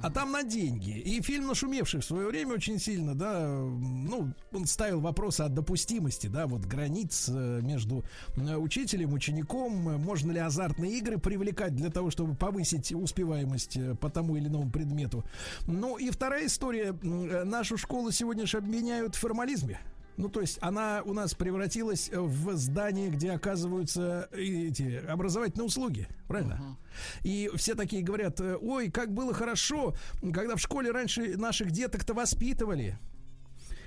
[0.02, 0.98] А там на деньги.
[0.98, 6.26] И фильм, нашумевший в свое время очень сильно, да, ну, он ставил вопросы о допустимости,
[6.26, 8.02] да, вот границ э, между
[8.36, 9.72] учителем, учеником.
[10.00, 14.70] Можно ли азартные игры привлекать для того, чтобы повысить успеваемость э, по тому или иному
[14.70, 15.24] предмету.
[15.66, 16.94] Ну и вторая история.
[17.02, 19.80] Э, Нашу школу сегодня же обменяют в формализме.
[20.20, 26.76] Ну, то есть она у нас превратилась в здание, где оказываются эти образовательные услуги, правильно?
[27.22, 32.12] И все такие говорят, э, ой, как было хорошо, когда в школе раньше наших деток-то
[32.12, 32.98] воспитывали.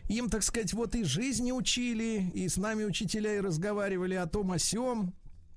[0.10, 4.52] Им, так сказать, вот и жизни учили, и с нами учителя и разговаривали о том,
[4.52, 5.14] о сем.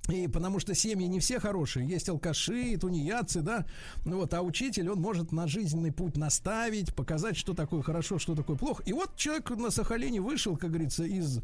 [0.08, 3.66] И потому что семьи не все хорошие, есть алкаши, тунеядцы, да,
[4.04, 8.34] Ну вот, а учитель, он может на жизненный путь наставить, показать, что такое хорошо, что
[8.34, 8.82] такое плохо.
[8.86, 11.40] И вот человек на Сахалине вышел, как говорится, из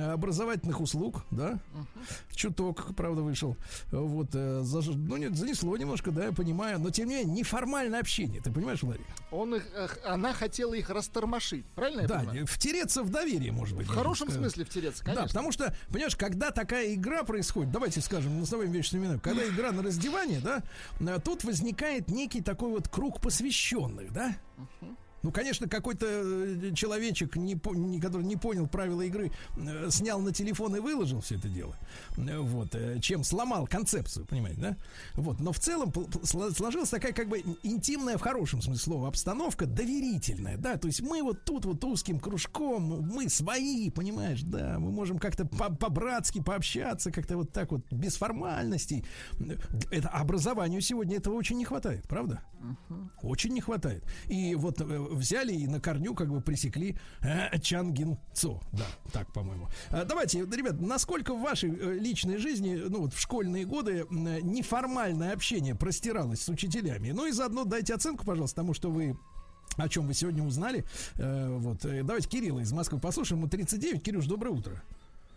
[0.00, 1.58] образовательных услуг, да,
[2.34, 3.56] чуток, правда, вышел,
[3.90, 8.00] вот, э, заж- ну, нет, занесло немножко, да, я понимаю, но тем не менее, неформальное
[8.00, 9.06] общение, ты понимаешь, Владимир?
[9.30, 9.64] Он их,
[10.04, 12.46] она хотела их растормошить, правильно я Да, понимаю?
[12.46, 13.86] втереться в доверие, может быть.
[13.86, 14.42] В хорошем сказать.
[14.52, 15.28] смысле втереться, Да, конечно.
[15.28, 19.82] потому что, понимаешь, когда такая игра происходит, давайте скажем, назовем вещи именами, когда игра на
[19.82, 20.62] раздевание, да,
[21.18, 24.36] тут возникает некий такой вот круг посвященных, да?
[25.26, 30.32] Ну, конечно, какой-то э, человечек, не, не- который не понял правила игры, э, снял на
[30.32, 31.76] телефон и выложил все это дело.
[32.16, 34.76] Э, Вот, чем сломал концепцию, понимаете, да?
[35.14, 35.92] Вот, но в целом
[36.22, 41.20] сложилась такая как бы интимная в хорошем смысле слова обстановка, доверительная, да, то есть мы
[41.24, 47.10] вот тут вот узким кружком, мы свои, понимаешь, да, мы можем как-то по- по-братски пообщаться,
[47.10, 49.04] как-то вот так вот, без формальностей.
[49.90, 52.42] Это образованию сегодня этого очень не хватает, правда?
[53.22, 54.04] Очень не хватает.
[54.28, 54.80] И вот
[55.16, 58.60] взяли и на корню как бы пресекли э, Чангин Цо.
[58.72, 59.68] Да, так, по-моему.
[59.90, 64.40] А, давайте, ребят, насколько в вашей э, личной жизни, ну вот в школьные годы, э,
[64.42, 67.10] неформальное общение простиралось с учителями?
[67.10, 69.16] Ну и заодно дайте оценку, пожалуйста, тому, что вы
[69.76, 70.84] о чем вы сегодня узнали.
[71.16, 73.40] Э, вот, э, давайте Кирилла из Москвы послушаем.
[73.40, 74.02] Ему 39.
[74.02, 74.82] Кирюш, доброе утро.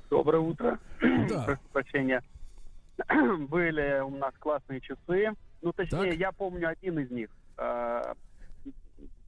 [0.10, 0.80] Доброе утро.
[1.30, 1.44] Да.
[1.44, 2.24] Прошу прощения.
[3.50, 5.32] Были у нас классные часы.
[5.62, 7.30] Ну, точнее, я помню один из них.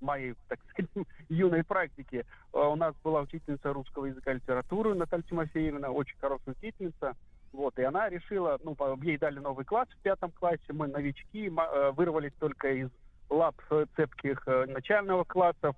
[0.02, 0.92] Моей, так сказать,
[1.30, 2.26] юной практики.
[2.54, 7.16] Э, У нас была учительница русского языка и литературы Наталья Тимофеевна, очень хорошая учительница.
[7.54, 11.92] Вот, и она решила, ну, ей дали новый класс в пятом классе, мы новички, э,
[11.92, 12.90] вырвались только из
[13.30, 15.76] лап э, цепких начального класса,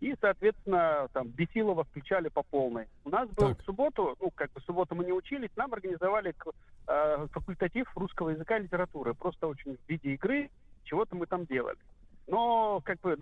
[0.00, 2.88] и, соответственно, там Бесилова включали по полной.
[3.04, 6.34] У нас был в субботу, ну, как бы в субботу мы не учились, нам организовали
[6.86, 9.12] э, факультатив русского языка и литературы.
[9.12, 10.50] Просто очень в виде игры,
[10.84, 11.76] чего-то мы там делали.
[12.26, 13.16] Но, как бы,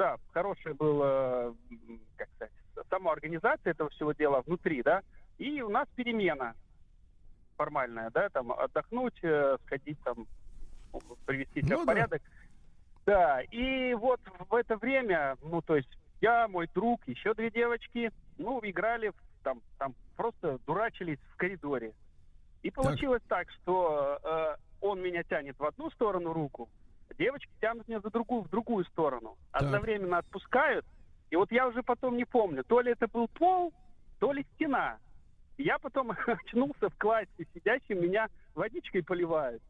[0.64, 2.52] да, хорошая была, м, как сказать,
[2.90, 5.02] сама организация этого всего дела внутри, да,
[5.38, 6.54] и у нас перемена
[7.56, 10.26] формальная, да, там отдохнуть, э, сходить там,
[11.26, 11.92] привести себя Ну в да.
[11.92, 12.22] порядок.
[13.06, 15.88] Да, и вот в это время, ну, то есть
[16.20, 19.12] я, мой друг, еще две девочки, ну, играли,
[19.42, 21.94] там, там просто дурачились в коридоре.
[22.62, 26.68] И получилось так, что э, он меня тянет в одну сторону руку,
[27.16, 29.36] девочки тянут меня за другую, в другую сторону.
[29.52, 30.84] Одновременно отпускают,
[31.30, 33.72] и вот я уже потом не помню, то ли это был пол,
[34.18, 34.98] то ли стена.
[35.56, 39.62] Я потом очнулся в классе, сидящим, меня водичкой поливают.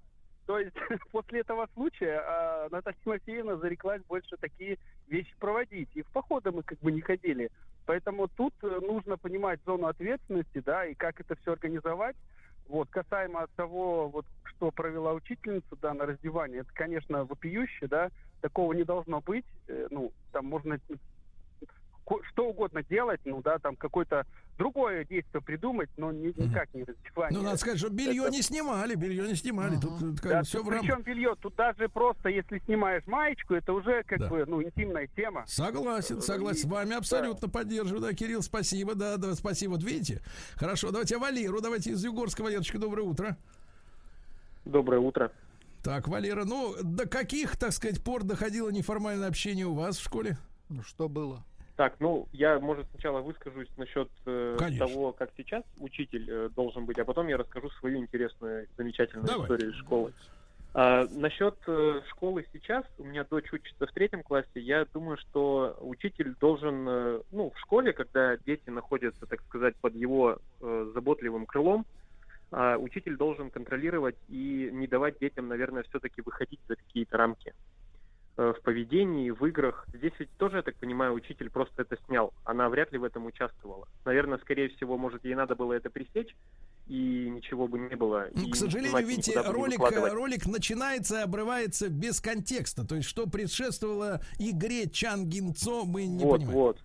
[0.47, 0.74] То есть
[1.12, 5.90] после этого случая э, Наталья Тимофеевна зареклась больше такие вещи проводить.
[5.94, 7.51] И в походы мы как бы не ходили.
[7.85, 12.16] Поэтому тут э, нужно понимать зону ответственности, да, и как это все организовать.
[12.68, 18.72] Вот, касаемо того, вот, что провела учительница, да, на раздевании, это, конечно, вопиюще, да, такого
[18.74, 19.46] не должно быть.
[19.68, 20.78] Э, ну, там можно
[22.32, 24.26] что угодно делать, ну, да, там какое-то
[24.56, 27.39] другое действие придумать, но ни- никак не раздевание.
[27.39, 29.76] Ну, надо сказать, что белье Это- не снимали, белье не снимали.
[29.76, 31.06] Тут, тут как да, все в причем рамках.
[31.06, 35.44] белье, тут даже просто, если снимаешь маечку, это уже как бы, ну, интимная тема.
[35.47, 36.62] Согласен, согласен.
[36.62, 38.01] С вами абсолютно поддерживаю.
[38.02, 38.94] Да, Кирилл, спасибо.
[38.94, 39.72] Да, да, спасибо.
[39.72, 40.22] Вот видите?
[40.56, 42.43] Хорошо, давайте Валеру, давайте из Югорска.
[42.43, 43.36] Валерочка, доброе утро.
[44.64, 45.30] Доброе утро.
[45.82, 50.36] Так, Валера, ну, до каких, так сказать, пор доходило неформальное общение у вас в школе?
[50.68, 51.44] Ну, что было?
[51.78, 54.84] Так, ну, я, может, сначала выскажусь насчет э, Конечно.
[54.88, 59.44] того, как сейчас учитель э, должен быть, а потом я расскажу свою интересную, замечательную Давай.
[59.44, 60.12] историю школы.
[60.74, 65.76] А, насчет э, школы сейчас, у меня дочь учится в третьем классе, я думаю, что
[65.80, 71.46] учитель должен, э, ну, в школе, когда дети находятся, так сказать, под его э, заботливым
[71.46, 71.86] крылом,
[72.50, 77.52] а, учитель должен контролировать и не давать детям, наверное, все-таки выходить за какие-то рамки э,
[78.39, 79.85] в поведении, в играх.
[79.93, 82.32] Здесь ведь тоже, я так понимаю, учитель просто это снял.
[82.44, 83.89] Она вряд ли в этом участвовала.
[84.05, 86.35] Наверное, скорее всего, может, ей надо было это пресечь
[86.86, 88.28] и ничего бы не было.
[88.32, 92.86] Ну, и к сожалению, видите, ролик, ролик начинается и обрывается без контекста.
[92.86, 96.59] То есть, что предшествовало игре Чангинцо, мы не вот, понимаем.
[96.59, 96.78] Вот.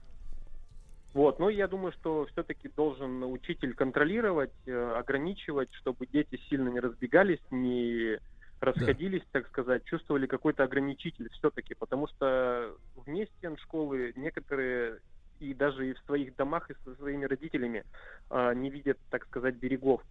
[1.14, 6.80] Вот, но я думаю, что все-таки должен учитель контролировать, э, ограничивать, чтобы дети сильно не
[6.80, 8.18] разбегались, не
[8.64, 12.76] расходились, так сказать, чувствовали какой-то ограничитель все-таки, потому что
[13.06, 15.00] вне стен школы некоторые
[15.40, 17.84] и даже и в своих домах и со своими родителями
[18.30, 20.02] а, не видят, так сказать, берегов.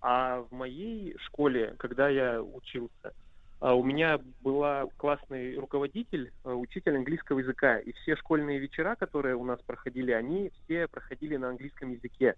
[0.00, 3.12] А в моей школе, когда я учился,
[3.58, 9.34] а, у меня была классный руководитель, а, учитель английского языка, и все школьные вечера, которые
[9.34, 12.34] у нас проходили, они все проходили на английском языке.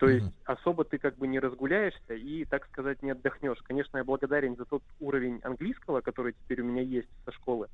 [0.00, 3.58] То есть особо ты как бы не разгуляешься и, так сказать, не отдохнешь.
[3.62, 7.68] Конечно, я благодарен за тот уровень английского, который теперь у меня есть со школы.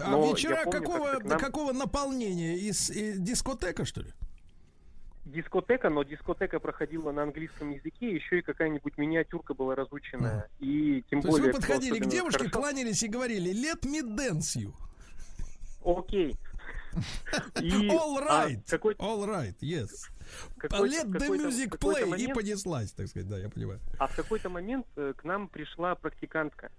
[0.00, 2.56] А вечера помню, какого, как-то к нам- какого наполнения?
[2.56, 4.12] Из, э, дискотека, что ли?
[5.24, 10.48] дискотека, но дискотека проходила на английском языке, еще и какая-нибудь миниатюрка была разученная.
[10.58, 11.52] И тем То есть более...
[11.52, 14.72] вы кто подходили к девушке, хорошо- кланялись и говорили «Let me dance you».
[15.84, 16.36] Окей.
[17.62, 19.88] И, All а, right, какой- all right, yes.
[20.56, 22.02] The какой-то- music play.
[22.02, 23.80] И момент- понеслась, так сказать, да, я понимаю.
[23.98, 26.70] А в какой-то момент э, к нам пришла практикантка.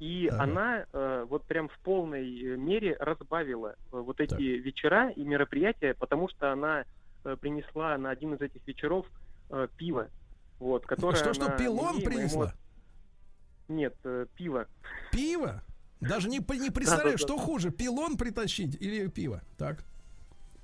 [0.00, 0.42] И Ага.
[0.42, 5.94] она э, вот прям в полной э, мере разбавила э, вот эти вечера и мероприятия,
[5.94, 6.84] потому что она
[7.24, 9.06] э, принесла на один из этих вечеров
[9.50, 10.08] э, пиво.
[10.58, 12.52] Вот, которое Что, что, пилон и принесла?
[13.68, 14.66] Нет, э, пиво.
[15.12, 15.62] Пиво?
[16.00, 19.42] Даже не, не представляю, что хуже, пилон притащить или пиво?
[19.56, 19.84] Так.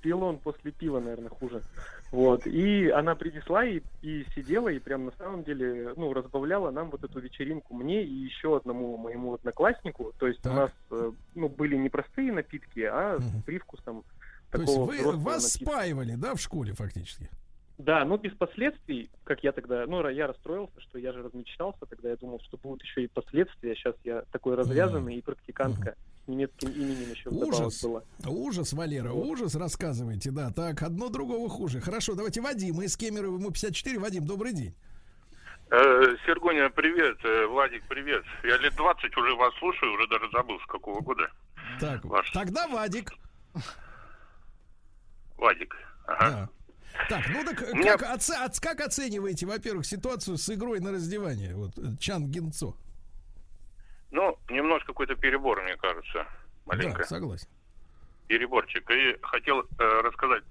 [0.01, 1.61] Пилон после пива, наверное, хуже.
[2.11, 2.45] Вот.
[2.45, 7.03] И она принесла и, и сидела, и прям на самом деле, ну, разбавляла нам вот
[7.03, 10.11] эту вечеринку мне и еще одному моему однокласснику.
[10.19, 14.03] То есть у нас, э, ну, были не простые напитки, а с привкусом
[14.51, 15.73] То есть такого вы, вас напитка.
[15.73, 17.29] спаивали, да, в школе фактически?
[17.77, 22.09] Да, но без последствий, как я тогда, ну, я расстроился, что я же размечтался, тогда
[22.09, 23.73] я думал, что будут еще и последствия.
[23.73, 27.81] Сейчас я такой развязанный и практикантка с немецким именем еще Ужас.
[27.83, 28.03] была.
[28.25, 30.51] Ужас, Валера, ужас, рассказывайте, да.
[30.51, 31.79] Так, одно другого хуже.
[31.81, 33.99] Хорошо, давайте Вадим из Кемерово, ему 54.
[33.99, 34.73] Вадим, добрый день.
[35.69, 35.77] Э,
[36.25, 37.17] Сергоня, привет.
[37.23, 38.23] Э, Владик, привет.
[38.43, 41.29] Я лет 20 уже вас слушаю, уже даже забыл, с какого года.
[41.79, 43.11] Так, Ваш тогда Вадик.
[45.37, 45.75] Владик.
[46.07, 46.29] Ага.
[46.29, 46.49] Да.
[47.09, 51.55] Так, ну так меня- как, оце- оц- как оцениваете, во-первых, ситуацию с игрой на раздевание?
[51.55, 52.75] Вот э, Чан Гинцо.
[54.11, 56.25] Ну, немножко какой-то перебор, мне кажется.
[56.65, 56.99] Маленько.
[56.99, 57.47] Да, согласен.
[58.27, 58.89] Переборчик.
[58.91, 60.43] И хотел э, рассказать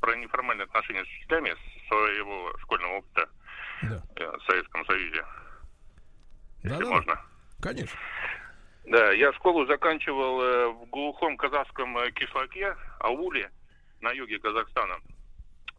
[0.00, 1.54] про неформальные отношения с учителями
[1.88, 3.28] своего школьного опыта
[3.82, 4.02] Да.
[4.16, 5.24] э, в Советском Союзе.
[6.62, 6.90] Если Да-да-да.
[6.90, 7.20] можно.
[7.62, 7.98] Конечно.
[8.84, 13.50] Да, я школу заканчивал э, в глухом казахском э, кишлаке, ауле,
[14.00, 14.96] на юге Казахстана.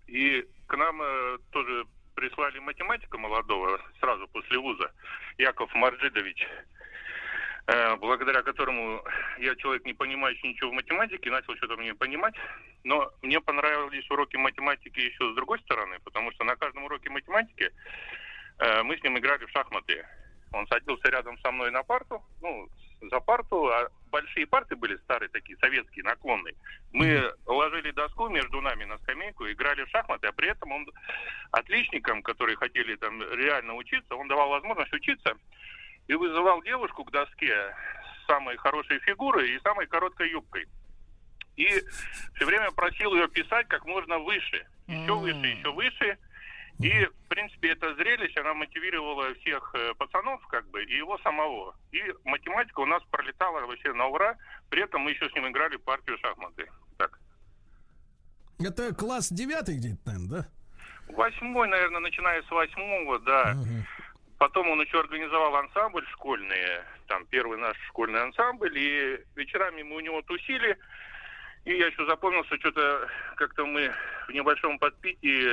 [0.07, 1.85] И к нам э, тоже
[2.15, 4.91] прислали математика молодого сразу после вуза,
[5.37, 6.45] Яков Марджидович,
[7.99, 9.03] благодаря которому
[9.39, 12.33] я человек, не понимающий ничего в математике, начал что-то мне понимать.
[12.83, 17.71] Но мне понравились уроки математики еще с другой стороны, потому что на каждом уроке математики
[18.59, 20.05] э, мы с ним играли в шахматы.
[20.53, 22.69] Он садился рядом со мной на парту, ну,
[23.01, 26.55] за парту, а большие парты были старые такие, советские, наклонные.
[26.93, 30.87] Мы ложили доску между нами на скамейку, играли в шахматы, а при этом он
[31.51, 35.37] отличникам, которые хотели там реально учиться, он давал возможность учиться
[36.07, 37.53] и вызывал девушку к доске
[38.23, 40.67] с самой хорошей фигурой и самой короткой юбкой.
[41.55, 41.67] И
[42.35, 46.17] все время просил ее писать как можно выше, еще выше, еще выше.
[46.79, 51.75] И, в принципе, это зрелище, она мотивировала всех э, пацанов, как бы, и его самого.
[51.91, 54.37] И математика у нас пролетала вообще на ура.
[54.69, 56.69] При этом мы еще с ним играли партию шахматы.
[56.99, 57.19] Так.
[58.59, 60.47] Это класс девятый где-то, наверное, да?
[61.15, 63.55] Восьмой, наверное, начиная с восьмого, да.
[64.37, 69.99] Потом он еще организовал ансамбль школьный, там первый наш школьный ансамбль, и вечерами мы у
[69.99, 70.77] него тусили.
[71.65, 73.91] И я еще запомнился, что-то как-то мы
[74.27, 75.49] в небольшом подпитии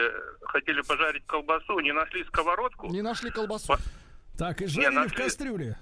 [0.47, 2.87] хотели пожарить колбасу, не нашли сковородку.
[2.89, 3.75] Не нашли колбасу.
[4.39, 5.17] Так, и Не, жарили в нашли.
[5.17, 5.77] кастрюле.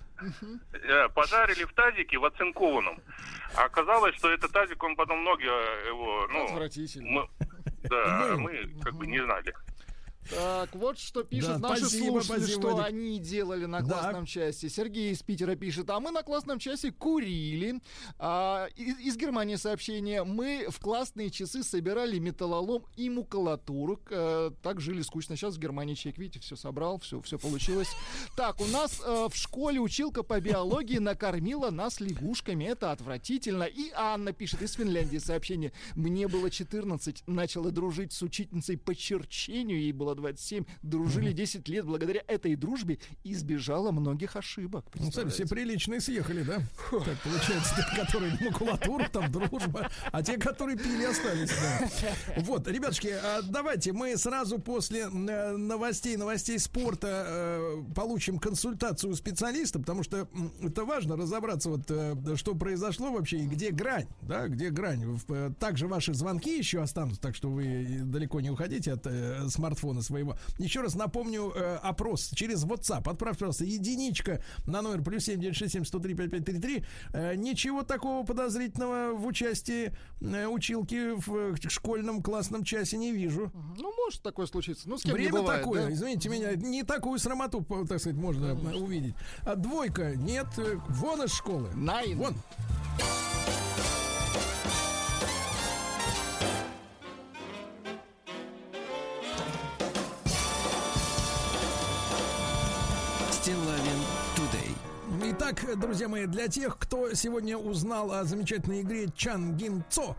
[0.72, 3.00] Э, Пожарили в тазике в оцинкованном.
[3.56, 6.44] А оказалось, что этот тазик, он потом ноги э, его, ну...
[6.44, 7.10] Отвратительно.
[7.10, 7.28] мы-
[7.90, 9.52] да, мы как бы не знали.
[10.31, 14.69] Так, вот что пишут Да, наши спасибо, слушатели, спасибо, что они делали на классном часе.
[14.69, 17.81] Сергей из Питера пишет, а мы на классном часе курили.
[18.19, 20.24] А, из, из Германии сообщение.
[20.24, 24.01] Мы в классные часы собирали металлолом и макулатуру.
[24.11, 25.36] Э, так жили скучно.
[25.36, 27.89] Сейчас в Германии человек, видите, все собрал, все, все получилось.
[28.36, 32.65] Так, у нас э, в школе училка по биологии накормила нас лягушками.
[32.65, 33.65] Это отвратительно.
[33.65, 35.73] И Анна пишет из Финляндии сообщение.
[35.94, 39.81] Мне было 14, начала дружить с учительницей по черчению.
[39.81, 41.84] Ей было было 27, дружили 10 лет.
[41.84, 44.84] Благодаря этой дружбе избежала многих ошибок.
[44.94, 46.59] Ну, кстати, все приличные съехали, да?
[46.90, 51.89] Так получается, те, которые макулатура, там дружба, а те, которые пили, остались, да.
[52.43, 59.14] Вот, ребятушки, а давайте мы сразу после э, новостей, новостей спорта э, получим консультацию у
[59.14, 60.28] специалиста, потому что
[60.62, 65.02] это важно разобраться, вот, э, что произошло вообще и где грань, да, где грань.
[65.59, 69.06] Также ваши звонки еще останутся, так что вы далеко не уходите от
[69.51, 70.36] смартфона своего.
[70.58, 73.08] Еще раз напомню э, опрос через WhatsApp.
[73.08, 76.84] Отправьте, пожалуйста, единичка на номер плюс 7967 103 5533.
[77.12, 83.50] Э, ничего такого подозрительного в участии э, училки в э, школьном классном часе не вижу.
[83.78, 84.88] Ну, может такое случиться.
[84.88, 85.92] Ну, с кем не Время бывает, такое, да?
[85.92, 89.14] извините меня, не такую срамоту, так сказать, можно э, увидеть.
[89.42, 91.70] А двойка, нет, э, вон из школы.
[91.74, 92.18] Найн.
[92.18, 92.34] Вон.
[105.44, 110.14] Итак, друзья мои, для тех, кто сегодня узнал о замечательной игре Чангин Цо,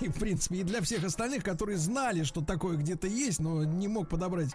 [0.00, 3.86] и, в принципе, и для всех остальных, которые знали, что такое где-то есть, но не
[3.86, 4.48] мог подобрать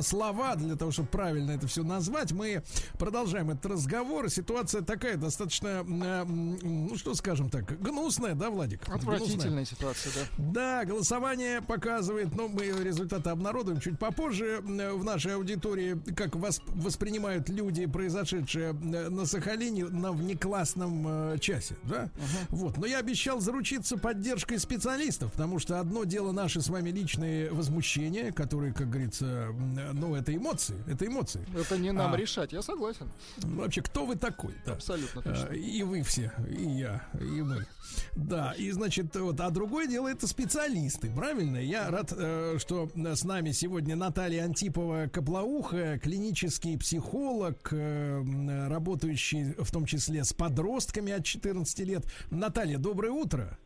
[0.00, 2.62] слова для того, чтобы правильно это все назвать, мы
[2.98, 4.30] продолжаем этот разговор.
[4.30, 8.82] Ситуация такая достаточно, м, ну что скажем так, гнусная, да, Владик?
[8.86, 9.16] Гнусная.
[9.16, 10.20] Отвратительная ситуация, да.
[10.38, 16.62] Да, голосование показывает, но мы результаты обнародуем чуть попозже э, в нашей аудитории, как вас
[16.68, 22.10] воспринимают люди, произошедшие э, на Сахалине на внеклассном э, часе, да?
[22.50, 27.50] Вот, но я обещал заручиться поддержкой специалистов, потому что одно дело наши с вами личные
[27.52, 31.44] возмущения, которые, как говорится, э, ну это эмоции, это эмоции.
[31.56, 32.16] Это не нам А.
[32.16, 33.08] решать, я согласен.
[33.38, 34.54] Вообще, кто вы такой?
[34.64, 34.72] Да.
[34.72, 35.54] Абсолютно А, точно.
[35.54, 37.66] И вы все, и я, и мы.
[38.14, 41.58] Да, и значит, вот, а другое дело это специалисты, правильно?
[41.58, 49.70] Я рад, э, что с нами сегодня Наталья Антипова Каплауха, клинический психолог, э, работающий в
[49.70, 52.04] том числе с подростками от 14 лет.
[52.30, 53.58] Наталья, доброе утро.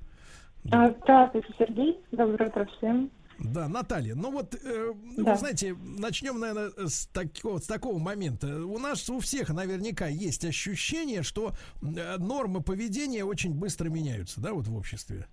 [0.70, 2.00] А, Здравствуйте, Сергей.
[2.12, 3.10] Доброе утро всем.
[3.42, 5.32] Да, Наталья, ну вот, э, Да.
[5.32, 8.64] вы знаете, начнем, наверное, с такого, с такого момента.
[8.64, 14.52] У нас у всех наверняка есть ощущение, что э, нормы поведения очень быстро меняются, да,
[14.52, 15.26] вот в обществе.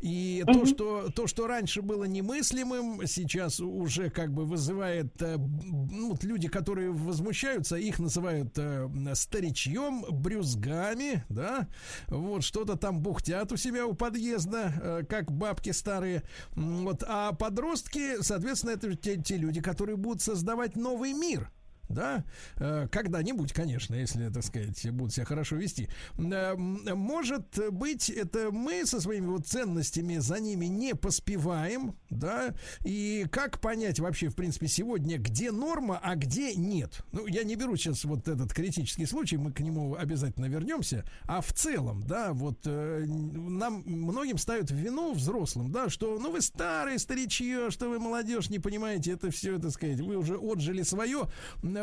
[0.00, 6.10] И то, что, то, что раньше было немыслимым, сейчас уже как бы вызывает, э, ну,
[6.10, 11.68] вот люди, которые возмущаются, их называют э, старичьем, брюзгами, да,
[12.08, 16.22] вот что-то там бухтят у себя у подъезда, э, как бабки старые,
[16.56, 21.50] вот, а подростки, соответственно, это те, те люди, которые будут создавать новый мир.
[21.92, 22.24] Да,
[22.56, 25.88] Э, когда-нибудь, конечно, если, так сказать, будут себя хорошо вести.
[26.18, 32.54] Э, Может быть, это мы со своими вот ценностями за ними не поспеваем, да,
[32.84, 37.02] и как понять вообще, в принципе, сегодня, где норма, а где нет?
[37.12, 41.40] Ну, я не беру сейчас вот этот критический случай, мы к нему обязательно вернемся, а
[41.40, 46.98] в целом, да, вот э, нам многим ставят вину взрослым, да, что, ну, вы старые
[46.98, 51.28] старичье, что вы молодежь, не понимаете, это все, так сказать, вы уже отжили свое,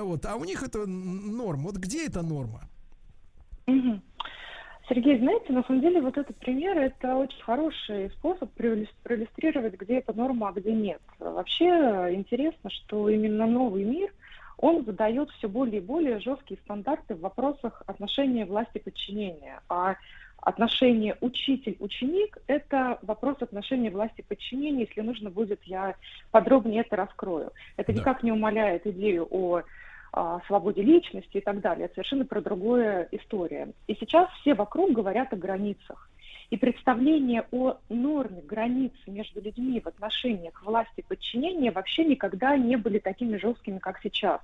[0.04, 1.64] вот, а у них это норма.
[1.64, 2.62] Вот где эта норма?
[4.88, 10.00] Сергей, знаете, на самом деле вот этот пример– это очень хороший способ проиллюс- проиллюстрировать, где
[10.00, 11.00] это норма, а где нет.
[11.20, 11.68] Вообще
[12.12, 14.12] интересно, что именно новый мир,
[14.58, 19.62] он задает все более и более жесткие стандарты в вопросах отношения власти подчинения.
[19.70, 19.96] А
[20.42, 24.86] отношение учитель-ученик– это вопрос отношения власти подчинения.
[24.86, 25.94] Если нужно будет, я
[26.32, 27.52] подробнее это раскрою.
[27.78, 28.00] Это Да.
[28.00, 29.62] никак не умаляет идею о
[30.48, 31.86] свободе личности и так далее.
[31.86, 33.73] Это совершенно про другое история.
[33.88, 36.10] И сейчас все вокруг говорят о границах.
[36.49, 42.76] И представление о норме границ между людьми в отношениях власти и подчинения вообще никогда не
[42.76, 44.41] были такими жесткими, как сейчас.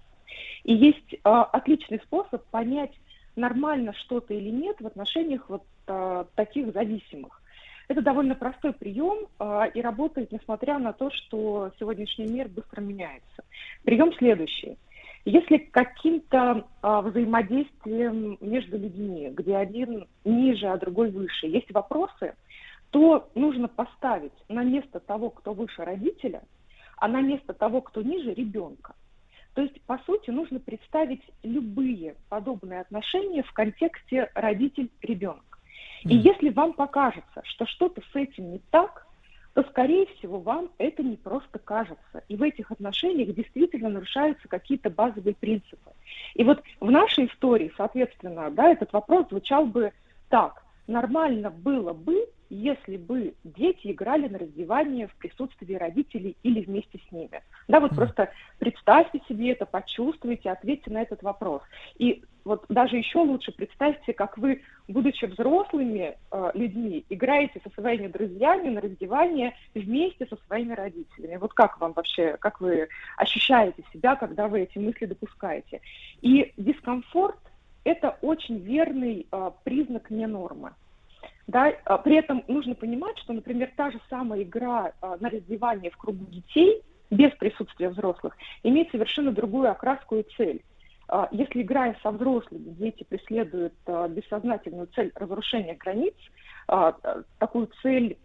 [0.64, 2.92] И есть а, отличный способ понять,
[3.36, 7.42] нормально что-то или нет в отношениях вот а, таких зависимых.
[7.88, 13.44] Это довольно простой прием а, и работает, несмотря на то, что сегодняшний мир быстро меняется.
[13.84, 14.78] Прием следующий.
[15.26, 22.36] Если каким-то а, взаимодействием между людьми, где один ниже, а другой выше, есть вопросы,
[22.92, 26.44] то нужно поставить на место того, кто выше родителя,
[26.98, 28.94] а на место того, кто ниже ребенка.
[29.56, 35.60] То есть, по сути, нужно представить любые подобные отношения в контексте родитель-ребенок.
[36.04, 39.05] И если вам покажется, что что-то с этим не так,
[39.56, 42.24] то, скорее всего, вам это не просто кажется.
[42.28, 45.92] И в этих отношениях действительно нарушаются какие-то базовые принципы.
[46.34, 49.94] И вот в нашей истории, соответственно, да, этот вопрос звучал бы
[50.28, 50.62] так.
[50.88, 57.12] Нормально было бы, если бы дети играли на раздевание в присутствии родителей или вместе с
[57.14, 57.42] ними?
[57.70, 61.62] Да, вот просто представьте себе это, почувствуйте, ответьте на этот вопрос.
[61.98, 68.08] И вот даже еще лучше представьте, как вы, будучи взрослыми э, людьми, играете со своими
[68.08, 71.38] друзьями на раздевание вместе со своими родителями.
[71.38, 75.82] Вот как вам вообще, как вы ощущаете себя, когда вы эти мысли допускаете?
[76.22, 77.40] И дискомфорт–
[77.84, 80.74] это очень верный э, признак не нормы.
[81.48, 85.92] Да, а при этом нужно понимать, что, например, та же самая игра а, на раздевание
[85.92, 86.82] в кругу детей
[87.12, 90.64] без присутствия взрослых имеет совершенно другую окраску и цель.
[91.08, 96.16] А, если играя со взрослыми, дети преследуют а, бессознательную цель разрушения границ,
[96.68, 96.96] а,
[97.40, 98.18] такую цель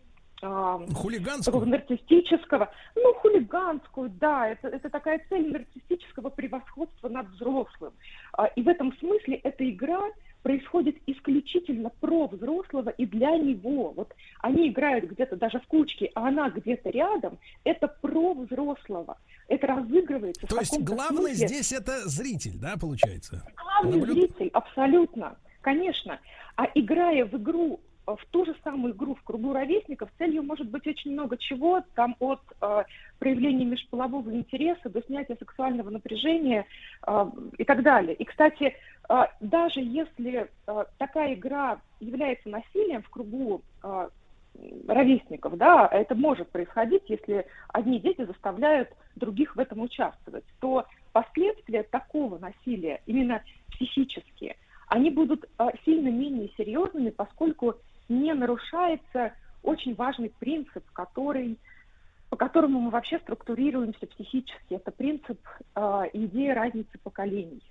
[0.43, 1.45] Хулиганскую?
[1.45, 7.93] такого нарциссического, ну, хулиганскую, да, это, это такая цель нарциссического превосходства над взрослым.
[8.57, 10.01] И в этом смысле эта игра
[10.43, 13.93] происходит исключительно про взрослого и для него.
[13.97, 17.39] Вот они играют где-то даже в кучке, а она где-то рядом.
[17.65, 19.19] Это про взрослого.
[19.49, 20.47] Это разыгрывается.
[20.47, 21.49] в То есть каком-то главный смысле.
[21.49, 23.43] здесь это зритель, да, получается?
[23.57, 26.19] Главный Наблю- зритель, абсолютно, конечно.
[26.57, 27.81] А играя в игру,
[28.17, 32.17] в ту же самую игру в кругу ровесников, целью может быть очень много чего, там
[32.19, 32.85] от э,
[33.19, 36.67] проявления межполового интереса до снятия сексуального напряжения
[37.07, 38.15] э, и так далее.
[38.15, 38.75] И, кстати,
[39.09, 44.09] э, даже если э, такая игра является насилием в кругу э,
[44.89, 51.83] ровесников, да, это может происходить, если одни дети заставляют других в этом участвовать, то последствия
[51.83, 54.57] такого насилия, именно психические,
[54.89, 57.77] они будут э, сильно менее серьезными, поскольку
[58.11, 59.33] не нарушается
[59.63, 61.59] очень важный принцип, который,
[62.29, 64.75] по которому мы вообще структурируемся психически.
[64.75, 65.41] Это принцип
[65.75, 67.63] э, идеи разницы поколений.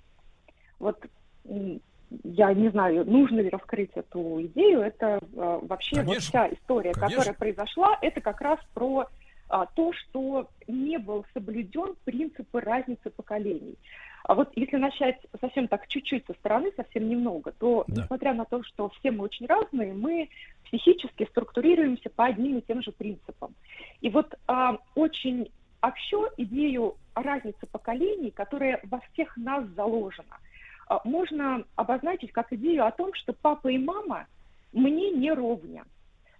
[0.78, 1.04] Вот
[1.44, 4.80] я не знаю, нужно ли раскрыть эту идею.
[4.80, 6.28] Это э, вообще вот Конечно.
[6.28, 7.16] вся история, Конечно.
[7.16, 9.06] которая произошла, это как раз про
[9.48, 13.76] а, то, что не был соблюден принципы разницы поколений.
[14.24, 18.02] А вот если начать совсем так чуть-чуть со стороны, совсем немного, то Да.
[18.02, 20.28] несмотря на то, что все мы очень разные, мы
[20.64, 23.54] психически структурируемся по одним и тем же принципам.
[24.00, 30.38] И вот а, очень общо идею разницы поколений, которая во всех нас заложена,
[30.86, 34.26] а, можно обозначить как идею о том, что папа и мама
[34.72, 35.84] мне не ровня.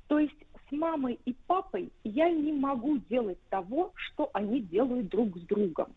[0.07, 0.37] То есть
[0.69, 5.89] с мамой и папой я не могу делать того, что они делают друг с другом.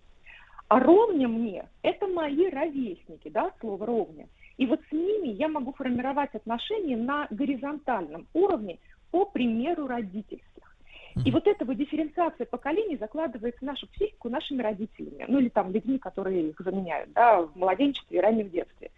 [0.74, 4.28] А ровня мне– это мои ровесники, да, слово ровня.
[4.58, 8.80] И вот с ними я могу формировать отношения на горизонтальном уровне
[9.12, 10.76] по примеру родительских.
[11.24, 15.72] И вот эта вот дифференциация поколений закладывается в нашу психику нашими родителями, ну или там
[15.72, 18.90] людьми, которые их заменяют, да, в младенчестве и раннем детстве.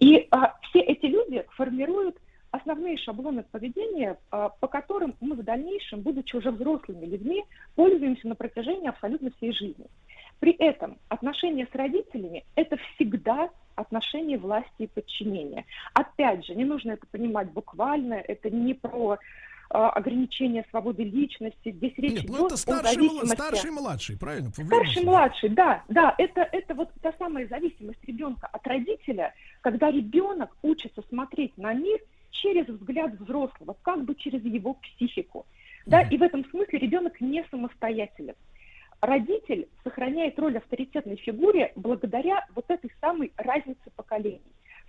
[0.00, 2.16] И а, все эти люди формируют
[2.50, 7.44] основные шаблоны поведения, а, по которым мы в дальнейшем, будучи уже взрослыми людьми,
[7.76, 9.86] пользуемся на протяжении абсолютно всей жизни.
[10.42, 15.66] При этом отношения с родителями– это всегда отношения власти и подчинения.
[15.94, 19.18] Опять же, не нужно это понимать буквально, это не про
[19.70, 23.34] а, ограничение свободы личности, здесь речь Нет, идет ну это о старший, мла- зависимости.
[23.36, 24.50] старший младший, правильно?
[24.50, 25.04] Старший, случае.
[25.04, 31.04] младший, да, да, это, это вот та самая зависимость ребенка от родителя, когда ребенок учится
[31.08, 32.00] смотреть на мир
[32.32, 35.46] через взгляд взрослого, как бы через его психику.
[35.86, 38.34] Да, и в этом смысле ребенок не самостоятелен.
[39.02, 44.40] Родитель сохраняет роль авторитетной фигуре благодаря вот этой самой разнице поколений.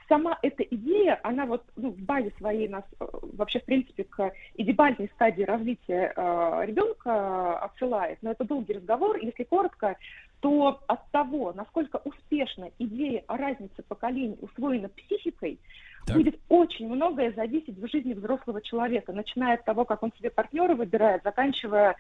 [0.08, 4.32] Сама эта идея, она вот ну, в базе своей нас э, вообще, в принципе, к
[4.56, 8.20] идеальной стадии развития э, ребенка отсылает.
[8.22, 9.18] Но это долгий разговор.
[9.18, 9.96] Если коротко,
[10.42, 15.58] то от того, насколько успешно идея о разнице поколений усвоена психикой,
[16.06, 16.18] Так.
[16.18, 20.76] будет очень многое зависеть в жизни взрослого человека, начиная от того, как он себе партнера
[20.76, 21.96] выбирает, заканчивая,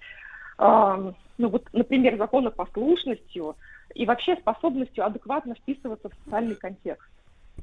[0.57, 3.55] ну вот, например, законопослушностью
[3.93, 7.07] и вообще способностью адекватно вписываться в социальный контекст.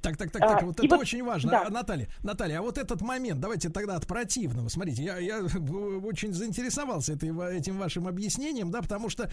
[0.02, 1.50] Так, так, так, так, А, вот это вот- очень важно.
[1.50, 1.66] да.
[1.66, 4.68] А, Наталья, Наталья, а вот этот момент, давайте тогда от противного.
[4.68, 9.30] Смотрите, я, я очень заинтересовался этой, этим вашим объяснением, да, потому что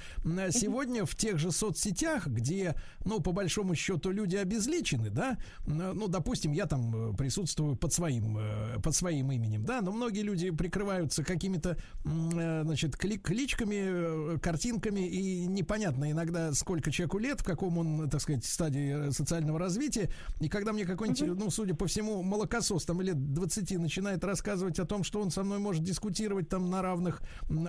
[0.51, 2.75] сегодня в тех же соцсетях, где,
[3.05, 8.37] ну, по большому счету, люди обезличены, да, ну, допустим, я там э, присутствую под своим,
[8.37, 15.01] э, под своим именем, да, но многие люди прикрываются какими-то, э, значит, кли- кличками, картинками,
[15.07, 20.49] и непонятно иногда, сколько человеку лет, в каком он, так сказать, стадии социального развития, и
[20.57, 25.03] когда мне какой-нибудь, ну, судя по всему, молокосос там лет 20 начинает рассказывать о том,
[25.03, 27.21] что он со мной может дискутировать там на равных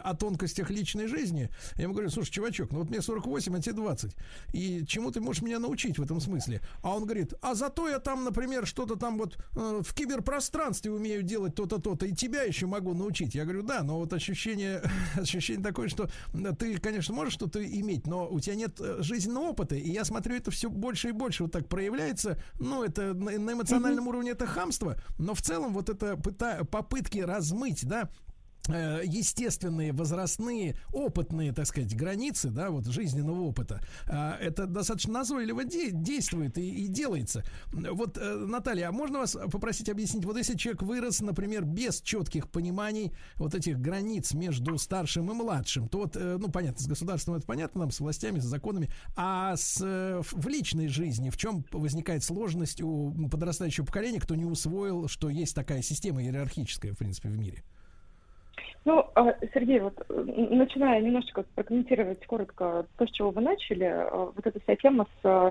[0.02, 3.74] о тонкостях личной жизни, я ему говорю, слушай, чувачок, ну вот мне 48, а тебе
[3.74, 4.16] 20.
[4.54, 6.62] И чему ты можешь меня научить в этом смысле?
[6.82, 11.22] А он говорит, а зато я там, например, что-то там вот э, в киберпространстве умею
[11.22, 13.34] делать то-то, то-то, и тебя еще могу научить.
[13.34, 14.82] Я говорю, да, но вот ощущение,
[15.14, 16.08] ощущение такое, что
[16.58, 19.74] ты, конечно, можешь что-то иметь, но у тебя нет э, жизненного опыта.
[19.74, 22.38] И я смотрю, это все больше и больше вот так проявляется.
[22.58, 27.86] Ну, это на, на эмоциональном уровне это хамство, но в целом вот это попытки размыть,
[27.86, 28.08] да,
[28.68, 35.90] естественные, возрастные, опытные, так сказать, границы, да, вот жизненного опыта, а, это достаточно назойливо де-
[35.90, 37.44] действует и, и делается.
[37.72, 42.50] Вот, э, Наталья, а можно вас попросить объяснить, вот если человек вырос, например, без четких
[42.50, 47.36] пониманий вот этих границ между старшим и младшим, то вот, э, ну, понятно, с государством
[47.36, 51.64] это понятно, нам, с властями, с законами, а с, э, в личной жизни в чем
[51.72, 57.28] возникает сложность у подрастающего поколения, кто не усвоил, что есть такая система иерархическая, в принципе,
[57.28, 57.64] в мире?
[58.84, 64.30] Ну, а, Сергей, вот э, начиная немножечко прокомментировать коротко то, с чего вы начали, э,
[64.34, 65.50] вот эта вся тема с э,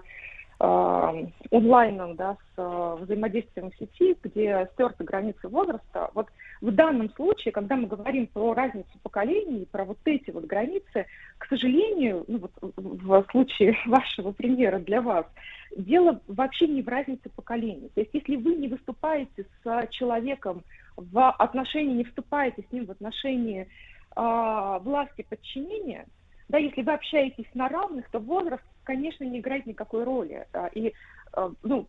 [0.59, 6.09] онлайном, да, с взаимодействием в сети, где стерты границы возраста.
[6.15, 6.29] Вот
[6.61, 11.05] в данном случае, когда мы говорим про разницу поколений, про вот эти вот границы,
[11.37, 15.27] к сожалению, ну вот в случае вашего примера для вас,
[15.75, 17.91] дело вообще не в разнице поколений.
[17.93, 20.63] То есть если вы не выступаете с человеком
[20.97, 23.67] в отношении, не вступаете с ним в отношении
[24.15, 26.07] а, власти подчинения,
[26.49, 30.47] да, если вы общаетесь на равных, то возраст, конечно, не играет никакой роли.
[30.53, 30.93] А, И,
[31.33, 31.87] а, ну,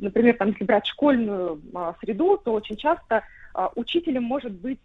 [0.00, 1.62] например, там, если брать школьную
[2.00, 3.24] среду, то очень часто
[3.74, 4.78] учителем может быть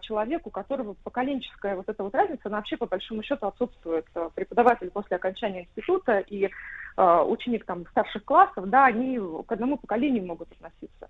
[0.00, 4.06] человек, у которого поколенческая вот эта вот разница, она вообще по большому счету отсутствует.
[4.34, 6.50] Преподаватель после окончания института и
[6.96, 11.08] ученик там старших классов, да, они к одному поколению могут относиться.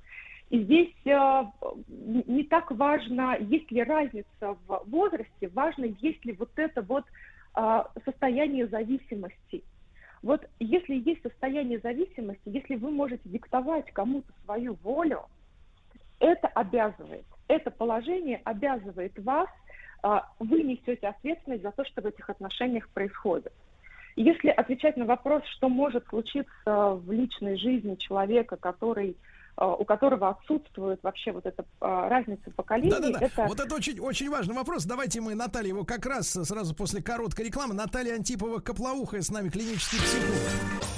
[0.50, 1.44] И здесь э,
[1.88, 7.04] не так важно, есть ли разница в возрасте, важно, есть ли вот это вот
[7.56, 9.64] э, состояние зависимости.
[10.22, 15.22] Вот если есть состояние зависимости, если вы можете диктовать кому-то свою волю,
[16.20, 19.48] это обязывает, это положение обязывает вас,
[20.04, 23.52] э, вы несете ответственность за то, что в этих отношениях происходит.
[24.14, 29.16] Если отвечать на вопрос, что может случиться в личной жизни человека, который
[29.64, 33.24] у которого отсутствует вообще вот эта э, разница поколений, Да-да-да.
[33.24, 34.84] это Вот это очень, очень важный вопрос.
[34.84, 37.74] Давайте мы, Наталья, его как раз сразу после короткой рекламы.
[37.74, 40.95] Наталья Антипова Коплоухая с нами, клинический психолог.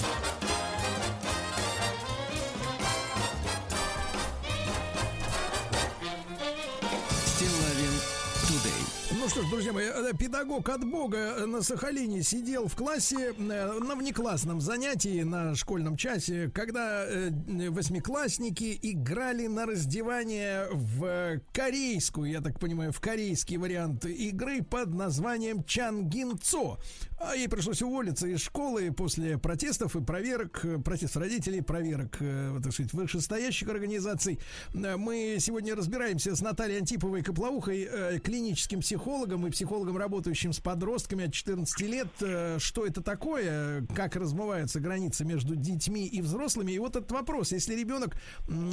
[9.38, 13.94] Что ж, друзья мои, э, педагог от Бога на Сахалине сидел в классе э, на
[13.94, 17.30] внеклассном занятии на школьном часе, когда э,
[17.70, 25.62] восьмиклассники играли на раздевание в корейскую, я так понимаю, в корейский вариант игры под названием
[25.62, 26.78] Чангинцо.
[27.20, 32.58] А ей пришлось уволиться из школы после протестов и проверок, э, протестов родителей, проверок, э,
[32.60, 34.40] так сказать, вышестоящих организаций.
[34.74, 40.58] Э, Мы сегодня разбираемся с Натальей Антиповой Коплоухой, э, клиническим психологом и психологом, работающим с
[40.60, 42.08] подростками от 14 лет.
[42.20, 43.86] Э, Что это такое?
[43.94, 46.72] Как размываются границы между детьми и взрослыми?
[46.72, 48.16] И вот этот вопрос, если ребенок,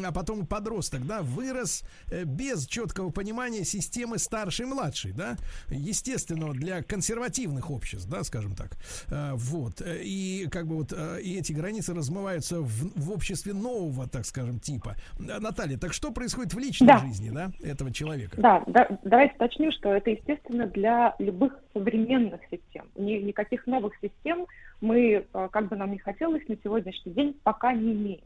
[0.03, 5.37] а потом подросток, да, вырос э, без четкого понимания системы старший-младший, да,
[5.69, 8.77] естественного для консервативных обществ, да, скажем так.
[9.09, 9.81] Э, Вот.
[9.85, 14.95] И как бы вот и эти границы размываются в, в обществе нового, так скажем, типа.
[15.19, 16.99] Наталья, так что происходит в личной Да.
[16.99, 18.39] жизни, да, этого человека?
[18.39, 22.89] Да, да, давайте уточню, что это естественно для любых современных систем.
[22.95, 24.45] Ни- никаких новых систем
[24.81, 28.25] мы, э, как бы нам не хотелось, на сегодняшний день пока не имеем.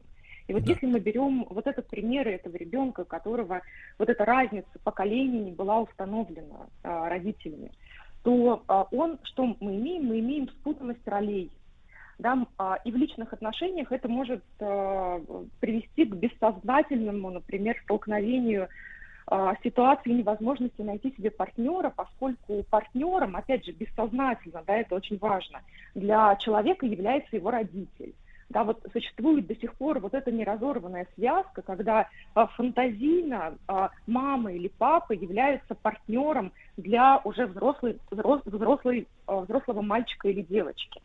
[0.49, 3.61] И вот если мы берем вот этот пример этого ребенка, которого
[3.99, 7.71] вот эта разница поколений не была установлена а, родителями,
[8.23, 10.05] то а, он, что мы имеем?
[10.05, 11.51] Мы имеем спутанность ролей.
[12.17, 15.21] Да, а, и в личных отношениях это может а,
[15.59, 18.69] привести к бессознательному, например, столкновению
[19.63, 25.61] ситуации невозможности найти себе партнера, поскольку партнером, опять же, бессознательно, да, это очень важно,
[25.93, 28.15] для человека является его родитель.
[28.49, 34.51] Да, вот существует до сих пор вот эта неразорванная связка, когда а, фантазийно а, мама
[34.51, 40.99] или папа являются партнером для уже взрослой, взрос- взрослой, а, взрослого мальчика или девочки.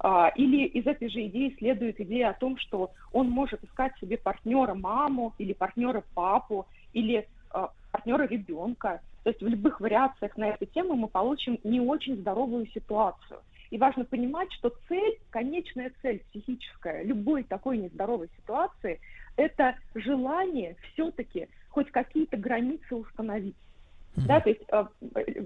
[0.00, 4.18] А, Или из этой же идеи следует идея о том, что он может искать себе
[4.18, 7.22] партнера маму или партнера папу или а,
[7.92, 9.00] партнера ребенка.
[9.24, 13.40] То есть в любых вариациях на эту тему мы получим не очень здоровую ситуацию.
[13.70, 19.00] И важно понимать, что цель, конечная цель психическая любой такой нездоровой ситуации–
[19.36, 23.56] это желание все-таки хоть какие-то границы установить.
[24.16, 24.84] Да, то есть э,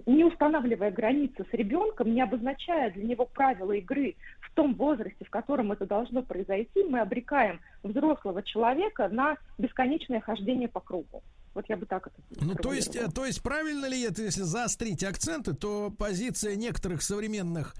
[0.06, 5.30] не устанавливая границы с ребенком, не обозначая для него правила игры в том возрасте, в
[5.30, 11.22] котором это должно произойти, мы обрекаем взрослого человека на бесконечное хождение по кругу.
[11.54, 14.42] Вот я бы так это Ну, то есть, э, то есть правильно ли это, если
[14.42, 17.74] заострить акценты, то позиция некоторых современных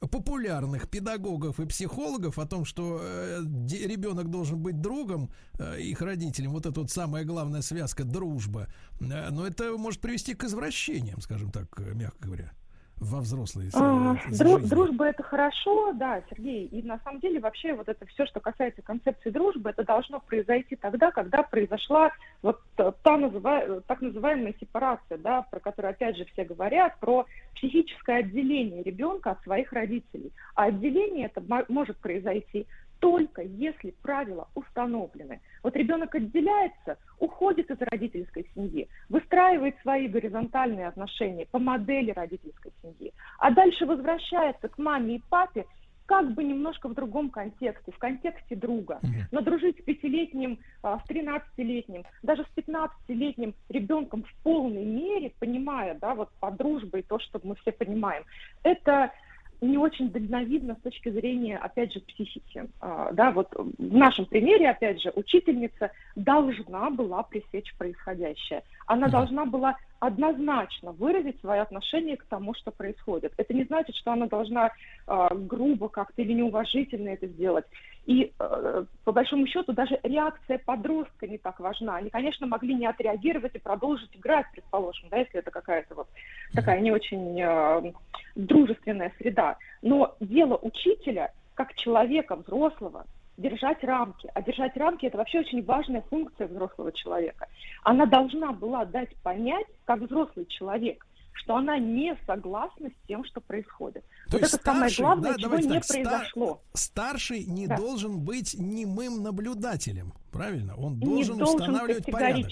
[0.00, 3.40] популярных педагогов и психологов о том, что э,
[3.70, 8.68] ребенок должен быть другом э, их родителям, вот это вот самая главная связка дружба,
[9.00, 12.52] э, но это может привести к извращениям, скажем так, э, мягко говоря,
[13.00, 14.68] во взрослые А, э, дру- жизни.
[14.68, 16.66] дружба это хорошо, да, Сергей.
[16.66, 20.74] И на самом деле вообще вот это все, что касается концепции дружбы, это должно произойти
[20.76, 22.10] тогда, когда произошла
[22.42, 28.18] вот та называ- так называемая сепарация, да, про которую опять же все говорят, про психическое
[28.18, 30.32] отделение ребенка от своих родителей.
[30.54, 32.66] А отделение это мо- может произойти
[33.00, 35.40] только если правила установлены.
[35.62, 43.12] Вот ребенок отделяется, уходит из родительской семьи, выстраивает свои горизонтальные отношения по модели родительской семьи,
[43.38, 45.66] а дальше возвращается к маме и папе
[46.08, 48.98] как бы немножко в другом контексте, в контексте друга.
[49.30, 55.98] Но дружить с пятилетним, а, с тринадцатилетним, даже с пятнадцатилетним ребенком в полной мере, понимая,
[56.00, 58.24] да, вот по дружбе и то, что мы все понимаем,
[58.62, 59.12] это
[59.60, 62.68] не очень дальновидно с точки зрения, опять же, психики.
[62.80, 68.62] А, Да, вот в нашем примере, опять же, учительница должна была пресечь происходящее.
[68.88, 73.34] Она должна была однозначно выразить свое отношение к тому, что происходит.
[73.36, 74.70] Это не значит, что она должна
[75.06, 77.66] а, грубо как-то или неуважительно это сделать.
[78.06, 81.96] И э, по большому счету даже реакция подростка не так важна.
[81.96, 86.08] Они, конечно, могли не отреагировать и продолжить играть, предположим, да, если это какая-то вот
[86.54, 87.92] такая не очень э,
[88.34, 89.58] дружественная среда.
[89.82, 93.04] Но дело учителя, как человека взрослого,
[93.38, 94.30] держать рамки.
[94.34, 97.46] А держать рамки это вообще очень важная функция взрослого человека.
[97.84, 103.40] Она должна была дать понять, как взрослый человек, что она не согласна с тем, что
[103.40, 104.04] происходит.
[104.26, 106.60] То вот есть это самое старший, главное, да, чего не так, произошло.
[106.74, 107.76] старший не Да.
[107.76, 110.74] должен быть немым наблюдателем, правильно?
[110.76, 112.50] Он не должен, должен устанавливать порядок.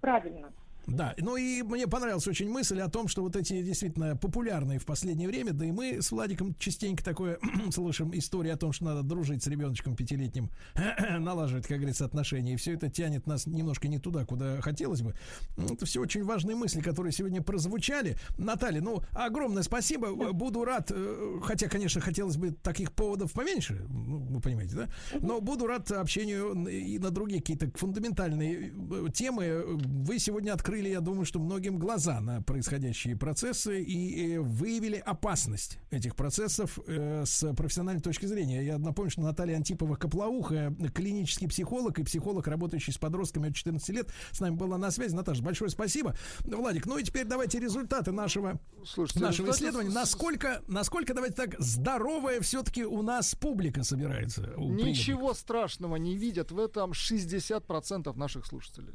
[0.00, 0.50] Правильно.
[0.86, 4.86] Да, ну и мне понравилась очень мысль о том, что вот эти действительно популярные в
[4.86, 7.38] последнее время, да и мы с Владиком частенько такое
[7.70, 10.50] слышим истории о том, что надо дружить с ребеночком пятилетним,
[11.18, 15.14] налаживать, как говорится, отношения, и все это тянет нас немножко не туда, куда хотелось бы.
[15.56, 18.16] Ну, Это все очень важные мысли, которые сегодня прозвучали.
[18.38, 24.18] Наталья, ну, огромное спасибо, буду рад, э, хотя, конечно, хотелось бы таких поводов поменьше, ну,
[24.18, 24.88] вы понимаете, да?
[25.20, 29.64] Но буду рад общению и на другие какие-то фундаментальные э, темы.
[29.66, 35.78] Вы сегодня открыли, я думаю, что многим глаза на происходящие процессы и э, выявили опасность
[35.90, 38.64] этих процессов э, с профессиональной точки зрения.
[38.64, 44.12] Я напомню, что Наталья Антипова-Коплауха, клинический психолог и психолог, работающий с подростками от 14 лет,
[44.30, 45.14] с нами была на связи.
[45.14, 46.14] Наташа, большое спасибо.
[46.40, 49.94] Владик, ну и теперь давайте результаты нашего, Слушайте, нашего результаты исследования.
[49.94, 54.52] Насколько, насколько, давайте так, здоровая все-таки у нас публика собирается?
[54.56, 54.86] у приемников?
[54.86, 58.94] Ничего страшного не видят в этом 60% наших слушателей.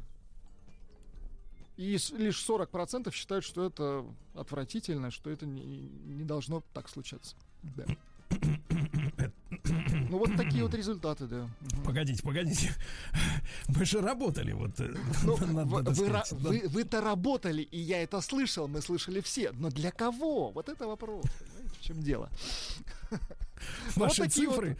[1.76, 4.04] И лишь 40% считают, что это
[4.34, 7.36] отвратительно, что это не, не должно так случаться.
[7.62, 7.84] Да.
[10.10, 11.48] Ну вот такие вот результаты, да.
[11.84, 12.72] Погодите, погодите.
[13.68, 14.78] Мы же работали вот.
[14.80, 14.94] э,
[15.24, 16.32] Ну, надо- вы, надо вы сказать.
[16.32, 19.52] вы- вы-то работали, и я это слышал, мы слышали все.
[19.52, 20.50] Но для кого?
[20.52, 21.24] Вот это вопрос.
[21.38, 22.30] Понимаете, в чем дело?
[23.94, 24.76] Вот Ваши вот цифры,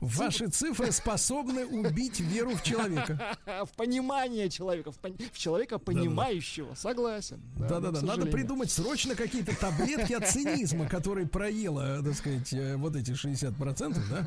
[0.00, 3.36] ваши цифры способны убить веру в человека.
[3.64, 6.74] В понимание человека, в, пон- в человека понимающего.
[6.74, 7.40] Согласен.
[7.56, 12.76] но, Да-да-да, к надо придумать срочно какие-то таблетки от цинизма, которые проела, так сказать, э,
[12.76, 14.26] вот эти 60%, да?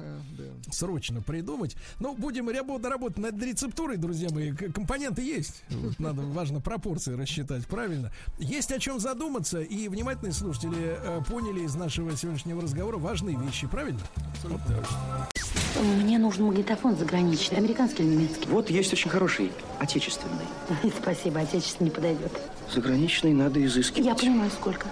[0.72, 1.76] Срочно придумать.
[2.00, 4.52] Ну, будем рабо- работать над рецептурой, друзья мои.
[4.54, 5.64] Компоненты есть.
[5.70, 8.12] Вот Надо, важно, пропорции рассчитать правильно.
[8.40, 13.68] Есть о чем задуматься, и внимательные слушатели э, поняли из нашего сегодняшнего разговора важные вещи,
[13.78, 14.00] правильно?
[14.42, 15.84] Так.
[15.84, 18.48] Мне нужен магнитофон заграничный, американский или немецкий.
[18.50, 20.46] Вот есть очень хороший, отечественный.
[21.02, 22.32] Спасибо, отечественный не подойдет.
[22.74, 24.08] Заграничный надо изыскивать.
[24.08, 24.88] Я понимаю, сколько.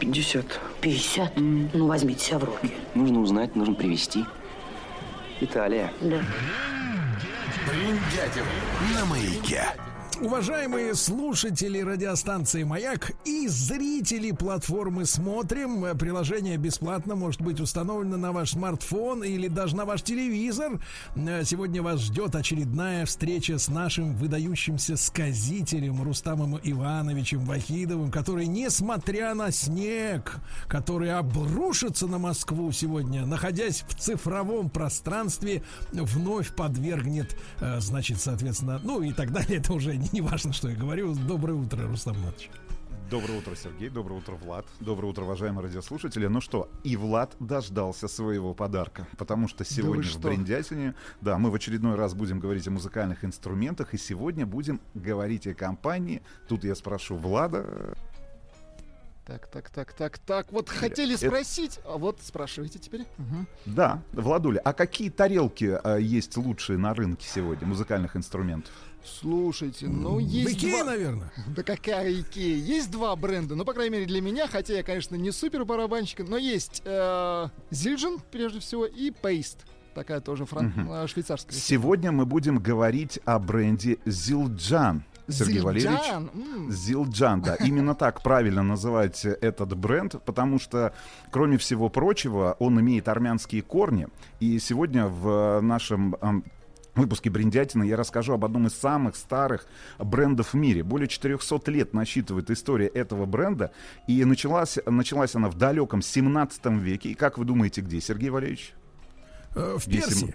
[0.00, 0.44] 50.
[0.82, 1.32] 50?
[1.36, 2.74] Ну, возьмите себя в руки.
[2.94, 4.26] Нужно узнать, нужно привезти.
[5.40, 5.90] Италия.
[6.02, 6.20] Да.
[7.66, 8.44] Бриндятин
[8.94, 9.64] на маяке.
[10.22, 18.30] Уважаемые слушатели радиостанции «Маяк» и зрители платформы «Смотрим», э, приложение бесплатно может быть установлено на
[18.30, 20.80] ваш смартфон или даже на ваш телевизор.
[21.16, 29.34] Э, Сегодня вас ждет очередная встреча с нашим выдающимся сказителем Рустамом Ивановичем Вахидовым, который, несмотря
[29.34, 30.36] на снег,
[30.68, 39.02] который обрушится на Москву сегодня, находясь в цифровом пространстве, вновь подвергнет, э, значит, соответственно, ну
[39.02, 39.58] и так далее.
[39.58, 41.14] Это уже не важно, что я говорю.
[41.14, 42.50] Доброе утро, Рустам Иванович.
[43.10, 43.90] Доброе утро, Сергей.
[43.90, 44.64] Доброе утро, Влад.
[44.80, 46.26] Доброе утро, уважаемые радиослушатели.
[46.28, 50.28] Ну что, и Влад дождался своего подарка, потому что сегодня в что?
[50.28, 55.46] Бриндятине, да, мы в очередной раз будем говорить о музыкальных инструментах, и сегодня будем говорить
[55.46, 56.22] о компании.
[56.48, 57.94] Тут я спрошу Влада.
[59.26, 60.50] Так, так, так, так, так.
[60.50, 63.04] Вот хотели это- спросить, а вот спрашивайте теперь.
[63.18, 63.46] Мгм.
[63.66, 68.72] Да, Владуля, а какие тарелки а, есть лучшие на рынке сегодня, музыкальных инструментов?
[69.04, 71.32] Слушайте, ну есть Икея, два- наверное.
[71.56, 72.56] Да какая Икея?
[72.56, 76.26] Есть два бренда, ну, по крайней мере, для меня, хотя я, конечно, не супер барабанщик,
[76.28, 79.58] но есть э, Zildjian, прежде всего, и Paiste.
[79.94, 80.72] Такая тоже фран...
[80.88, 81.52] Э, швейцарская.
[81.58, 85.04] Сегодня мы будем говорить о бренде Зилджан.
[85.28, 85.62] Сергей Zildjian?
[85.64, 86.74] Валерьевич.
[86.74, 87.54] Зилджан, да.
[87.56, 90.94] Именно так правильно называть этот бренд, потому что,
[91.30, 94.08] кроме всего прочего, он имеет армянские корни.
[94.40, 96.16] И сегодня в нашем
[96.94, 99.66] выпуске Бриндятина я расскажу об одном из самых старых
[99.98, 100.82] брендов в мире.
[100.82, 103.72] Более 400 лет насчитывает история этого бренда.
[104.06, 107.10] И началась, началась она в далеком 17 веке.
[107.10, 108.74] И как вы думаете, где, Сергей Валерьевич?
[109.54, 110.34] Э, В Если Персии.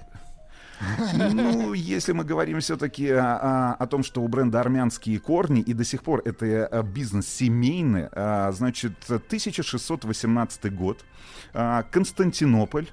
[1.33, 5.83] Ну, если мы говорим все-таки о, о том, что у бренда армянские корни, и до
[5.83, 11.03] сих пор это э, бизнес семейный, а, значит, 1618 год,
[11.51, 12.89] Константинополь.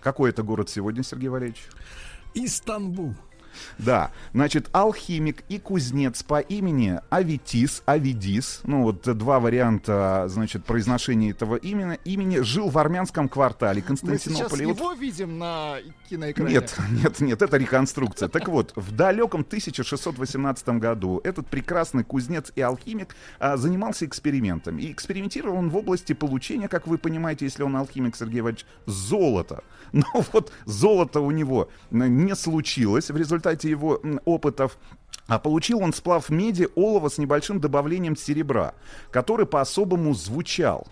[0.00, 1.68] Какой это город сегодня, Сергей Валерьевич?
[2.38, 3.14] Истамбул.
[3.78, 10.64] Да, значит, алхимик и кузнец по имени Аветис, Авидис, ну вот э, два варианта, значит,
[10.64, 14.62] произношения этого имени, имени жил в армянском квартале Мы сейчас Константинополя.
[14.62, 15.76] И вот его видим на
[16.08, 16.52] киноэкране.
[16.52, 18.28] нет, нет, нет, это реконструкция.
[18.28, 24.82] Так вот, в далеком 1618 году этот прекрасный кузнец и алхимик а, занимался экспериментами.
[24.82, 29.62] И экспериментировал он в области получения, как вы понимаете, если он алхимик, Сергей Иванович, золота.
[29.92, 34.78] Но вот золото у него м, не случилось в результате его м, опытов.
[35.26, 38.74] А получил он сплав меди, олова с небольшим добавлением серебра,
[39.10, 40.86] который по-особому звучал.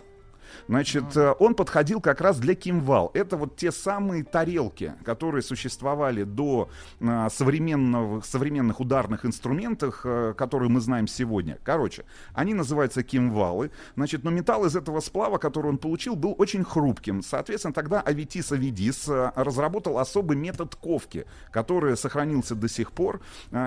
[0.69, 3.11] Значит, э, он подходил как раз для кимвал.
[3.15, 6.69] Это вот те самые тарелки, которые существовали до
[7.01, 11.59] э, современного, современных ударных инструментов, э, которые мы знаем сегодня.
[11.65, 12.05] Короче,
[12.35, 13.71] они называются кимвалы.
[13.95, 17.23] Значит, но металл из этого сплава, который он получил, был очень хрупким.
[17.23, 23.21] Соответственно, тогда Аветис Авидис э, разработал особый метод ковки, который сохранился до сих пор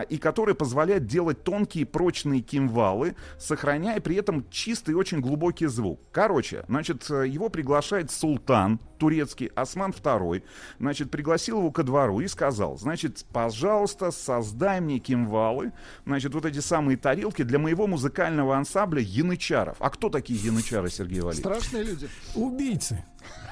[0.09, 5.99] и который позволяет делать тонкие прочные кимвалы, сохраняя при этом чистый и очень глубокий звук.
[6.11, 10.43] Короче, значит, э, его приглашает султан турецкий, Осман II,
[10.79, 15.73] значит, пригласил его ко двору и сказал, значит, пожалуйста, создай мне кимвалы,
[16.05, 19.75] значит, вот эти самые тарелки для моего музыкального ансамбля янычаров.
[19.79, 21.39] А кто такие янычары, Сергей Валерьевич?
[21.39, 22.09] Страшные люди.
[22.35, 23.03] Убийцы.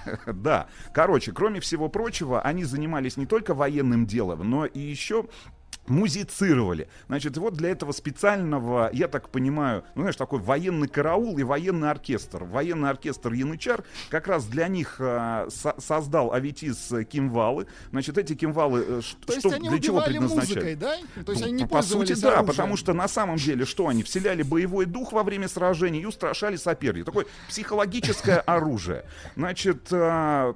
[0.25, 0.67] Да.
[0.93, 5.27] Короче, кроме всего прочего, они занимались не только военным делом, но и еще
[5.87, 6.89] музицировали.
[7.07, 11.89] Значит, вот для этого специального, я так понимаю, ну, знаешь, такой военный караул и военный
[11.89, 12.43] оркестр.
[12.43, 17.67] Военный оркестр Янычар как раз для них э, со- создал Аветис э, кимвалы.
[17.91, 20.55] Значит, эти кимвалы э, ш- То есть что, они для чего убивали предназначались?
[20.55, 20.97] музыкой, да?
[21.25, 22.47] То есть Ну, они не по сути, пользовались да, оружием.
[22.47, 26.57] потому что на самом деле что они вселяли боевой дух во время сражений и устрашали
[26.57, 27.05] соперника.
[27.05, 29.05] Такое психологическое оружие.
[29.37, 30.55] Значит, а,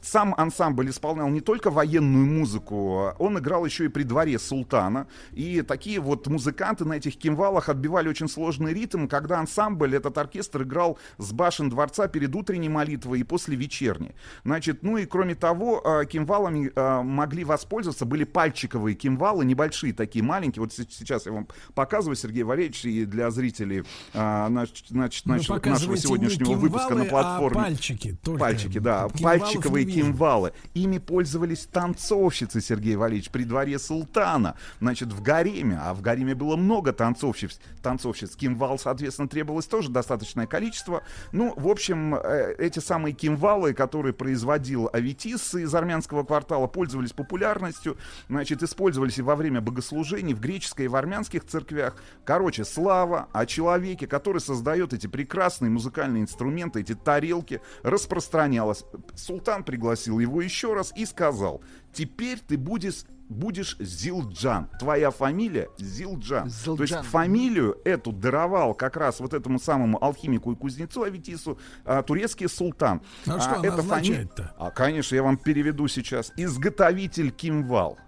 [0.00, 5.06] сам ансамбль исполнял не только военную музыку, он играл еще и при дворе султана.
[5.32, 10.62] И такие вот музыканты на этих кимвалах отбивали очень сложный ритм, когда ансамбль, этот оркестр
[10.62, 14.14] играл с башен дворца перед утренней молитвой и после вечерней.
[14.44, 20.24] Значит, ну и кроме того, а, кимвалами а, могли воспользоваться, были пальчиковые кимвалы, небольшие такие,
[20.24, 20.62] маленькие.
[20.62, 23.84] Вот се- сейчас я вам показываю, Сергей Валерьевич, и для зрителей
[24.14, 27.60] а, нач- значит, Ну, нашего, сегодняшнего не выпуска на кимвалы, платформе.
[27.60, 28.40] А пальчики только.
[28.40, 29.08] Пальчики, да.
[29.08, 30.52] Кимвалов Пальчиковые кимвалы.
[30.74, 34.56] Ими пользовались танцовщицы, Сергей Валерьевич, при дворе султана.
[34.80, 35.78] Значит, в гареме.
[35.82, 37.60] А в гареме было много танцовщиц.
[37.82, 38.36] танцовщиц.
[38.36, 41.02] Кимвал, соответственно, требовалось тоже достаточное количество.
[41.32, 47.96] Ну, в общем, э, эти самые кимвалы, которые производил Аветис из армянского квартала, пользовались популярностью.
[48.28, 51.96] Значит, использовались и во время богослужений в греческой и в армянских церквях.
[52.24, 58.84] Короче, слава о человеке, который создает эти прекрасные музыкальные инструменты, эти тарелки, распространялась.
[59.14, 61.62] Султан Султан пригласил его еще раз и сказал,
[61.94, 64.68] теперь ты будешь будешь Зилджан.
[64.80, 66.50] Твоя фамилия Зилджан.
[66.64, 72.02] То есть фамилию эту даровал как раз вот этому самому алхимику и кузнецу Аветису а,
[72.02, 73.00] турецкий султан.
[73.26, 74.54] А что она эта фами- означает-то?
[74.58, 76.32] А, конечно, я вам переведу сейчас.
[76.36, 77.98] Изготовитель кимвал.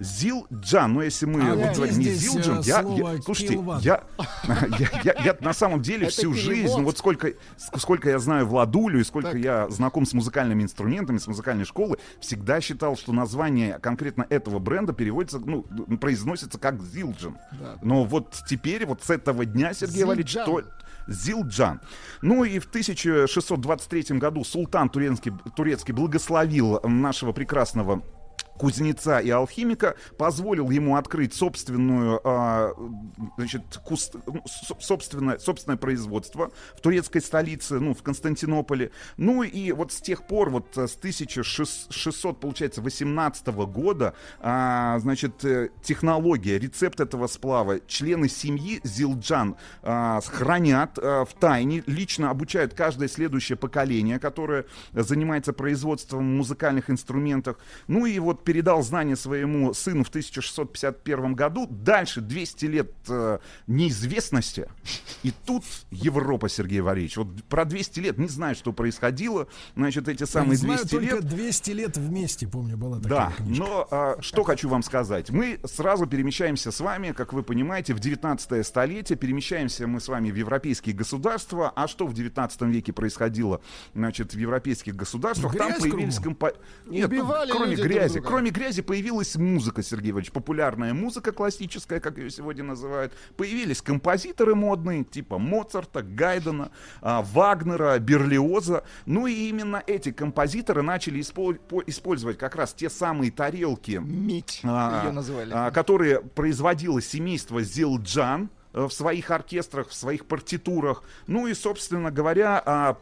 [0.00, 4.02] Зилджан, ну если мы А вот говорим не Зилджан, э, я, я- слушайте, я,
[4.78, 9.00] я, я- я на самом деле всю жизнь, вот сколько, ск- сколько я знаю Владулю
[9.00, 9.40] и сколько Так.
[9.40, 14.92] я знаком с музыкальными инструментами, с музыкальной школы, всегда считал, что название конкретно этого бренда
[14.92, 15.62] переводится, ну,
[16.00, 17.38] произносится как Зилджан.
[17.52, 17.76] Да.
[17.82, 20.62] Но вот теперь, вот с этого дня, Сергей Валерьевич, то,
[21.06, 21.80] Зилджан.
[22.22, 28.02] Ну и в 1623 году султан турецкий, турецкий благословил нашего прекрасного
[28.58, 32.72] кузнеца и алхимика, позволил ему открыть собственную, а,
[33.36, 38.90] значит, куст- ну, со- собственное, собственное производство в турецкой столице, ну, в Константинополе.
[39.16, 45.44] Ну и вот с тех пор, вот э, с 1600, получается, 18 года, а, значит,
[45.44, 52.74] э, технология, рецепт этого сплава, члены семьи Зилджан а, хранят а, в тайне, лично обучают
[52.74, 57.56] каждое следующее поколение, которое занимается производством музыкальных инструментов.
[57.88, 61.66] Ну и вот передал знания своему сыну в 1651 году.
[61.70, 64.68] Дальше 200 лет э, неизвестности.
[65.22, 67.16] И тут Европа, Сергей Валерьевич.
[67.16, 69.46] Вот про 200 лет не знаю, что происходило.
[69.76, 71.24] Значит, эти самые Знаю 200 только лет.
[71.28, 73.64] 200 лет вместе, помню, была такая Да, книжка.
[73.64, 75.30] но а, что хочу вам сказать.
[75.30, 79.16] Мы сразу перемещаемся с вами, как вы понимаете, в 19 столетие.
[79.16, 81.72] Перемещаемся мы с вами в европейские государства.
[81.74, 83.60] А что в 19 веке происходило,
[83.94, 85.52] значит, в европейских государствах?
[85.54, 86.52] Грязь Там появились компо...
[86.86, 88.14] Нет, Убивали кроме друг грязи.
[88.14, 88.28] друга.
[88.34, 90.32] Кроме грязи появилась музыка, Сергей Иванович.
[90.32, 93.12] Популярная музыка классическая, как ее сегодня называют.
[93.36, 98.82] Появились композиторы модные, типа Моцарта, Гайдена, а, Вагнера, Берлиоза.
[99.06, 104.62] Ну и именно эти композиторы начали испол- по- использовать как раз те самые тарелки, Мить
[104.64, 105.52] а, ее называли.
[105.54, 111.04] а, которые производило семейство Зилджан в своих оркестрах, в своих партитурах.
[111.26, 112.96] Ну и, собственно говоря, а,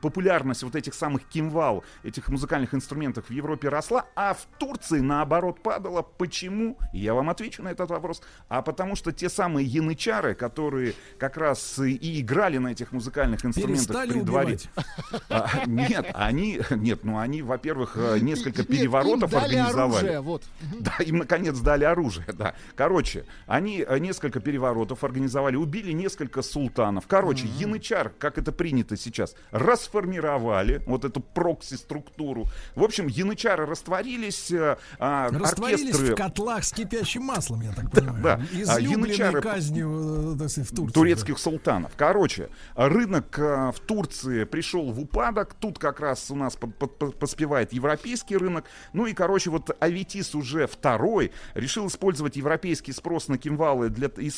[0.00, 5.62] популярность вот этих самых кимвал, этих музыкальных инструментов в Европе росла, а в Турции, наоборот,
[5.62, 6.02] падала.
[6.02, 6.78] Почему?
[6.92, 8.22] Я вам отвечу на этот вопрос.
[8.48, 13.86] А потому что те самые янычары, которые как раз и- играли на этих музыкальных инструментах
[13.86, 14.58] Перестали при дворе...
[15.30, 19.98] А, Нет, они, нет, ну они, во-первых, э, несколько Нет, переворотов организовали.
[19.98, 20.42] оружие, вот.
[20.80, 22.54] Да, им наконец дали оружие, да.
[22.76, 27.06] Короче, они э, несколько переворотов организовали, убили несколько султанов.
[27.06, 32.46] Короче, янычар, как это принято сейчас, расформировали вот эту прокси-структуру.
[32.74, 36.14] В общем, янычары растворились, э, а, Растворились оркестры...
[36.14, 38.22] в котлах с кипящим маслом, я так понимаю.
[38.22, 38.40] да.
[38.52, 40.92] А Излюбленной янычары- казнью э, так сказать, в Турции.
[40.94, 41.92] турецких султанов.
[41.96, 45.54] Короче, рынок э, в Турции пришел в упадок.
[45.54, 48.64] Тут как раз у нас под- под- под- поспевает европейский рынок.
[48.92, 54.30] Ну и, короче, вот Аветис уже второй решил использовать европейский спрос на кимвалы для, и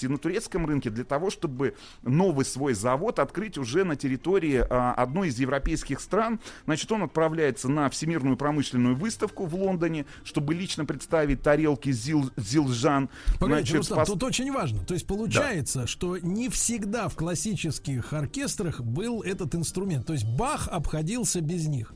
[0.00, 4.94] сложности на турецком рынке для того, чтобы новый свой завод открыть уже на территории а,
[4.94, 6.40] одной из европейских стран.
[6.66, 13.08] Значит, он отправляется на Всемирную промышленную выставку в Лондоне, чтобы лично представить тарелки Зил, Зилжан.
[13.38, 14.84] Погодите, Значит, Рустам, пос- тут очень важно.
[14.84, 20.06] То есть получается, что не всегда в классических оркестрах был этот инструмент.
[20.06, 21.94] То есть Бах обходился без них.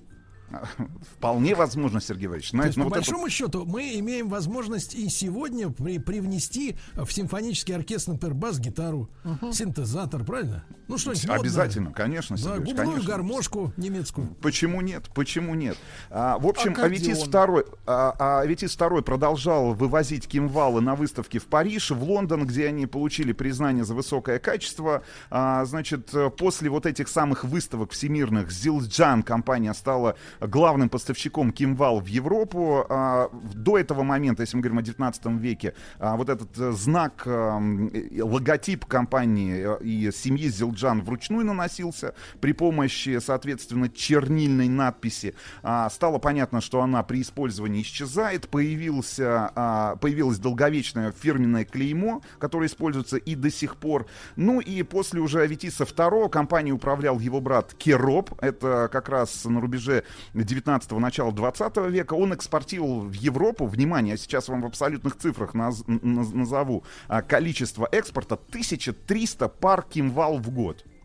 [1.17, 2.51] Вполне возможно, Сергей Валерьевич.
[2.51, 5.99] То Знаете, есть, ну по вот это- большому счету, мы имеем возможность и сегодня при-
[5.99, 9.09] привнести в симфонический оркестр, например, бас-гитару,
[9.53, 10.65] синтезатор, правильно?
[10.89, 11.41] Ну, что-нибудь модное.
[11.41, 13.03] Обязательно, конечно, Да, губную конечно.
[13.05, 14.29] гармошку немецкую.
[14.43, 15.05] Почему нет?
[15.15, 15.77] Почему нет?
[16.11, 16.93] А, в общем, Аккордеон.
[16.93, 22.47] Аветис второй, а, а Аветис второй продолжал вывозить кимвалы на выставки в Париж, в Лондон,
[22.47, 25.03] где они получили признание за высокое качество.
[25.31, 32.07] А, значит, после вот этих самых выставок всемирных Зилджан компания стала главным поставщиком кимвал в
[32.07, 32.85] Европу.
[32.89, 37.23] А, до этого момента, если мы говорим о 19 веке, а, вот этот э, знак,
[37.25, 45.35] э, логотип компании э, и семьи Зилджан вручную наносился при помощи, соответственно, чернильной надписи.
[45.63, 48.49] А, Стало понятно, что она при использовании исчезает.
[48.49, 54.07] Появился, а, появилось долговечное фирменное клеймо, которое используется и до сих пор.
[54.37, 58.31] Ну и после уже Аветиса II компанией управлял его брат Кероп.
[58.43, 62.15] Это как раз на рубеже 19-го, начала 20 века.
[62.15, 67.89] Он экспортировал в Европу, внимание, я сейчас вам в абсолютных цифрах наз- назову, а, количество
[67.91, 70.64] экспорта 1300 пар кимвал в год.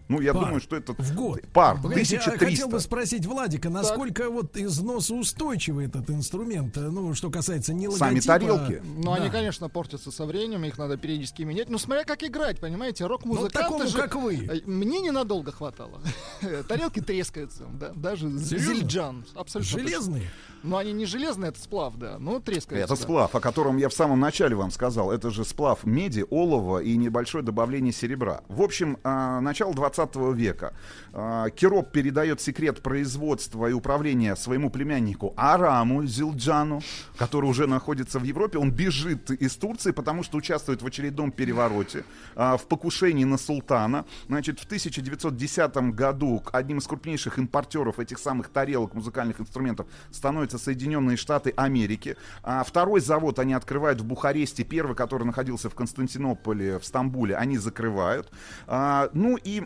[0.10, 0.44] Ну, я Пар.
[0.46, 1.42] думаю, что это В год.
[1.54, 2.46] пар, Погодите, а 1300.
[2.46, 8.20] хотел бы спросить Владика, насколько вот износоустойчивый этот инструмент, э, ну, что касается не Сами
[8.20, 8.82] тарелки.
[8.84, 9.32] Ну, они, Да.
[9.32, 11.70] конечно, портятся со временем, их надо периодически менять.
[11.70, 13.98] Ну, смотря как играть, понимаете, рок-музыканты Ну, такому, же...
[13.98, 14.36] как вы.
[14.48, 16.02] Э, Мне ненадолго хватало.
[16.68, 19.26] Тарелки трескаются, да, даже зельджан.
[19.36, 19.88] Абсолютно точно.
[19.88, 20.32] Железные?
[20.64, 22.84] Ну, они не железные, это сплав, да, но трескаются.
[22.94, 23.02] Это да.
[23.02, 25.12] сплав, о котором я в самом начале вам сказал.
[25.12, 28.42] Это же сплав меди, олова и небольшое добавление серебра.
[28.50, 29.99] В общем, а, начало 20
[30.34, 30.74] века.
[31.14, 36.82] А, Кироп передает секрет производства и управления своему племяннику Араму Зилджану,
[37.18, 38.58] который уже находится в Европе.
[38.58, 42.04] Он бежит из Турции, потому что участвует в очередном перевороте,
[42.36, 44.06] а, в покушении на султана.
[44.28, 51.18] Значит, в 1910 году одним из крупнейших импортеров этих самых тарелок, музыкальных инструментов становятся Соединенные
[51.18, 52.16] Штаты Америки.
[52.44, 57.58] А второй завод они открывают в Бухаресте, первый, который находился в Константинополе, в Стамбуле, они
[57.58, 58.32] закрывают.
[58.68, 59.64] Ну и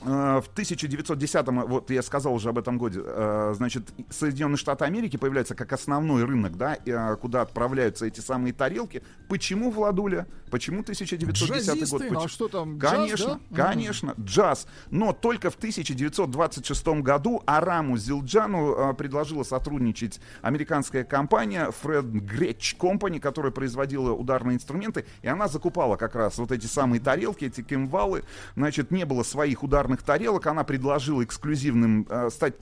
[0.00, 5.54] в 1910-м, вот я сказал уже об этом годе, э, значит, Соединенные Штаты Америки появляются
[5.54, 9.02] как основной рынок, да, э, куда отправляются эти самые тарелки.
[9.28, 10.26] Почему, Владуля?
[10.50, 12.00] Почему 1910 год?
[12.00, 12.20] Почему?
[12.20, 13.66] А что там, джаз, Конечно, да?
[13.66, 14.66] конечно, джаз.
[14.90, 23.20] Но только в 1926 году Араму Зилджану э, предложила сотрудничать американская компания Fred Gretsch Company,
[23.20, 28.24] которая производила ударные инструменты, и она закупала как раз вот эти самые тарелки, эти кимвалы.
[28.56, 32.54] Значит, не было своих ударных тарелок, она предложила эксклюзивным, э, стать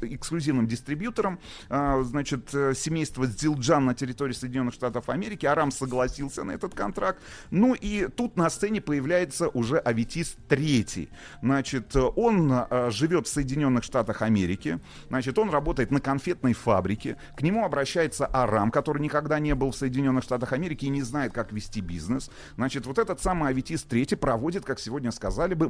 [0.00, 5.46] эксклюзивным дистрибьютором, э, значит, э, семейства Зилджан на территории Соединенных Штатов Америки.
[5.46, 7.20] Арам согласился на этот контракт.
[7.50, 11.08] Ну и тут на сцене появляется уже Аветис третий.
[11.42, 14.78] Значит, он живет в Соединенных Штатах Америки.
[15.08, 17.16] Значит, он работает на конфетной фабрике.
[17.36, 21.32] К нему обращается Арам, который никогда не был в Соединенных Штатах Америки и не знает,
[21.32, 22.30] как вести бизнес.
[22.56, 25.68] Значит, вот этот самый Аветис третий проводит, как сегодня сказали бы,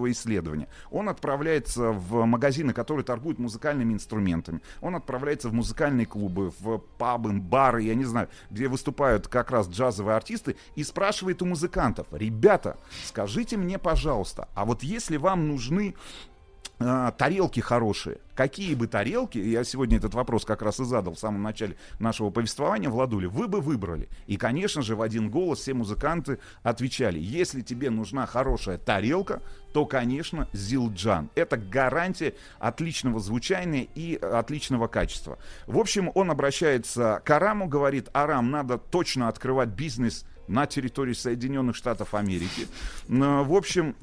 [0.00, 0.68] маркетинговые исследования.
[0.90, 4.60] Он отправляется в магазины, которые торгуют музыкальными инструментами.
[4.80, 9.68] Он отправляется в музыкальные клубы, в пабы, бары, я не знаю, где выступают как раз
[9.68, 15.94] джазовые артисты, и спрашивает у музыкантов, ребята, скажите мне, пожалуйста, а вот если вам нужны
[16.80, 18.18] э, тарелки хорошие.
[18.34, 22.30] Какие бы тарелки, я сегодня этот вопрос как раз и задал в самом начале нашего
[22.30, 24.08] повествования, Владули, вы бы выбрали?
[24.26, 29.42] И, конечно же, в один голос все музыканты отвечали, если тебе нужна хорошая тарелка,
[29.72, 31.30] то, конечно, Зилджан.
[31.34, 35.38] Это гарантия отличного звучания и отличного качества.
[35.66, 41.76] В общем, он обращается к Араму, говорит, Арам, надо точно открывать бизнес на территории Соединенных
[41.76, 42.66] Штатов Америки.
[43.08, 43.94] Ну, В общем,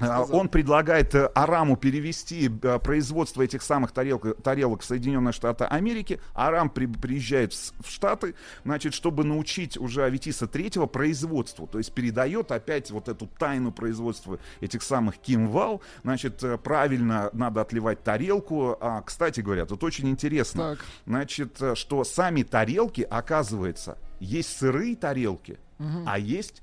[0.00, 5.64] а, он предлагает э, Араму перевести э, производство этих самых тарелок, тарелок в Соединенные Штаты
[5.64, 6.20] Америки.
[6.34, 8.34] Арам при- приезжает в, Штаты,
[8.64, 11.68] значит, чтобы научить уже Аветиса третьего производству.
[11.68, 15.82] То есть передает опять вот эту тайну производства этих самых кимвал.
[16.02, 18.76] Значит, э, правильно надо отливать тарелку.
[18.80, 20.76] А, кстати говоря, тут очень интересно.
[20.76, 20.84] Так.
[21.06, 26.04] Значит, э, что сами тарелки, оказывается, есть сырые тарелки, Мгм.
[26.06, 26.62] а есть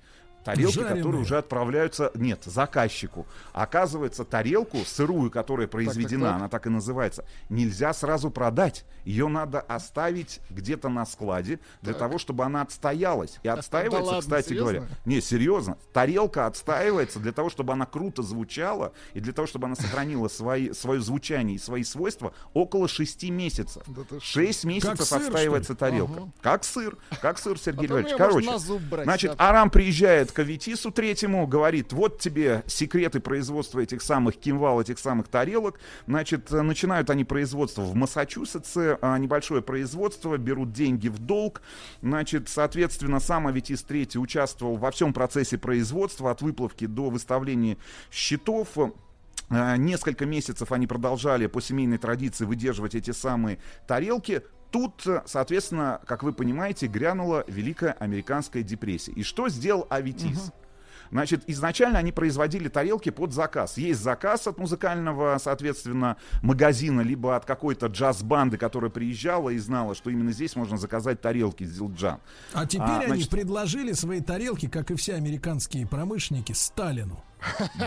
[0.56, 0.98] тарелки, Жареные.
[0.98, 3.28] которые уже отправляются, нет, заказчику.
[3.54, 6.36] Оказывается, тарелку сырую, которая произведена, так.
[6.36, 8.86] она так и называется, нельзя сразу продать.
[9.06, 13.40] Ее надо оставить где-то на складе для того, чтобы она отстоялась.
[13.44, 14.72] И отстаивается, ладно, кстати серьезно?
[14.72, 14.88] говоря.
[15.06, 15.78] Не, серьезно.
[15.94, 20.74] Тарелка отстаивается для того, чтобы она круто звучала и для того, чтобы она сохранила свои,
[20.74, 23.84] свое звучание и свои свойства около 6 месяцев.
[23.88, 24.42] Да ты что?
[24.42, 26.14] 6 месяцев сыр, отстаивается тарелка.
[26.14, 26.32] Ага.
[26.42, 26.98] Как сыр.
[27.22, 28.60] Как сыр, Сергей можно Короче,
[29.04, 29.50] значит, да.
[29.50, 35.28] Арам приезжает к Аветису третьему, говорит, вот тебе секреты производства этих самых кимвал, этих самых
[35.28, 35.82] тарелок.
[36.08, 41.62] Значит, э, начинают они производство в Массачусетсе, а, небольшое производство, берут деньги в долг.
[42.02, 47.76] Значит, соответственно, сам Аветис третий участвовал во всем процессе производства, от выплавки до выставления
[48.10, 48.70] счетов.
[49.50, 53.60] Э, Несколько месяцев они продолжали по семейной традиции выдерживать эти самые
[53.90, 54.44] тарелки.
[54.72, 59.12] Тут, соответственно, как вы понимаете, грянула Великая Американская депрессия.
[59.14, 60.52] И что сделал Аветис?
[61.12, 63.78] Значит, изначально они производили тарелки под заказ.
[63.78, 70.12] Есть заказ от музыкального, соответственно, магазина, либо от какой-то джаз-банды, которая приезжала и знала, что
[70.12, 72.20] именно здесь можно заказать тарелки с Зилджан.
[72.54, 77.24] А теперь А, они значит- предложили свои тарелки, как и все американские промышленники, Сталину.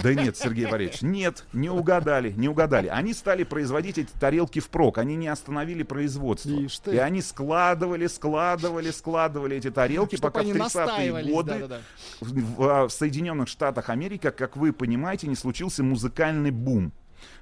[0.02, 2.88] Да нет, Сергей Валерьевич, нет, не угадали, не угадали.
[2.88, 6.50] Они стали производить эти тарелки впрок, они не остановили производство.
[6.50, 6.94] Ишь ты.
[6.94, 11.80] И они складывали, складывали, складывали эти тарелки, Чтоб пока в 30-е настаивались, годы да-да-да.
[12.20, 16.92] в, в, а, в Соединенных Штатах Америки, как вы понимаете, не случился музыкальный бум.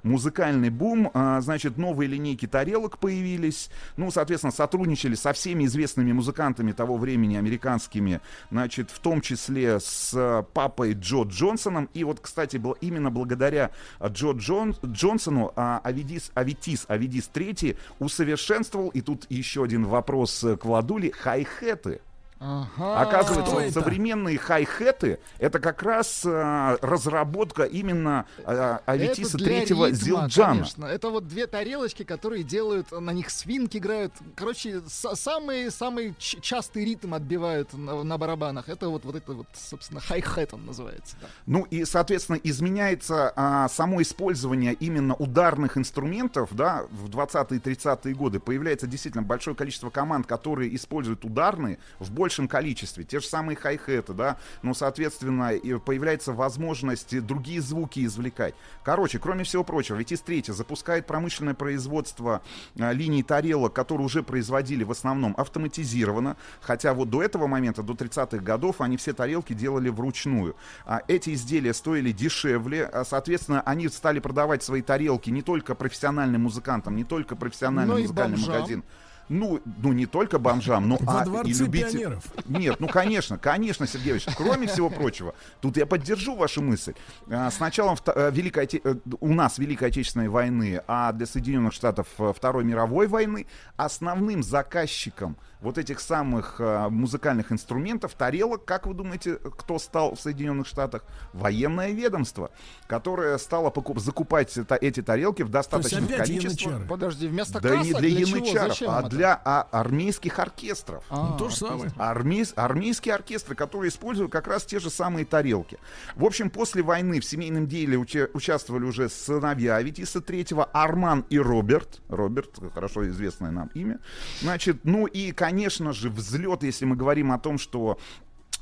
[0.02, 1.11] Музыкальный бум.
[1.15, 3.70] А, значит, новые линейки тарелок появились.
[3.97, 8.20] Ну, соответственно, сотрудничали со всеми известными музыкантами того времени, американскими,
[8.51, 11.89] значит, в том числе с а, папой Джо Джонсоном.
[11.94, 13.70] И вот, кстати, было именно благодаря
[14.05, 20.57] Джо Джон, Джонсону а, Авидис, Авитис, Авидис III усовершенствовал, и тут еще один вопрос э,
[20.57, 22.01] к Владуле, хай-хеты.
[22.42, 23.02] Ага.
[23.02, 29.90] Оказывается, вот современные хай-хеты это как раз а, разработка именно а, Аветиса Это для третьего
[29.90, 30.54] Зилджана.
[30.54, 30.86] Конечно.
[30.86, 34.14] Это вот две тарелочки, которые делают, на них свинки играют.
[34.36, 38.70] Короче, самый, самый частый ритм отбивают на, на барабанах.
[38.70, 41.16] Это вот, вот это вот, собственно, хай-хэт он называется.
[41.20, 41.26] да.
[41.44, 48.14] Ну и, соответственно, изменяется а, само использование именно ударных инструментов, да, в 20-е и 30-е
[48.14, 53.02] годы появляется действительно большое количество команд, которые используют ударные в большем количестве.
[53.02, 55.51] Те же самые хай-хеты, да, ну, соответственно,
[55.85, 58.55] появляется возможность другие звуки извлекать.
[58.85, 62.40] Короче, кроме всего прочего, ведь из третьего запускает промышленное производство
[62.78, 67.94] а, линий тарелок, которые уже производили в основном автоматизированно, хотя вот до этого момента, до
[67.94, 70.55] 30-х годов, они все тарелки делали вручную.
[70.86, 76.43] А эти изделия стоили дешевле, а, соответственно, они стали продавать свои тарелки не только профессиональным
[76.43, 78.85] музыкантам, не только профессиональным Но и музыкальным магазинам.
[79.31, 81.70] Ну, ну, не только бомжам, но Во а, и любителям.
[81.93, 82.24] пионеров.
[82.47, 84.27] Нет, ну, конечно, конечно, Сергеевич.
[84.36, 86.94] Кроме всего прочего, тут я поддержу вашу мысль.
[87.31, 91.27] А, С началом вто- э, Великой Оте- э, у нас Великой Отечественной войны, а для
[91.27, 93.47] Соединенных Штатов э, Второй мировой войны
[93.77, 100.20] основным заказчиком вот этих самых э, музыкальных инструментов, тарелок, как вы думаете, кто стал в
[100.20, 101.04] Соединенных Штатах?
[101.34, 102.50] Военное ведомство,
[102.86, 106.86] которое стало покуп- закупать это- эти тарелки в достаточном количестве.
[106.88, 108.36] Подожди, вместо Да касок не для, чего?
[108.38, 109.08] янычаров, а это?
[109.10, 111.04] для а, армейских оркестров.
[111.10, 111.90] А, Ну, то же самое.
[111.98, 115.78] Армейс- армейские оркестры, которые используют как раз те же самые тарелки.
[116.16, 121.38] В общем, после войны в семейном деле уча- участвовали уже сыновья Аветиса третьего Арман и
[121.38, 122.00] Роберт.
[122.08, 123.98] Роберт, хорошо известное нам имя.
[124.40, 125.49] Значит, ну и, конечно
[125.93, 127.98] же, взлет, если мы говорим о том, что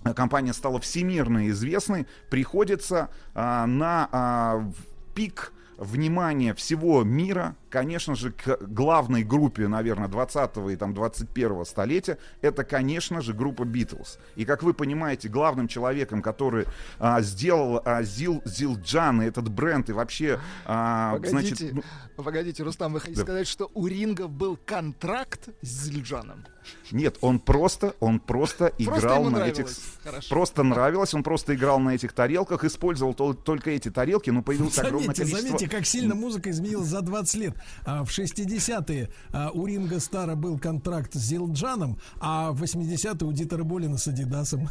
[0.04, 4.72] э, компания стала всемирно известной, приходится а, на а,
[5.14, 12.18] пик внимания всего мира, конечно же, к главной группе, наверное, 20 и там 21 столетия,
[12.42, 14.18] это, конечно же, группа Битлз.
[14.34, 16.66] И, как вы понимаете, главным человеком, который
[16.98, 21.82] а, сделал а, Зил, Зилджан, и этот бренд, и вообще, а, Погодите, значит, ну,
[22.24, 23.24] погодите, Рустам, вы хотите Да.
[23.24, 26.44] сказать, что у Ринга был контракт с Зильджаном?
[26.90, 29.58] Нет, он просто, он просто играл ему на нравилось.
[29.58, 29.76] этих...
[30.02, 30.28] Хорошо.
[30.28, 34.78] Просто нравилось, он просто играл на этих тарелках, использовал тол- только эти тарелки, но появилось
[34.78, 35.48] огромное Заметьте, количество...
[35.48, 37.54] заметьте, как сильно музыка изменилась за 20 лет.
[37.84, 43.32] А, в 60-е а, у Ринга Стара был контракт с Зилджаном, а в 80-е у
[43.32, 44.68] Дитера Болина с Адидасом.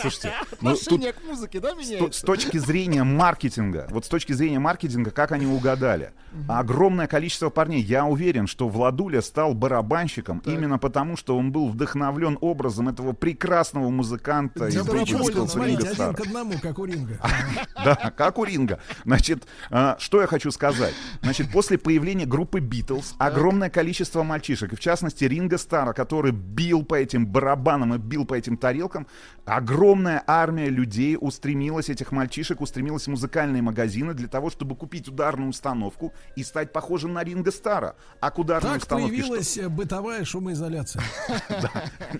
[0.00, 4.58] Слушайте, ну, тут к музыке, да, с, с точки зрения маркетинга, вот с точки зрения
[4.58, 6.12] маркетинга, как они угадали?
[6.48, 7.82] Огромное количество парней.
[7.82, 13.88] Я уверен, что Владуля стал барабанщиком именно потому, что он был вдохновлен образом этого прекрасного
[13.88, 17.18] музыканта из смотрите, Ринго один к одному, как у Ринга.
[17.84, 18.78] Да, как у Ринга.
[19.04, 20.94] Значит, а, что я хочу сказать?
[21.22, 26.84] Значит, после появления группы Битлз огромное количество мальчишек, и в частности Ринга Стара, который бил
[26.84, 29.06] по этим барабанам и бил по этим тарелкам,
[29.44, 35.50] огромная армия людей устремилась, этих мальчишек устремилась в музыкальные магазины для того, чтобы купить ударную
[35.50, 37.94] установку и стать похожим на Ринга Стара.
[38.20, 39.28] А к ударной Так установке что?
[39.28, 40.71] появилась э, бытовая шумоизоляция.
[40.72, 40.88] Нет,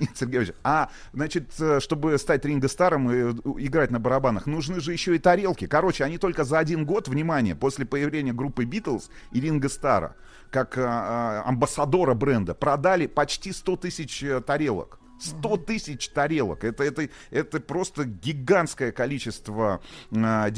[0.15, 4.93] Сергеевич, а, значит, э, чтобы стать Ринго Старом и э, играть на барабанах, нужны же
[4.93, 5.67] еще и тарелки.
[5.67, 10.17] Короче, они только за один год, внимание, после появления группы Битлз и Ринго Стара,
[10.51, 14.99] как э, амбассадора бренда, продали почти 100 тысяч тарелок.
[15.23, 16.65] 100 тысяч тарелок.
[16.65, 19.81] Это, это, это просто гигантское количество,
[20.11, 20.51] э,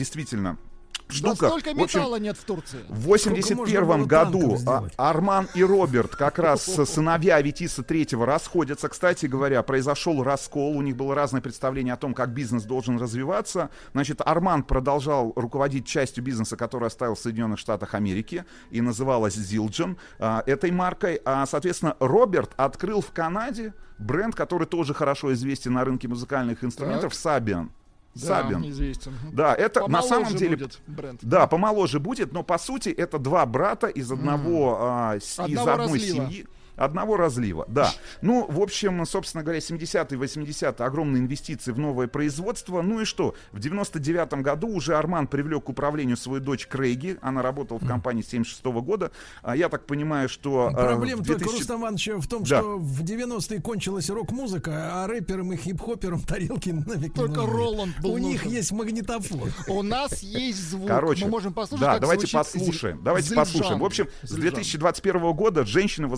[1.08, 1.46] действительно, Да штука.
[1.48, 2.78] столько В общем, металла нет в Турции.
[2.88, 4.86] в Сколько можно 81 было году а?
[4.96, 8.88] Арман и Роберт, как раз сыновья Аветиса третьего, расходятся.
[8.88, 13.70] Кстати говоря, произошел раскол, у них было разное представление о том, как бизнес должен развиваться.
[13.92, 19.96] Значит, Арман продолжал руководить частью бизнеса, который оставил в Соединенных Штатах Америки и называлась Zildjian
[20.18, 21.20] а, этой маркой.
[21.24, 27.12] А, соответственно, Роберт открыл в Канаде бренд, который тоже хорошо известен на рынке музыкальных инструментов,
[27.12, 27.68] Sabian.
[28.14, 28.68] Да, Sabian.
[28.70, 29.12] известен.
[29.32, 30.56] Да, это на Помоложе самом деле...
[30.56, 31.20] будет бренд.
[31.22, 35.70] Да, помоложе будет, но по сути это два брата из одного, а, с- из Одного
[35.72, 36.26] одной разлива.
[36.30, 36.46] семьи.
[36.76, 37.92] Одного разлива, да.
[38.20, 42.82] Ну, в общем, собственно говоря, 70-е, 80-е огромные инвестиции в новое производство.
[42.82, 43.34] Ну и что?
[43.52, 47.16] В 99-м году уже Арман привлек к управлению свою дочь Крейги.
[47.22, 49.10] Она работала в компании с 76 -го года.
[49.42, 50.70] А Я так понимаю, что...
[50.70, 52.60] э, Проблема в только, 2000 Рустам Иванович, в том, Да.
[52.60, 57.52] что в 90-е кончилась рок-музыка, а рэперам и хип-хоперам тарелки нафиг не Только нужны.
[57.56, 58.58] Роланд был У них нужен.
[58.58, 59.52] есть магнитофон.
[59.68, 60.88] У нас есть звук.
[60.88, 63.00] Короче, Мы можем послушать, да, как давайте послушаем.
[63.04, 63.78] Давайте послушаем.
[63.78, 64.40] В общем, с Зилджан.
[64.40, 66.08] 2021 года женщина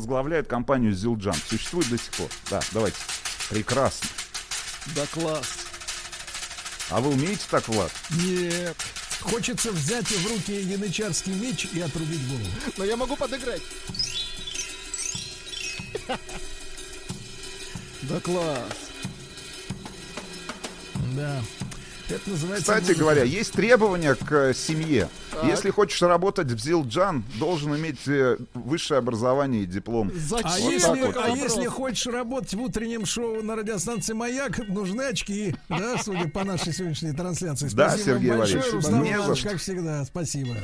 [0.46, 1.34] возглавляет компанию Зилджан.
[1.48, 2.28] Существует до сих пор.
[2.50, 2.96] Да, давайте.
[3.50, 4.08] Прекрасно.
[4.94, 5.46] Да класс.
[6.90, 7.92] А вы умеете так, Влад?
[8.10, 8.76] Нет.
[9.20, 12.46] Хочется взять в руки янычарский меч и отрубить голову.
[12.76, 13.62] Но я могу подыграть.
[18.02, 18.92] Да класс.
[21.16, 21.42] Да.
[22.08, 22.62] Это называется...
[22.62, 23.00] Кстати музыка.
[23.00, 25.08] говоря, есть требования к э, семье.
[25.32, 25.44] Так.
[25.44, 30.12] Если хочешь работать в Зилджан, должен иметь э, высшее образование и диплом.
[30.14, 30.46] Зачем?
[30.46, 31.16] А, Вот если, вот.
[31.16, 36.44] а если хочешь работать в утреннем шоу на радиостанции «Маяк», нужны очки, да, судя по
[36.44, 37.68] нашей сегодняшней трансляции.
[37.74, 39.48] Да, Спасибо Сергей большое, Валерьевич, Рустам не за Иванович, что.
[39.48, 40.04] как всегда.
[40.04, 40.56] Спасибо.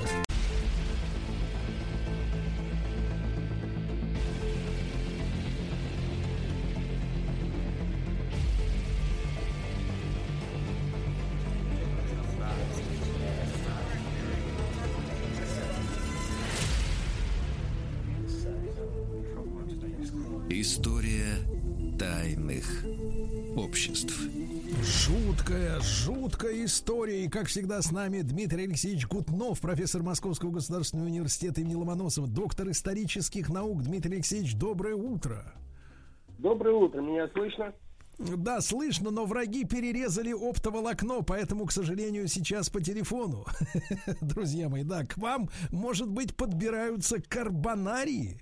[22.62, 22.84] Тайных
[23.56, 24.20] обществ.
[24.82, 27.24] Жуткая, жуткая история.
[27.24, 32.70] И, как всегда, с нами Дмитрий Алексеевич Гутнов, профессор Московского государственного университета имени Ломоносова, доктор
[32.70, 33.82] исторических наук.
[33.82, 35.55] Дмитрий Алексеевич, доброе утро.
[36.39, 37.72] Доброе утро, меня слышно?
[38.18, 43.44] Да, слышно, но враги перерезали оптоволокно, поэтому, к сожалению, сейчас по телефону.
[44.20, 48.40] Друзья мои, да, к вам, может быть, подбираются карбонарии?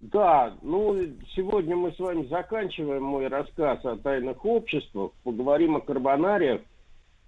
[0.00, 0.94] Да, ну,
[1.34, 6.60] сегодня мы с вами заканчиваем мой рассказ о тайных обществах, поговорим о карбонариях.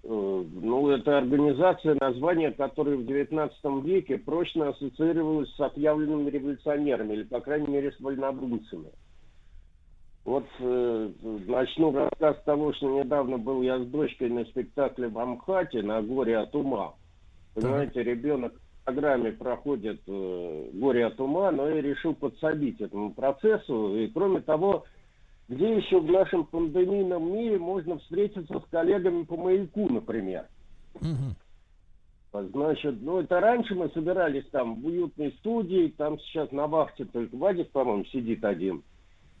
[0.03, 7.23] Э, Ну, это организация, название которой в XIX веке прочно ассоциировалось с отъявленными революционерами, или,
[7.23, 8.91] по крайней мере, с вольнодумцами.
[10.25, 11.09] Вот э,
[11.47, 16.01] начну рассказ с того, что недавно был я с дочкой на спектакле в Амхате на
[16.03, 16.93] «Горе от ума».
[17.55, 18.53] Понимаете, ребенок
[18.85, 23.95] программе проходит э, «Горе от ума», но и решил подсобить этому процессу.
[23.95, 24.85] И, кроме того,
[25.47, 30.45] где еще в нашем пандемийном мире можно встретиться с коллегами по маяку, например?
[32.31, 37.35] Значит, ну это раньше мы собирались там в уютной студии, там сейчас на вахте только
[37.35, 38.83] Вадик, по-моему, сидит один.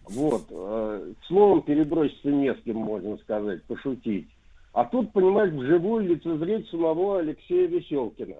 [0.09, 4.27] Вот, э, словом переброситься не с кем, можно сказать, пошутить.
[4.73, 8.37] А тут, понимаешь, вживую лицезреть самого Алексея Веселкина.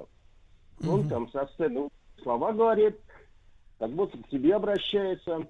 [0.88, 1.90] Он там со сцены
[2.22, 2.98] слова говорит,
[3.80, 5.48] как будто к тебе обращается.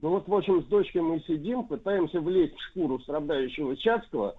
[0.00, 4.36] Ну вот, в общем, с дочкой мы сидим, пытаемся влезть в шкуру страдающего Чацкого.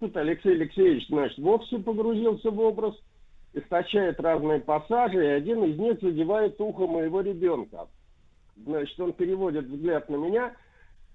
[0.00, 2.94] Тут Алексей Алексеевич, значит, вовсе погрузился в образ,
[3.54, 7.88] источает разные пассажи, и один из них задевает ухо моего ребенка.
[8.56, 10.54] Значит, он переводит взгляд на меня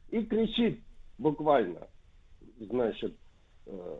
[0.10, 0.80] и кричит
[1.18, 1.88] буквально,
[2.60, 3.16] значит,
[3.66, 3.98] э,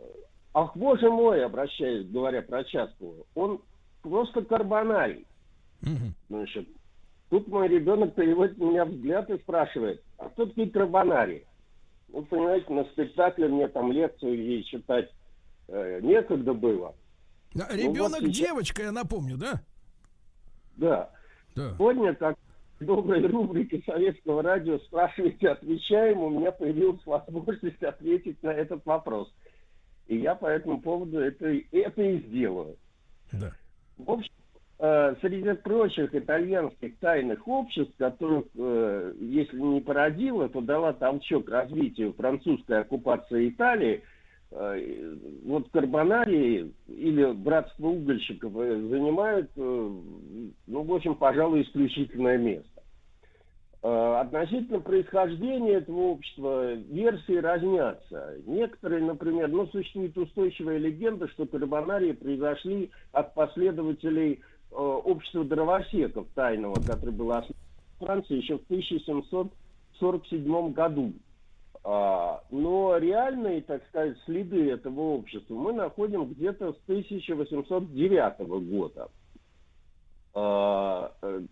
[0.54, 3.60] ах, боже мой, обращаясь, говоря про Чацкого, он
[4.08, 5.26] просто карбонарий.
[6.28, 6.68] Значит,
[7.30, 11.46] тут мой ребенок переводит меня взгляд и спрашивает, а кто такие карбонарии?
[12.08, 15.10] Ну, понимаете, на спектакле мне там лекцию ей читать
[15.68, 16.94] э, некогда было.
[17.54, 19.62] Да, Ну, Ребенок вот девочка, я напомню, да?
[20.76, 21.10] Да.
[21.54, 21.74] Да.
[21.76, 22.38] Сегодня, как
[22.78, 29.32] в доброй рубрике советского радио «Спрашивайте, отвечаем», у меня появилась возможность ответить на этот вопрос.
[30.06, 32.76] И я по этому поводу это, это и сделаю.
[33.32, 33.52] Да.
[33.98, 34.30] В общем,
[34.78, 42.12] э, среди прочих итальянских тайных обществ, которых, э, если не породила, то дала толчок развитию
[42.14, 44.02] французской оккупации Италии,
[44.52, 50.02] э, вот карбонарии или братство угольщиков занимают, ну,
[50.66, 52.77] в общем, пожалуй, исключительное место.
[53.82, 58.38] Э, Относительно происхождения этого общества версии разнятся.
[58.46, 64.40] Некоторые, например, ну, существует устойчивая легенда, что карбонарии произошли от последователей
[64.70, 67.56] э, общества дровосеков тайного, которое было основано
[68.00, 71.12] в Франции еще в 1747 году.
[71.84, 79.08] А, но реальные, так сказать, следы этого общества мы находим где-то с 1809 года.
[80.34, 81.42] А, э,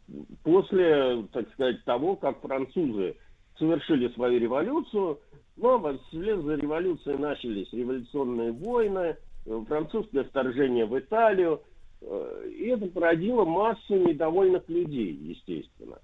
[0.43, 3.16] После, так сказать, того, как французы
[3.59, 5.19] совершили свою революцию,
[5.62, 9.16] а вслед за революцией начались революционные войны,
[9.47, 11.62] э, французское вторжение в Италию,
[12.03, 15.98] э, и это породило массу недовольных людей, естественно.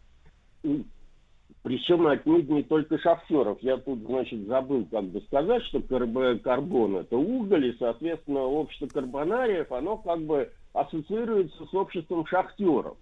[1.63, 3.59] причем отнюдь не только шахтеров.
[3.63, 8.87] Я тут, значит, забыл как бы сказать, что карб- карбон это уголь, и, соответственно, общество
[8.89, 12.97] карбонариев, оно как бы ассоциируется с обществом шахтеров.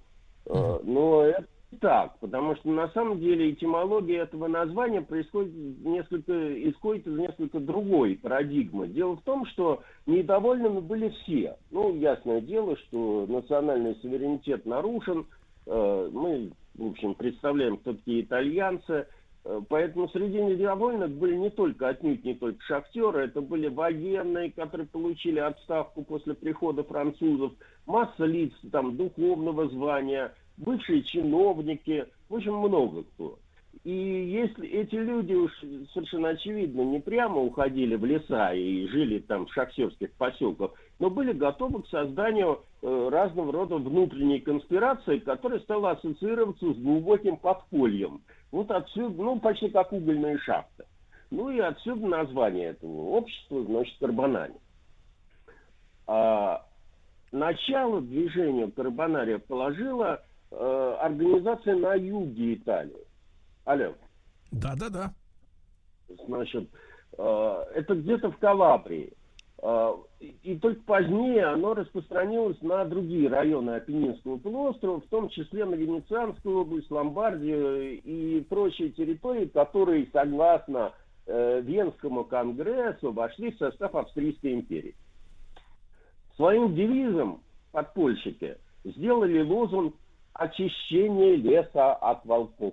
[0.47, 5.53] Э, Но это не так, потому что на самом деле этимология этого названия происходит
[5.85, 8.89] несколько, исходит из несколько другой парадигмы.
[8.89, 11.57] Дело в том, что недовольными были все.
[11.71, 15.27] Ну, ясное дело, что национальный суверенитет нарушен,
[15.67, 19.07] Э, мы, в общем, представляем, кто такие итальянцы.
[19.45, 24.87] Э, Поэтому среди недовольных были не только, отнюдь не только шахтеры, это были военные, которые
[24.87, 27.53] получили отставку после прихода французов,
[27.87, 33.39] масса лиц там духовного звания, бывшие чиновники, в общем, много кто.
[33.85, 35.53] И если эти люди уж
[35.95, 41.33] совершенно очевидно не прямо уходили в леса и жили там в шахтерских поселках, но были
[41.33, 48.21] готовы к созданию э, разного рода внутренней конспирации, которая стала ассоциироваться с глубоким подпольем.
[48.53, 50.85] Вот отсюда, ну, почти как угольные шахты.
[51.31, 54.57] Ну и отсюда название этого общества, значит, Карбонани.
[56.07, 56.67] А,
[57.33, 63.07] начало движению Карбонариев положила э, организация на юге Италии.
[63.65, 63.95] Алло.
[64.51, 65.15] Да, да, да.
[66.27, 66.69] Значит,
[67.17, 69.15] э, это где-то в Калабрии.
[70.21, 75.75] И- И только позднее оно распространилось на другие районы Апеннинского полуострова, в том числе на
[75.75, 80.93] Венецианскую область, Ломбардию и прочие территории, которые, согласно
[81.27, 84.95] э, Венскому конгрессу, вошли в состав Австрийской империи.
[86.37, 89.95] Своим девизом подпольщики сделали лозунг
[90.33, 92.73] «Очищение леса от волков».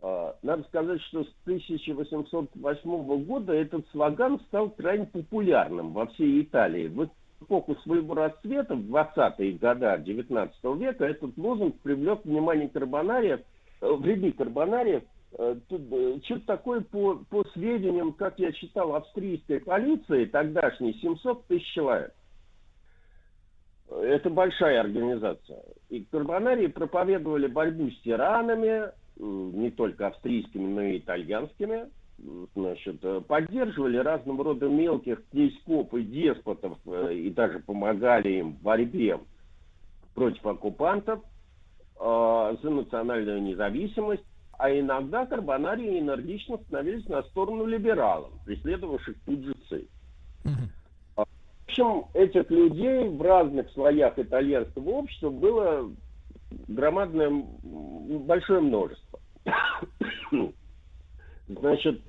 [0.00, 6.88] Э, Надо сказать, что с 1808 года этот слоган стал крайне популярным во всей Италии.
[6.88, 7.08] В
[7.42, 13.40] эпоху своего расцвета, в 20-е годы 19 века, этот лозунг привлек внимание карбонариев,
[13.80, 15.02] э, в ряды карбонариев.
[15.38, 21.66] Э, э, что-то такое по, по сведениям, как я читал, австрийской полиции тогдашней, 700 тысяч
[21.74, 22.14] человек.
[23.90, 25.62] Это большая организация.
[25.88, 31.88] И карбонарии проповедовали борьбу с тиранами, не только австрийскими, но и итальянскими.
[32.54, 38.62] Значит, э, поддерживали разного рода мелких князьков и деспотов э, и даже помогали им в
[38.62, 39.20] борьбе
[40.14, 41.20] против оккупантов
[42.00, 44.24] э, за национальную независимость.
[44.58, 49.88] А иногда карбонарии энергично становились на сторону либералов, преследовавших тут же цель.
[51.14, 51.24] В
[51.68, 55.88] общем, этих людей в разных слоях итальянского общества было
[56.50, 59.20] громадное, большое множество.
[61.48, 62.00] Значит,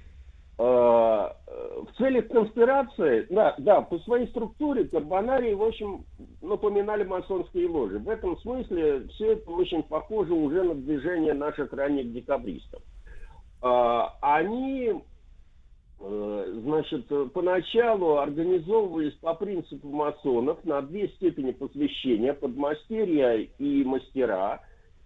[0.58, 6.04] э, в целях конспирации, да, да, по своей структуре карбонарии, в общем,
[6.42, 8.00] напоминали масонские ложи.
[8.00, 12.82] В этом смысле все это очень похоже уже на движение наших ранних декабристов.
[13.62, 15.02] Э, Они
[16.00, 24.62] значит, э, поначалу организовывались по принципу масонов на две степени посвящения, подмастерья и мастера,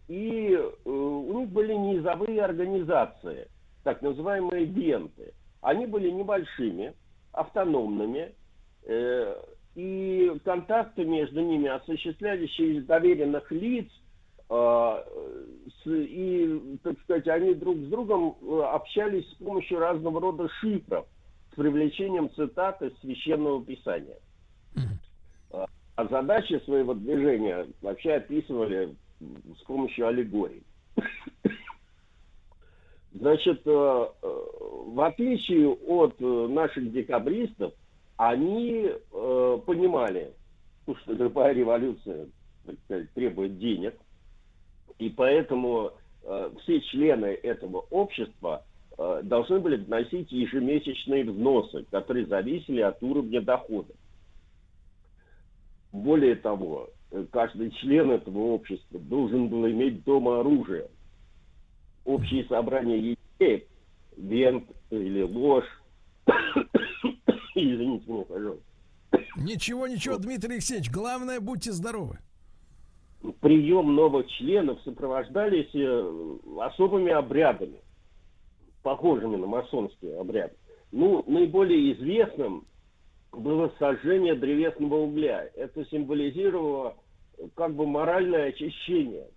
[0.07, 3.47] и э, у них были низовые организации,
[3.83, 5.33] так называемые бенты.
[5.61, 6.93] Они были небольшими,
[7.31, 8.35] автономными,
[8.83, 9.35] э,
[9.75, 13.87] и контакты между ними осуществлялись через доверенных лиц,
[15.85, 21.05] и, так сказать, они друг с другом э, общались с помощью разного рода шифров
[21.51, 24.17] с привлечением цитат из священного писания.
[25.51, 25.65] А-
[25.95, 30.63] А задачи своего движения вообще описывали с помощью аллегорий.
[33.13, 33.69] Значит, э,
[34.21, 34.39] э,
[34.87, 37.73] в отличие от наших декабристов,
[38.17, 40.33] они понимали,
[40.85, 42.27] что любая революция
[42.65, 43.95] так сказать, требует денег,
[44.99, 45.91] и поэтому
[46.23, 48.65] э, все члены этого общества
[48.97, 53.93] э, должны были вносить ежемесячные взносы, которые зависели от уровня дохода.
[55.91, 60.87] Более того, э, каждый член этого общества должен был иметь дома оружие.
[62.05, 63.67] Общие собрания ячеек,
[64.17, 65.81] вент или ложь,
[67.55, 68.63] извините меня, пожалуйста,
[69.37, 72.19] Ничего, ничего, Дмитрий Алексеевич, главное, будьте здоровы.
[73.39, 77.79] Прием новых членов сопровождались э, особыми обрядами,
[78.81, 80.55] похожими на масонские обряды.
[80.91, 82.65] Ну, наиболее известным
[83.31, 85.49] было сожжение древесного угля.
[85.55, 86.97] Это символизировало
[87.37, 89.27] э, как бы моральное очищение,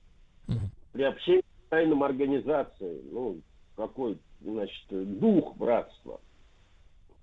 [0.92, 3.40] приобщение к тайным организациям, ну,
[3.76, 6.20] какой, значит, дух братства.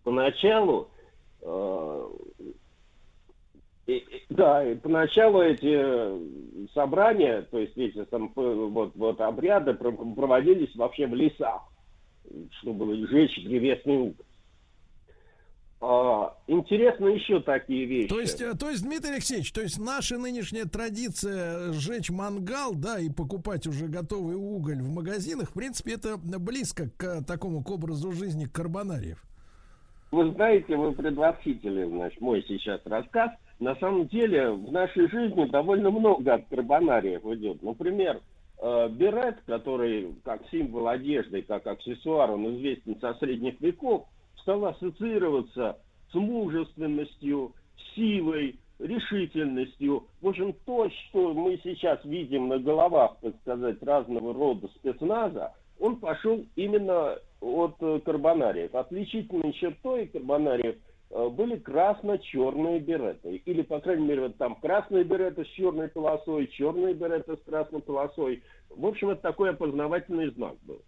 [0.03, 0.89] Поначалу
[1.41, 2.09] э,
[3.85, 6.19] И- да, и поначалу эти э,
[6.73, 11.63] собрания, то есть эти там, э, вот, вот обряды про- проводились вообще в лесах,
[12.61, 14.25] чтобы сжечь древесный уголь.
[15.85, 18.07] А, интересно еще такие вещи.
[18.07, 22.99] То есть, э, то есть, Дмитрий Алексеевич, то есть наша нынешняя традиция сжечь мангал, да,
[23.01, 28.13] и покупать уже готовый уголь в магазинах, в принципе, это близко к такому к образу
[28.13, 29.21] жизни карбонариев.
[30.11, 33.31] Вы знаете, вы предвосхитили, значит, мой сейчас рассказ.
[33.63, 37.63] На самом деле в нашей жизни довольно много от карбонариев идет.
[37.63, 38.19] Например,
[38.61, 44.03] э, берет, который как символ одежды, как аксессуар, он известен со средних веков,
[44.41, 45.77] стал ассоциироваться
[46.11, 47.53] с мужественностью,
[47.95, 50.07] силой, решительностью.
[50.21, 55.95] В общем, то, что мы сейчас видим на головах, так сказать, разного рода спецназа, он
[56.01, 58.75] пошел именно от э, карбонариев.
[58.75, 60.75] Отличительной чертой карбонариев
[61.13, 63.35] были красно-черные береты.
[63.45, 67.81] Или, по крайней мере, вот там красные береты с черной полосой, черные береты с красной
[67.81, 68.43] полосой.
[68.69, 70.81] В общем, это такой опознавательный знак был.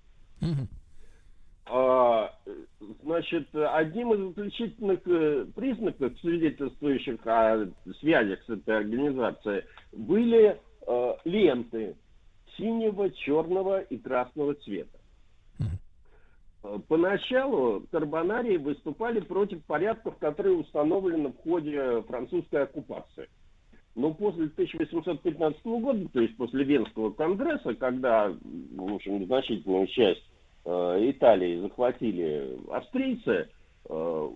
[1.68, 2.32] А,
[3.04, 7.68] Значит, одним из отличительных э, признаков, свидетельствующих о
[8.00, 11.96] связях с этой организацией, были э, ленты
[12.58, 15.00] синего, черного и красного цвета.
[16.88, 23.30] Поначалу карбонарии выступали против порядков, которые установлены в ходе французской оккупации.
[23.96, 30.24] Но после 1815 года, то есть после Венского конгресса, когда, в общем, значительную часть
[30.66, 33.48] э, Италии захватили австрийцы,
[33.90, 34.30] э,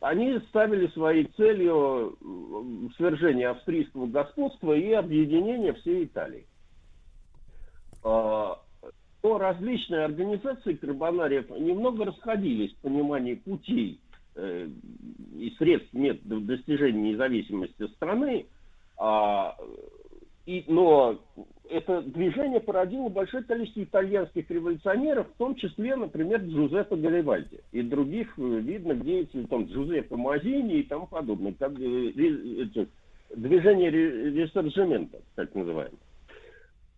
[0.00, 6.46] они ставили своей целью э, свержение австрийского господства и объединение всей Италии.
[8.04, 8.60] А,
[9.24, 13.98] то различные организации карбонариев немного расходились в понимании путей
[14.34, 14.68] э,
[15.38, 18.44] и средств методов достижения независимости страны,
[18.98, 19.56] а,
[20.44, 21.22] и, но
[21.70, 28.38] это движение породило большое количество итальянских революционеров, в том числе, например, Джузеппе Гарибальди и других
[28.38, 32.88] э, видных деятелей, там, Джузеппе Мазини и тому подобное, как, э, эти,
[33.34, 35.96] движение ре- ресорджимента, так называемое.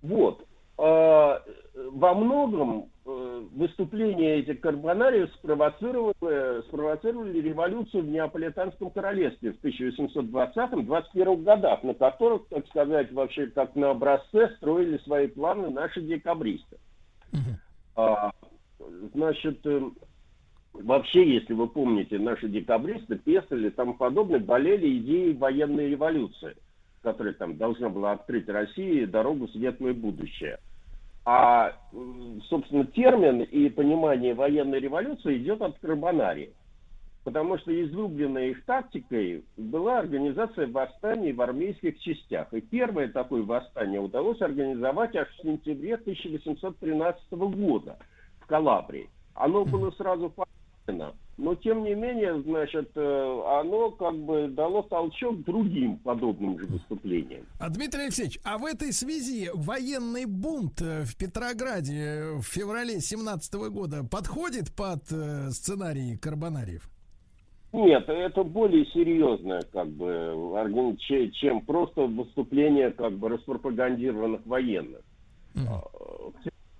[0.02, 0.44] Вот.
[0.78, 1.42] А,
[1.74, 11.82] во многом э, выступления этих карбонариев спровоцировали, спровоцировали революцию в Неаполитанском королевстве в 1820-21 годах,
[11.82, 16.78] на которых, так сказать, вообще как на образце строили свои планы наши декабристы.
[17.94, 18.32] А,
[19.14, 19.80] значит, э,
[20.74, 26.55] вообще, если вы помните, наши декабристы, Пестель и тому подобное болели идеей военной революции,
[27.02, 30.58] которая там должна была открыть России дорогу в светлое будущее.
[31.28, 31.72] А,
[32.48, 36.55] собственно, термин и понимание военной революции идет от карбонарии.
[37.24, 42.55] Потому что излюбленной их тактикой была организация восстаний в армейских частях.
[42.55, 47.98] И первое такое восстание удалось организовать аж в сентябре 1813 года
[48.38, 49.10] в Калабрии.
[49.34, 55.42] Оно было сразу подавлено, но тем не менее, значит, э, оно как бы дало толчок
[55.44, 57.44] другим подобным же выступлениям.
[57.60, 63.55] А, Дмитрий Алексеевич, а в этой связи военный бунт э, в Петрограде в феврале 17
[63.70, 66.89] года подходит под э, сценарий Карбонариев?
[67.73, 70.32] Нет, это более серьезное, как бы,
[71.34, 75.02] чем просто выступление, как бы, распропагандированных военных.
[75.68, 75.82] А,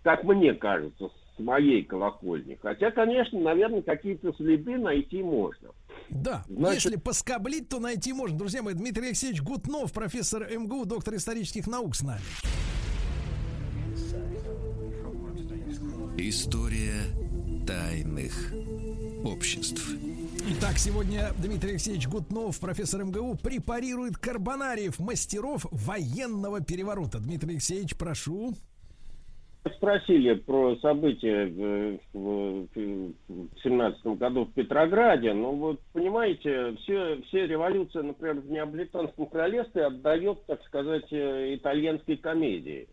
[0.03, 2.59] Как мне кажется, с моей колокольни.
[2.61, 5.69] Хотя, конечно, наверное, какие-то следы найти можно.
[6.11, 8.39] Да, Значит- если поскоблить, то найти можно.
[8.39, 12.21] Друзья мои, Дмитрий Алексеевич Гутнов, профессор МГУ, доктор исторических наук с нами.
[16.19, 17.03] История
[17.67, 18.53] тайных
[19.25, 19.91] обществ.
[20.59, 27.19] Итак, сегодня Дмитрий Алексеевич Гутнов, профессор МГУ, препарирует карбонариев, мастеров военного переворота.
[27.19, 28.55] Дмитрий Алексеевич, прошу.
[29.75, 35.33] Спросили про события в в семнадцатом году в Петрограде.
[35.33, 42.17] Ну вот, понимаете, все, все революции, например, в Неаполитанском королевстве отдает, так сказать, э, итальянской
[42.17, 42.89] комедии.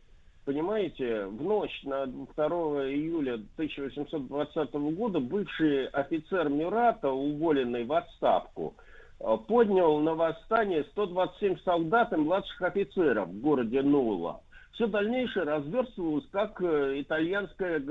[0.46, 8.74] Понимаете, в ночь на 2 июля 1820 года бывший офицер Мюрата, уволенный в отставку,
[9.20, 14.42] э, поднял на восстание 127 солдат и младших офицеров в городе Нула.
[14.74, 17.82] Все дальнейшее разверстывалось как э, итальянская,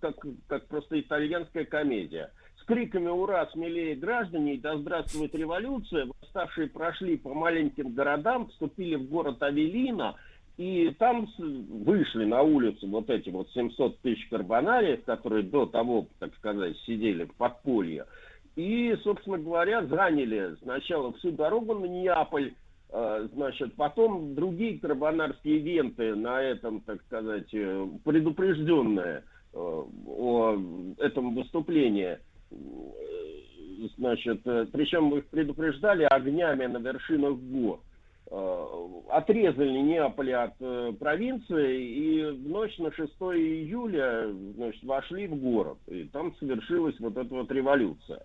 [0.00, 0.16] как,
[0.48, 2.32] как просто итальянская комедия.
[2.60, 3.46] С криками «Ура!
[3.52, 4.54] Смелее граждане!
[4.54, 10.16] и Да здравствует революция!» Восставшие прошли по маленьким городам, вступили в город Авелина,
[10.56, 16.34] и там вышли на улицу вот эти вот 700 тысяч карбонариев, которые до того, так
[16.36, 18.06] сказать, сидели в подполье.
[18.56, 22.54] И, собственно говоря, заняли сначала всю дорогу на Неаполь,
[23.32, 30.56] Значит, потом другие карбонарские ивенты на этом, так сказать, э, предупрежденные э, о
[30.98, 32.18] этом выступлении.
[32.52, 32.56] Э,
[33.96, 37.80] Значит, э, причем их предупреждали огнями на вершинах гор.
[38.30, 38.66] Э,
[39.10, 45.78] Отрезали Неаполь от э, провинции и в ночь на 6 июля значит, вошли в город.
[45.88, 48.24] И там совершилась вот эта вот революция.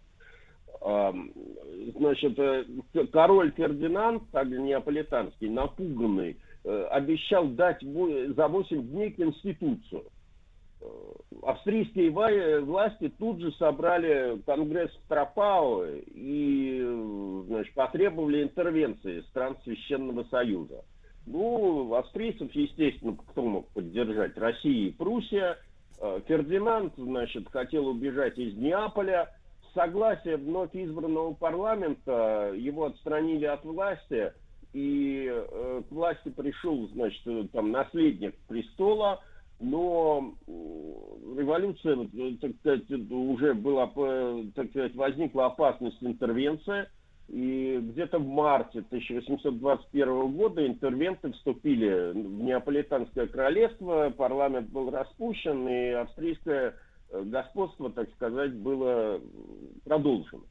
[0.81, 1.31] Ам,
[1.95, 2.65] Значит, э,
[3.11, 10.03] король Фердинанд, так неаполитанский, напуганный, э, обещал дать за 8 дней Конституцию.
[10.81, 10.85] Э,
[11.43, 12.11] Австрийские
[12.61, 20.83] власти тут же собрали конгресс в Тропау и значит, потребовали интервенции стран Священного Союза.
[21.25, 24.37] Ну, австрийцев, естественно, кто мог поддержать?
[24.37, 25.57] Россия и Пруссия.
[26.27, 29.29] Фердинанд, значит, хотел убежать из Неаполя.
[29.69, 34.33] С согласия вновь избранного парламента его отстранили от власти,
[34.73, 39.21] и э, к власти пришел, значит, э, там наследник престола,
[39.59, 40.33] но
[41.37, 46.87] революция, э, так сказать, уже была, э, так сказать, возникла опасность интервенции,
[47.27, 55.89] и где-то в марте 1821 года интервенты вступили в Неаполитанское королевство, парламент был распущен, и
[55.89, 56.73] австрийское э,
[57.11, 59.19] господство, так сказать, было
[59.85, 60.43] продолжено.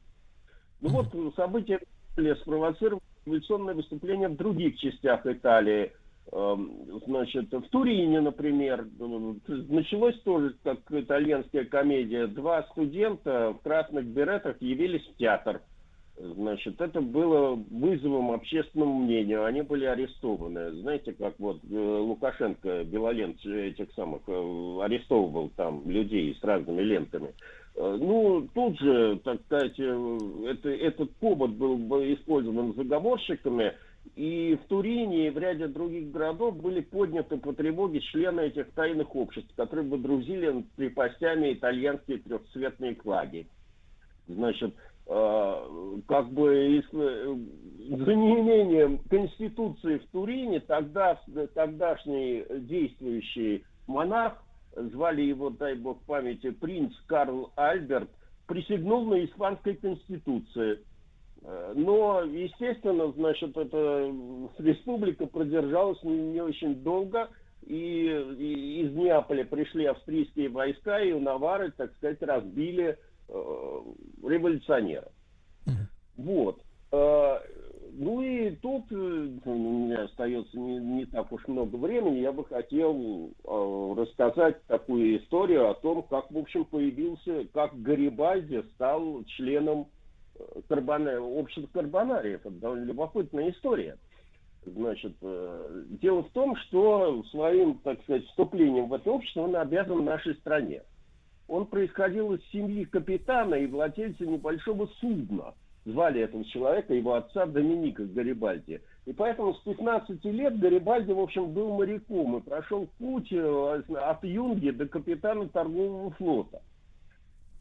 [0.81, 1.79] Ну вот события
[2.41, 5.91] спровоцировали революционное выступление в других частях Италии.
[6.31, 9.33] Эм, Значит, в Турине, например, э,
[9.67, 12.27] началось тоже как итальянская комедия.
[12.27, 15.61] Два студента в красных беретах явились в театр.
[16.21, 19.45] Значит, это было вызовом общественному мнению.
[19.45, 20.71] Они были арестованы.
[20.81, 27.33] Знаете, как вот э, Лукашенко белолент этих самых э, арестовывал там людей с разными лентами.
[27.77, 33.71] Э, Ну, тут же, так сказать, это, этот повод был бы использован заговорщиками,
[34.17, 39.15] и в Турине и в ряде других городов были подняты по тревоге члены этих тайных
[39.15, 43.47] обществ, которые водрузили над крепостями итальянские трехцветные флаги.
[44.27, 44.75] Значит,
[45.09, 51.19] как бы э, за неимением конституции в Турине тогда
[51.55, 54.35] тогдашний действующий монарх,
[54.75, 58.09] звали его, дай бог памяти, принц Карл Альберт,
[58.45, 60.83] присягнул на испанской конституции.
[61.41, 64.13] Э, Но, естественно, значит, эта
[64.59, 67.29] республика продержалась не, не очень долго,
[67.65, 68.05] и,
[68.37, 75.11] и из Неаполя пришли австрийские войска, и у Навары, так сказать, разбили э, революционеров.
[76.17, 76.61] Вот.
[76.91, 77.37] Э,
[77.99, 78.95] Ну и тут э,
[79.45, 82.19] у меня остается не, не так уж много времени.
[82.19, 88.63] Я бы хотел э, рассказать такую историю о том, как, в общем, появился, как Гарибальди
[88.75, 89.87] стал членом
[90.35, 92.41] э, карбона- общества карбонариев.
[92.45, 93.97] Это довольно любопытная история.
[94.65, 100.05] Значит, э, дело в том, что своим, так сказать, вступлением в это общество он обязан
[100.05, 100.83] нашей стране.
[101.49, 105.55] Он происходил из семьи капитана и владельца небольшого судна.
[105.83, 108.81] Звали этого человека, его отца Доминика Гарибальди.
[109.05, 114.23] И поэтому с 15 лет Гарибальди, в общем, был моряком и прошел путь э, от
[114.23, 116.61] юнги до капитана торгового флота.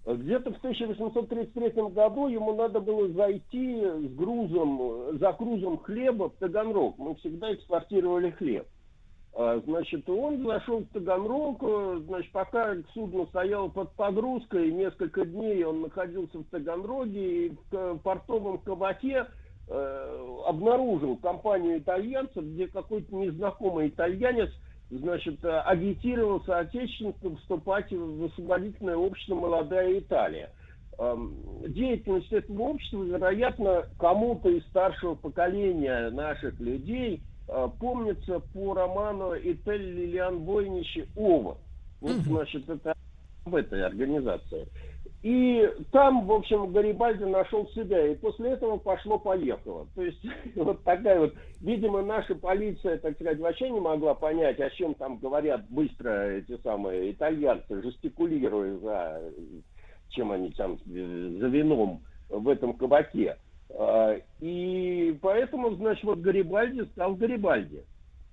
[0.04, 6.98] Где-то в 1833 году ему надо было зайти с грузом, за грузом хлеба в Таганрог.
[6.98, 8.66] Мы всегда экспортировали хлеб.
[9.34, 15.62] А, Значит, он зашел в Таганрог, э, значит, пока судно стояло под погрузкой, несколько дней
[15.64, 19.26] он находился в Таганроге и в портовом кабаке
[19.68, 24.50] э, обнаружил компанию итальянцев, где какой-то незнакомый итальянец,
[24.90, 30.50] значит, э, агитировал соотечественников вступать в освободительное общество «Молодая Италия».
[30.98, 31.36] Эм,
[31.68, 37.22] Деятельность этого общества, вероятно, кому-то из старшего поколения наших людей
[37.78, 41.56] помнится по роману Этель Лилиан Бойничи «Ова».
[42.00, 42.94] Вот, значит, это
[43.44, 44.68] в этой организации.
[45.22, 49.88] И там, в общем, Гарибальди нашел себя, и после этого пошло-поехало.
[49.96, 54.70] То есть вот такая вот, видимо, наша полиция, так сказать, вообще не могла понять, о
[54.70, 59.22] чем там говорят быстро эти самые итальянцы, жестикулируя за,
[60.10, 63.36] чем они там, э, за вином в этом кабаке.
[63.70, 67.84] А, И поэтому, значит, вот Гарибальди стал Гарибальди.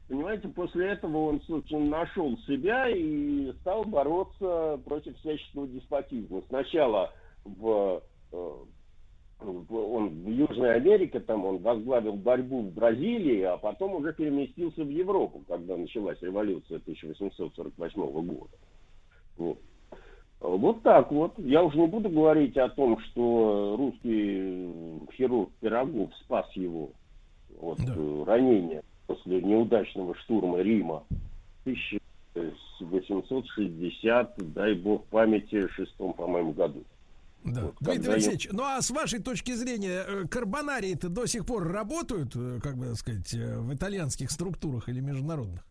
[0.07, 6.43] Понимаете, после этого он, собственно, нашел себя и стал бороться против всяческого деспотизма.
[6.47, 7.11] Сначала
[7.43, 8.53] в, э,
[9.39, 14.83] в- он в Южной Америке, там он возглавил борьбу в Бразилии, а потом уже переместился
[14.83, 18.53] в Европу, когда началась революция 1848 года.
[19.37, 19.57] Вот.
[20.47, 21.33] Вот так вот.
[21.37, 24.71] Я уже не буду говорить о том, что русский
[25.15, 26.91] хирург Пирогов спас его
[27.59, 31.03] вот, э, ранения после неудачного штурма Рима
[31.63, 36.83] в 1860, дай бог памяти, шестом, по-моему, году.
[37.43, 37.63] Да.
[37.65, 41.67] Вот, Дмитрий я- Алексеевич, ну а с вашей точки зрения, э, карбонарии-то до сих пор
[41.67, 45.63] работают, э, как бы сказать, в итальянских структурах или международных?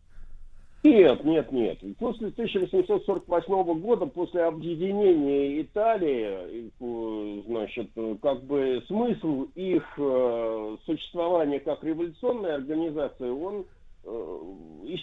[0.85, 1.79] Нет, нет, нет.
[1.97, 7.89] После 1848 года, после объединения Италии, э, значит,
[8.21, 13.65] как бы смысл их э, существования как революционной организации, он
[14.03, 14.39] э,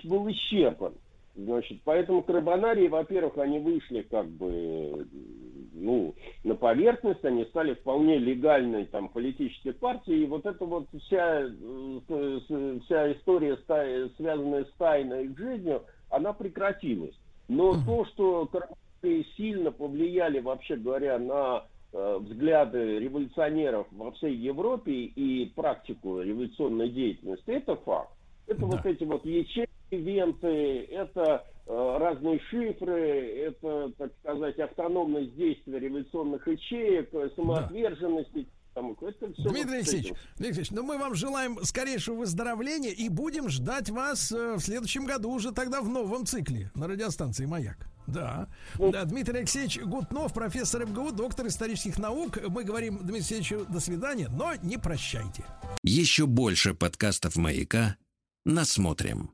[0.04, 0.94] был исчерпан.
[1.34, 5.06] Значит, поэтому карбонарии, во-первых, они вышли как бы
[5.74, 11.42] ну, на поверхность, они стали вполне легальной там политической партией, и вот эта вот вся,
[11.42, 13.58] э, вся история,
[14.16, 17.14] связанная с тайной их жизнью, она прекратилась.
[17.48, 24.92] Но то, что карбонарии сильно повлияли, вообще говоря, на э, взгляды революционеров во всей Европе
[24.92, 28.12] и практику революционной деятельности, это факт.
[28.46, 35.78] Это вот эти вот ячейки, венты, это э, разные шифры, это, так сказать, автономность действия
[35.78, 38.34] революционных ячеек, э, самоотверженность.
[38.34, 43.08] и там, это все Дмитрий Алексеевич, Дмитрий Алексеевич, ну мы вам желаем скорейшего выздоровления и
[43.08, 47.88] будем ждать вас э, в следующем году уже тогда в новом цикле на радиостанции «Маяк».
[48.06, 48.48] Да.
[48.78, 49.04] да.
[49.04, 52.38] Дмитрий Алексеевич Гутнов, профессор МГУ, доктор исторических наук.
[52.48, 55.44] Мы говорим Дмитрию Алексеевичу до свидания, но не прощайте.
[55.82, 57.96] Еще больше подкастов «Маяка»
[58.44, 59.32] насмотрим.